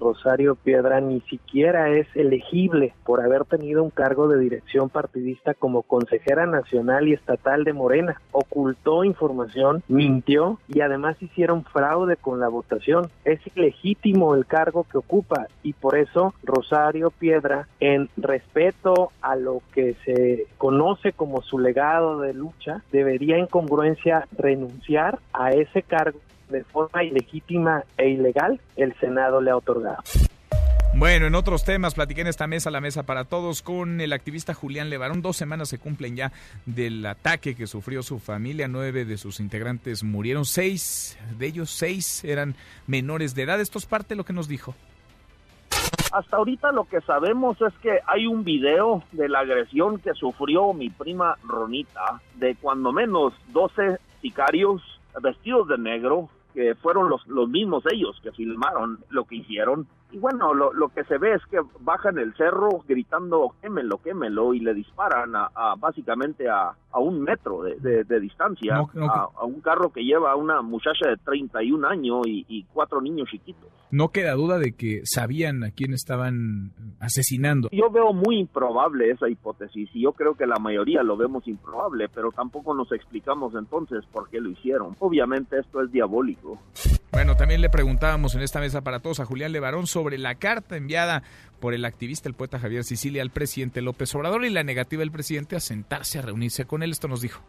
[0.00, 5.82] Rosario Piedra ni siquiera es elegible por haber tenido un cargo de dirección partidista como
[5.82, 8.20] consejera nacional y estatal de Morena.
[8.32, 13.10] Ocultó información, mintió y además hicieron fraude con la votación.
[13.24, 19.62] Es ilegítimo el cargo que ocupa y por eso Rosario Piedra, en respeto a lo
[19.72, 26.18] que se conoce como su legado de lucha, debería en congruencia renunciar a ese cargo
[26.50, 30.02] de forma ilegítima e ilegal el Senado le ha otorgado.
[30.92, 34.54] Bueno, en otros temas, platiqué en esta mesa, la mesa para todos, con el activista
[34.54, 35.22] Julián Levarón.
[35.22, 36.32] Dos semanas se cumplen ya
[36.66, 38.66] del ataque que sufrió su familia.
[38.66, 40.44] Nueve de sus integrantes murieron.
[40.44, 42.56] Seis de ellos, seis eran
[42.88, 43.60] menores de edad.
[43.60, 44.74] Esto es parte de lo que nos dijo.
[46.12, 50.72] Hasta ahorita lo que sabemos es que hay un video de la agresión que sufrió
[50.72, 54.82] mi prima Ronita, de cuando menos 12 sicarios
[55.22, 60.18] vestidos de negro que fueron los, los mismos ellos que filmaron lo que hicieron y
[60.18, 64.60] bueno, lo, lo que se ve es que bajan el cerro gritando quémelo, quémelo y
[64.60, 70.04] le disparan a, básicamente a, a, un metro de, de, distancia A, un carro que
[70.04, 73.68] lleva a una muchacha de 31 años y, y cuatro niños chiquitos.
[73.90, 77.68] No queda duda de que sabían a quién estaban asesinando.
[77.72, 82.08] Yo veo muy improbable esa hipótesis y yo creo que la mayoría lo vemos improbable,
[82.08, 84.94] pero tampoco nos explicamos entonces por qué lo hicieron.
[85.00, 86.58] Obviamente esto es diabólico.
[87.10, 90.78] Bueno, también le preguntábamos en esta mesa para todos a Julián Levarón sobre la carta
[90.78, 91.22] enviada
[91.60, 95.10] por el activista, el poeta Javier Sicilia, al presidente López Obrador y la negativa del
[95.10, 96.90] presidente a sentarse a reunirse con él.
[96.90, 97.42] Esto nos dijo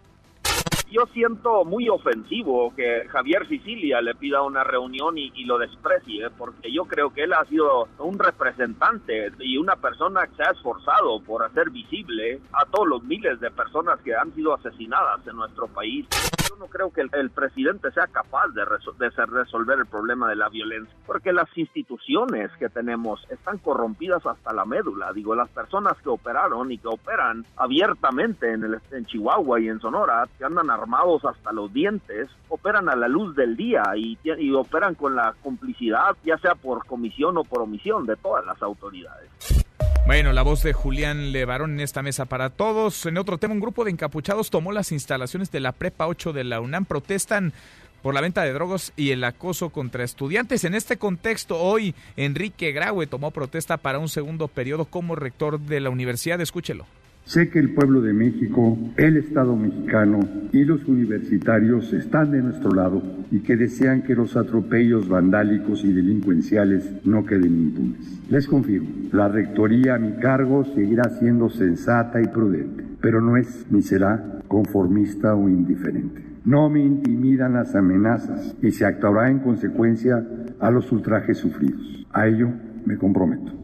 [0.92, 6.70] yo siento muy ofensivo que Javier Sicilia le pida una reunión y, lo desprecie, porque
[6.70, 11.22] yo creo que él ha sido un representante y una persona que se ha esforzado
[11.22, 15.68] por hacer visible a todos los miles de personas que han sido asesinadas en nuestro
[15.68, 16.06] país.
[16.52, 18.64] Yo no creo que el, presidente sea capaz de,
[19.00, 24.52] de resolver el problema de la violencia, porque las instituciones que tenemos están corrompidas hasta
[24.52, 25.14] la médula.
[25.14, 29.80] Digo, las personas que operaron y que operan abiertamente en, el, en Chihuahua y en
[29.80, 34.18] Sonora, que andan armados hasta los dientes, operan a la luz del día y,
[34.52, 39.61] operan con la complicidad, ya sea por comisión o por omisión, de todas las autoridades.
[40.08, 43.06] Bueno, la voz de Julián Levarón en esta mesa para todos.
[43.06, 46.44] En otro tema, un grupo de encapuchados tomó las instalaciones de la Prepa 8 de
[46.44, 46.86] la UNAM.
[46.86, 47.54] Protestan
[48.02, 50.64] por la venta de drogas y el acoso contra estudiantes.
[50.64, 55.80] En este contexto, hoy Enrique Graue tomó protesta para un segundo periodo como rector de
[55.80, 56.42] la universidad.
[56.42, 56.86] Escúchelo.
[57.32, 60.20] Sé que el pueblo de México, el Estado mexicano
[60.52, 63.02] y los universitarios están de nuestro lado
[63.32, 68.20] y que desean que los atropellos vandálicos y delincuenciales no queden impunes.
[68.30, 73.66] Les confirmo, la rectoría a mi cargo seguirá siendo sensata y prudente, pero no es
[73.72, 76.22] ni será conformista o indiferente.
[76.44, 80.22] No me intimidan las amenazas y se actuará en consecuencia
[80.60, 82.06] a los ultrajes sufridos.
[82.12, 82.50] A ello
[82.86, 83.61] me comprometo.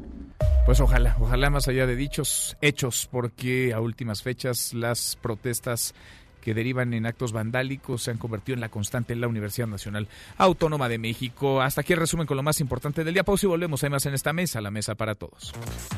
[0.67, 5.95] Pues ojalá, ojalá más allá de dichos hechos, porque a últimas fechas las protestas
[6.41, 10.07] que derivan en actos vandálicos se han convertido en la constante en la Universidad Nacional
[10.37, 11.61] Autónoma de México.
[11.61, 13.23] Hasta aquí el resumen con lo más importante del día.
[13.23, 13.83] Pausa y volvemos.
[13.83, 15.53] Hay más en esta mesa, la mesa para todos.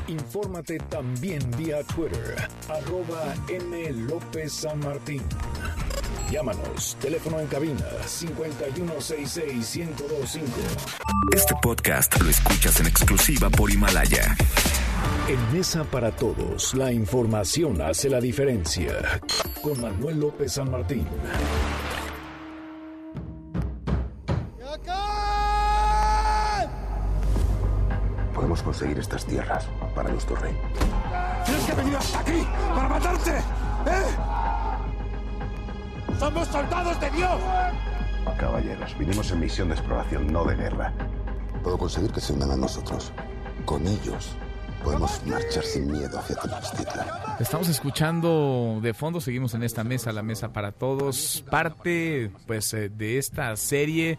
[0.08, 3.92] Infórmate también vía Twitter, arroba M.
[3.92, 5.22] López San Martín.
[6.30, 10.42] Llámanos, teléfono en cabina 5166-1025.
[11.34, 14.36] Este podcast lo escuchas en exclusiva por Himalaya.
[15.28, 19.20] En Mesa para Todos, la información hace la diferencia.
[19.62, 21.06] Con Manuel López San Martín.
[28.34, 30.56] Podemos conseguir estas tierras para nuestro rey.
[31.44, 34.16] Tienes que venir hasta aquí para matarte, ¿eh?
[36.18, 37.40] ¡Somos soldados de Dios!
[38.38, 40.92] Caballeros, vinimos en misión de exploración, no de guerra.
[41.62, 43.12] Puedo conseguir que se unan a nosotros.
[43.66, 44.34] Con ellos
[44.82, 47.06] podemos marchar sin miedo hacia Tenochtitlan.
[47.38, 52.88] Estamos escuchando de fondo, seguimos en esta mesa, la mesa para todos, parte pues eh,
[52.88, 54.18] de esta serie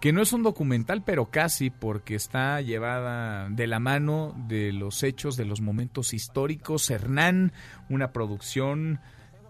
[0.00, 5.02] que no es un documental, pero casi porque está llevada de la mano de los
[5.02, 6.90] hechos, de los momentos históricos.
[6.90, 7.52] Hernán,
[7.88, 9.00] una producción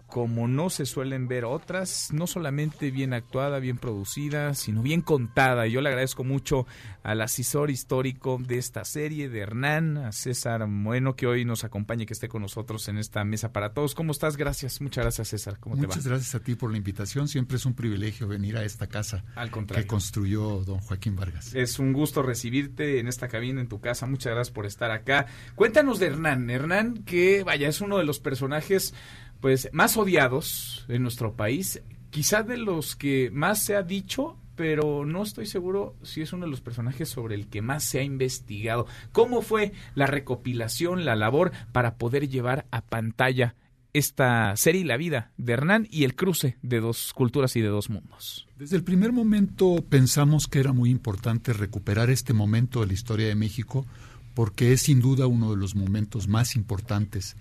[0.06, 5.66] como no se suelen ver otras, no solamente bien actuada, bien producida, sino bien contada.
[5.66, 6.66] Yo le agradezco mucho
[7.02, 12.06] al asesor histórico de esta serie, de Hernán, a César Bueno, que hoy nos acompañe,
[12.06, 13.94] que esté con nosotros en esta mesa para todos.
[13.94, 14.36] ¿Cómo estás?
[14.36, 15.58] Gracias, muchas gracias César.
[15.58, 16.16] ¿Cómo muchas te va?
[16.16, 17.28] gracias a ti por la invitación.
[17.28, 21.54] Siempre es un privilegio venir a esta casa al que construyó don Joaquín Vargas.
[21.54, 24.06] Es un gusto recibirte en esta cabina, en tu casa.
[24.06, 25.26] Muchas gracias por estar acá.
[25.54, 26.48] Cuéntanos de Hernán.
[26.50, 28.94] Hernán, que vaya, es uno de los personajes
[29.40, 35.04] pues más odiados en nuestro país, quizá de los que más se ha dicho, pero
[35.04, 38.02] no estoy seguro si es uno de los personajes sobre el que más se ha
[38.02, 38.86] investigado.
[39.12, 43.54] ¿Cómo fue la recopilación, la labor para poder llevar a pantalla
[43.92, 47.88] esta serie la vida de Hernán y el cruce de dos culturas y de dos
[47.90, 48.46] mundos?
[48.58, 53.26] Desde el primer momento pensamos que era muy importante recuperar este momento de la historia
[53.28, 53.86] de México
[54.34, 57.36] porque es sin duda uno de los momentos más importantes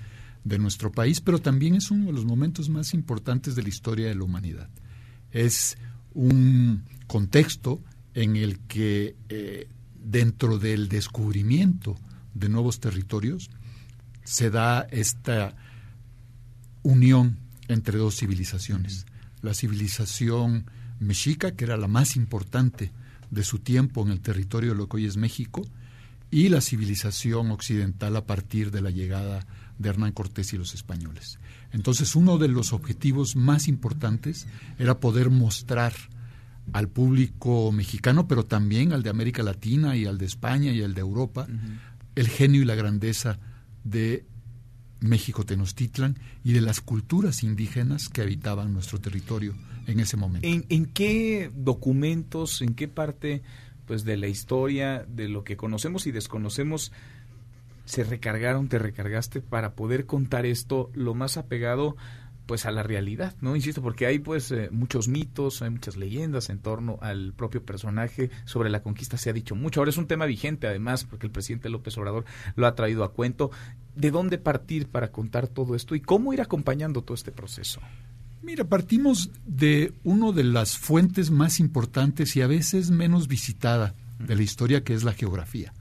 [0.46, 4.08] de nuestro país, pero también es uno de los momentos más importantes de la historia
[4.08, 4.70] de la humanidad.
[5.32, 5.78] Es
[6.14, 7.82] un contexto
[8.14, 11.98] en el que eh, dentro del descubrimiento
[12.36, 13.50] de nuevos territorios
[14.24, 15.56] se da esta
[16.84, 19.08] unión entre dos civilizaciones.
[19.42, 20.70] La civilización
[21.00, 22.92] mexica, que era la más importante
[23.32, 25.64] de su tiempo en el territorio de lo que hoy es México,
[26.30, 29.46] y la civilización occidental a partir de la llegada
[29.78, 31.40] de Hernán Cortés y los españoles.
[31.72, 34.48] Entonces, uno de los objetivos más importantes
[34.80, 35.94] era poder mostrar
[36.74, 40.94] al público mexicano, pero también al de América Latina y al de España y al
[40.94, 41.48] de Europa,
[42.16, 43.40] el genio y la grandeza
[43.84, 44.26] de
[45.00, 49.56] México Tenochtitlan y de las culturas indígenas que habitaban nuestro territorio
[49.88, 50.48] en ese momento.
[50.48, 53.44] ¿En, qué documentos, en qué parte
[53.86, 56.92] pues de la historia, de lo que conocemos y desconocemos,
[57.86, 61.96] se recargaron, te recargaste para poder contar esto lo más apegado
[62.46, 63.56] pues a la realidad, ¿no?
[63.56, 68.30] Insisto, porque hay pues eh, muchos mitos, hay muchas leyendas en torno al propio personaje,
[68.46, 69.80] sobre la conquista se ha dicho mucho.
[69.80, 72.26] Ahora es un tema vigente además, porque el presidente López Obrador
[72.56, 73.52] lo ha traído a cuento.
[73.96, 77.82] ¿De dónde partir para contar todo esto y cómo ir acompañando todo este proceso?
[78.44, 84.36] Mira, partimos de una de las fuentes más importantes y a veces menos visitada de
[84.36, 85.74] la historia, que es la geografía.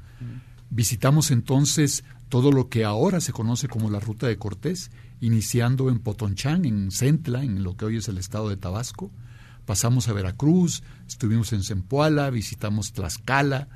[0.74, 4.90] Visitamos entonces todo lo que ahora se conoce como la Ruta de Cortés,
[5.20, 9.12] iniciando en Potonchán, en Centla, en lo que hoy es el estado de Tabasco.
[9.66, 13.68] Pasamos a Veracruz, estuvimos en Zempoala, visitamos Tlaxcala,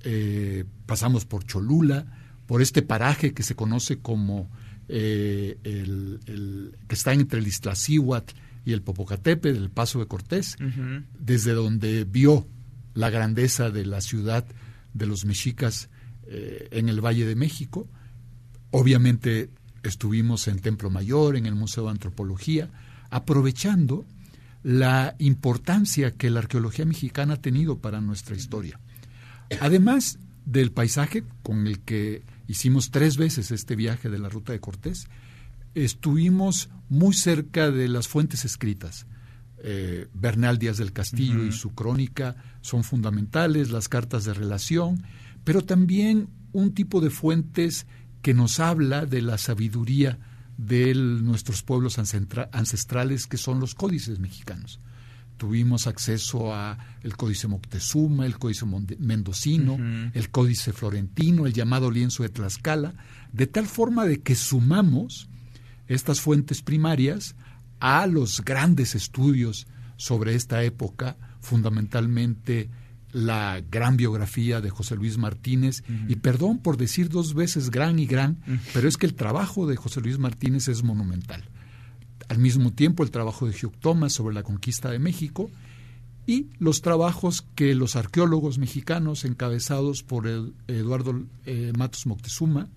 [0.00, 2.06] eh, pasamos por Cholula,
[2.46, 4.48] por este paraje que se conoce como
[4.88, 8.34] eh, el, que está entre el Iztaccíhuatl
[8.64, 10.56] y el Popocatepe, del Paso de Cortés,
[11.18, 12.46] desde donde vio
[12.94, 14.46] la grandeza de la ciudad
[14.94, 15.90] de los mexicas
[16.26, 17.88] eh, en el Valle de México.
[18.70, 19.50] Obviamente
[19.82, 22.70] estuvimos en Templo Mayor, en el Museo de Antropología,
[23.10, 24.04] aprovechando
[24.62, 28.80] la importancia que la arqueología mexicana ha tenido para nuestra historia.
[29.60, 34.60] Además del paisaje con el que hicimos tres veces este viaje de la ruta de
[34.60, 35.08] Cortés,
[35.74, 39.06] estuvimos muy cerca de las fuentes escritas.
[39.62, 45.02] Eh, Bernal Díaz del Castillo y su crónica son fundamentales, las cartas de relación,
[45.44, 47.86] pero también un tipo de fuentes
[48.22, 50.18] que nos habla de la sabiduría
[50.56, 54.80] de nuestros pueblos ancestrales, que son los códices mexicanos.
[55.36, 58.64] Tuvimos acceso a el Códice Moctezuma, el Códice
[58.98, 59.76] Mendocino,
[60.14, 62.94] el Códice Florentino, el llamado lienzo de Tlaxcala,
[63.32, 65.28] de tal forma de que sumamos
[65.88, 67.34] estas fuentes primarias
[67.80, 69.66] a los grandes estudios
[69.96, 72.70] sobre esta época, fundamentalmente
[73.14, 78.06] la gran biografía de José Luis Martínez, y perdón por decir dos veces gran y
[78.06, 78.38] gran,
[78.74, 81.48] pero es que el trabajo de José Luis Martínez es monumental.
[82.28, 85.48] Al mismo tiempo el trabajo de Hugh Thomas sobre la conquista de México
[86.26, 90.26] y los trabajos que los arqueólogos mexicanos encabezados por
[90.66, 92.68] Eduardo eh, Matos Moctezuma,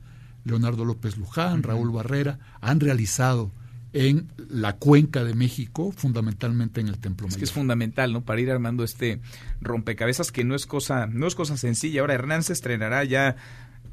[0.43, 3.51] Leonardo López Luján, Raúl Barrera han realizado
[3.93, 7.37] en la cuenca de México, fundamentalmente en el Templo Mayor.
[7.37, 8.23] Es que es fundamental, ¿no?
[8.23, 9.21] Para ir armando este
[9.61, 12.01] rompecabezas que no es cosa, no es cosa sencilla.
[12.01, 13.35] Ahora Hernán se estrenará ya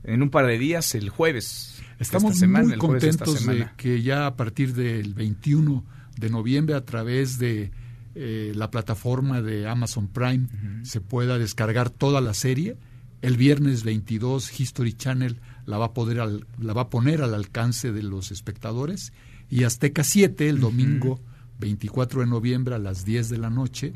[0.03, 1.83] en un par de días, el jueves.
[1.99, 5.85] Estamos muy contentos de, que ya a partir del 21
[6.19, 7.71] de noviembre, a través de
[8.15, 10.49] eh, la plataforma de Amazon Prime,
[10.83, 12.77] se pueda descargar toda la serie.
[13.23, 16.19] El viernes 22 History Channel la va a poder
[16.59, 19.13] la va a poner al alcance de los espectadores
[19.51, 21.21] y Azteca 7 el domingo
[21.59, 23.93] 24 de noviembre a las 10 de la noche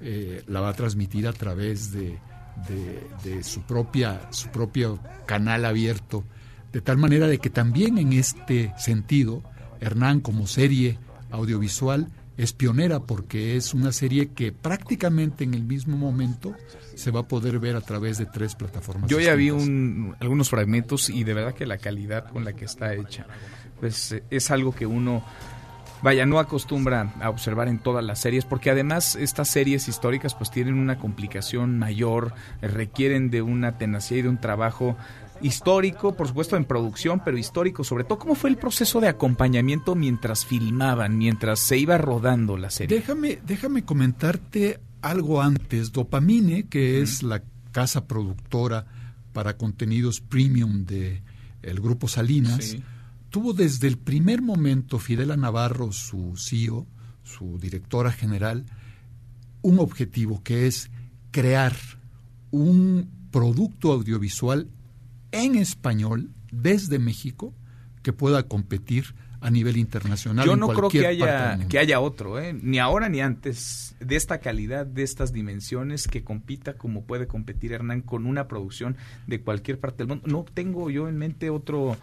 [0.00, 2.18] eh, la va a transmitir a través de,
[3.24, 6.24] de, su propia su propio canal abierto
[6.72, 9.42] de tal manera de que también en este sentido
[9.80, 10.98] Hernán como serie
[11.30, 16.54] audiovisual es pionera porque es una serie que prácticamente en el mismo momento
[16.94, 19.10] se va a poder ver a través de tres plataformas.
[19.10, 22.64] Yo ya vi un, algunos fragmentos y de verdad que la calidad con la que
[22.64, 23.26] está hecha
[23.82, 25.24] pues eh, es algo que uno
[26.02, 30.52] vaya, no acostumbra a observar en todas las series, porque además estas series históricas pues
[30.52, 34.96] tienen una complicación mayor, requieren de una tenacidad y de un trabajo
[35.40, 38.20] histórico, por supuesto en producción, pero histórico sobre todo.
[38.20, 42.98] ¿Cómo fue el proceso de acompañamiento mientras filmaban, mientras se iba rodando la serie?
[42.98, 45.90] Déjame, déjame comentarte algo antes.
[45.90, 47.42] Dopamine, que es la
[47.72, 48.86] casa productora
[49.32, 51.24] para contenidos premium de
[51.62, 52.76] el grupo Salinas,
[53.32, 56.86] tuvo desde el primer momento Fidela Navarro, su CEO,
[57.24, 58.66] su directora general,
[59.62, 60.90] un objetivo que es
[61.30, 61.74] crear
[62.50, 64.68] un producto audiovisual
[65.32, 67.54] en español desde México
[68.02, 70.46] que pueda competir a nivel internacional.
[70.46, 72.54] Yo no creo que haya, que haya otro, ¿eh?
[72.54, 77.72] ni ahora ni antes, de esta calidad, de estas dimensiones, que compita como puede competir
[77.72, 78.96] Hernán con una producción
[79.26, 80.28] de cualquier parte del mundo.
[80.28, 81.96] No tengo yo en mente otro,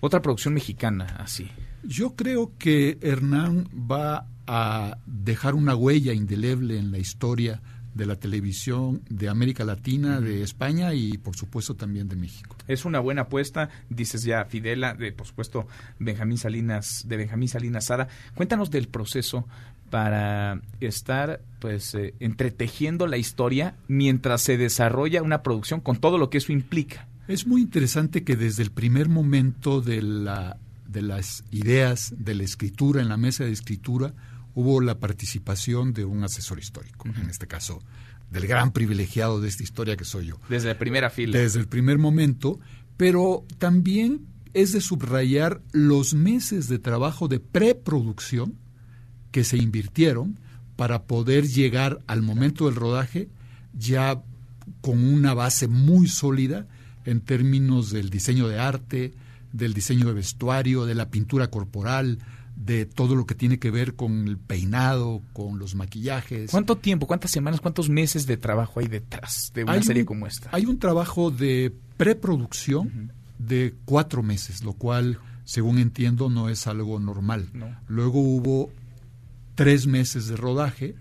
[0.00, 1.50] otra producción mexicana así.
[1.82, 7.60] Yo creo que Hernán va a dejar una huella indeleble en la historia
[7.94, 12.56] de la televisión de América Latina, de España y por supuesto también de México.
[12.68, 15.66] Es una buena apuesta, dices ya Fidela, de por supuesto
[15.98, 18.08] Benjamín Salinas, de Benjamín Salinas Sada.
[18.34, 19.46] Cuéntanos del proceso
[19.90, 26.30] para estar pues eh, entretejiendo la historia mientras se desarrolla una producción con todo lo
[26.30, 27.08] que eso implica.
[27.26, 30.56] Es muy interesante que desde el primer momento de la
[30.86, 34.14] de las ideas de la escritura en la mesa de escritura
[34.54, 37.80] hubo la participación de un asesor histórico, en este caso
[38.30, 40.40] del gran privilegiado de esta historia que soy yo.
[40.48, 41.38] Desde la primera fila.
[41.38, 42.58] Desde el primer momento,
[42.96, 48.58] pero también es de subrayar los meses de trabajo de preproducción
[49.30, 50.38] que se invirtieron
[50.76, 53.28] para poder llegar al momento del rodaje
[53.76, 54.22] ya
[54.80, 56.66] con una base muy sólida
[57.04, 59.14] en términos del diseño de arte,
[59.52, 62.18] del diseño de vestuario, de la pintura corporal,
[62.54, 66.50] de todo lo que tiene que ver con el peinado, con los maquillajes.
[66.50, 70.50] ¿Cuánto tiempo, cuántas semanas, cuántos meses de trabajo hay detrás de una serie como esta?
[70.52, 76.98] Hay un trabajo de preproducción de cuatro meses, lo cual, según entiendo, no es algo
[76.98, 77.48] normal.
[77.86, 78.70] Luego hubo
[79.58, 80.94] tres meses de rodaje,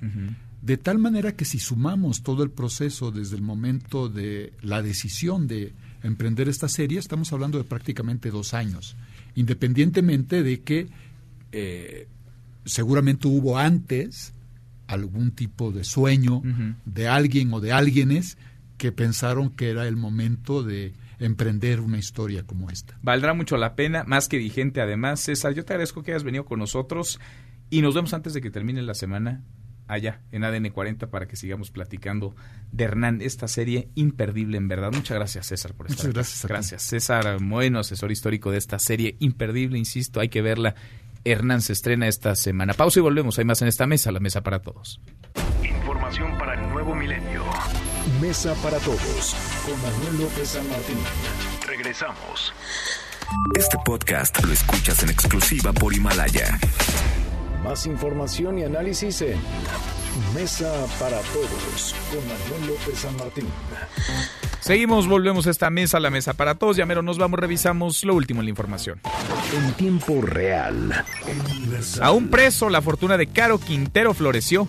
[0.63, 5.45] de tal manera que si sumamos todo el proceso desde el momento de la decisión
[5.47, 8.97] de emprender esta serie, estamos hablando de prácticamente dos años,
[9.35, 10.87] independientemente de que
[11.51, 12.07] eh,
[12.65, 14.33] seguramente hubo antes
[14.87, 16.41] algún tipo de sueño
[16.83, 18.39] de alguien o de alguienes
[18.79, 22.97] que pensaron que era el momento de emprender una historia como esta.
[23.03, 25.19] Valdrá mucho la pena, más que vigente además.
[25.19, 27.19] César, yo te agradezco que hayas venido con nosotros
[27.69, 29.43] y nos vemos antes de que termine la semana
[29.87, 32.35] allá en ADN 40 para que sigamos platicando
[32.71, 34.91] de Hernán, esta serie imperdible en verdad.
[34.93, 36.45] Muchas gracias César por estar Muchas gracias.
[36.45, 40.75] Gracias César Moeno, asesor histórico de esta serie imperdible, insisto, hay que verla.
[41.23, 42.73] Hernán se estrena esta semana.
[42.73, 43.37] Pausa y volvemos.
[43.37, 45.01] Hay más en esta mesa, la mesa para todos.
[45.61, 47.43] Información para el nuevo milenio.
[48.21, 49.35] Mesa para todos
[49.65, 50.97] con Manuel López San Martín.
[51.67, 52.53] Regresamos.
[53.57, 56.57] Este podcast lo escuchas en exclusiva por Himalaya.
[57.67, 59.37] Más información y análisis en
[60.33, 60.71] Mesa
[61.01, 63.45] para Todos con Manuel López San Martín.
[64.61, 66.77] Seguimos, volvemos a esta mesa, la mesa para todos.
[66.77, 69.01] Ya mero nos vamos, revisamos lo último en la información.
[69.53, 70.93] En tiempo real.
[72.01, 74.65] A un preso, la fortuna de Caro Quintero floreció.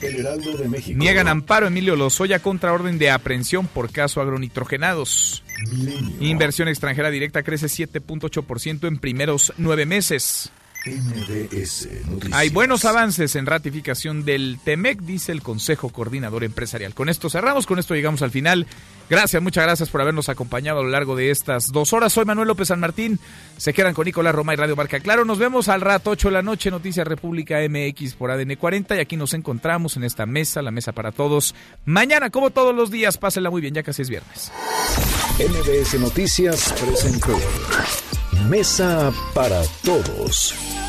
[0.00, 0.98] El Heraldo de México.
[0.98, 5.44] Niegan amparo Emilio Lozoya contra orden de aprehensión por caso agronitrogenados.
[5.70, 6.16] Milenio.
[6.18, 10.50] Inversión extranjera directa crece 7.8% en primeros nueve meses.
[10.84, 12.32] MBS Noticias.
[12.32, 16.94] Hay buenos avances en ratificación del TEMEC, dice el Consejo Coordinador Empresarial.
[16.94, 18.66] Con esto cerramos, con esto llegamos al final.
[19.08, 22.12] Gracias, muchas gracias por habernos acompañado a lo largo de estas dos horas.
[22.12, 23.20] Soy Manuel López San Martín.
[23.56, 25.24] Se quedan con Nicolás Roma y Radio Barca Claro.
[25.24, 28.96] Nos vemos al rato, 8 de la noche, Noticias República MX por ADN 40.
[28.96, 31.54] Y aquí nos encontramos en esta mesa, la mesa para todos.
[31.84, 34.50] Mañana, como todos los días, pásenla muy bien, ya casi es viernes.
[35.38, 37.38] MBS Noticias presentó
[38.48, 40.54] Mesa para Todos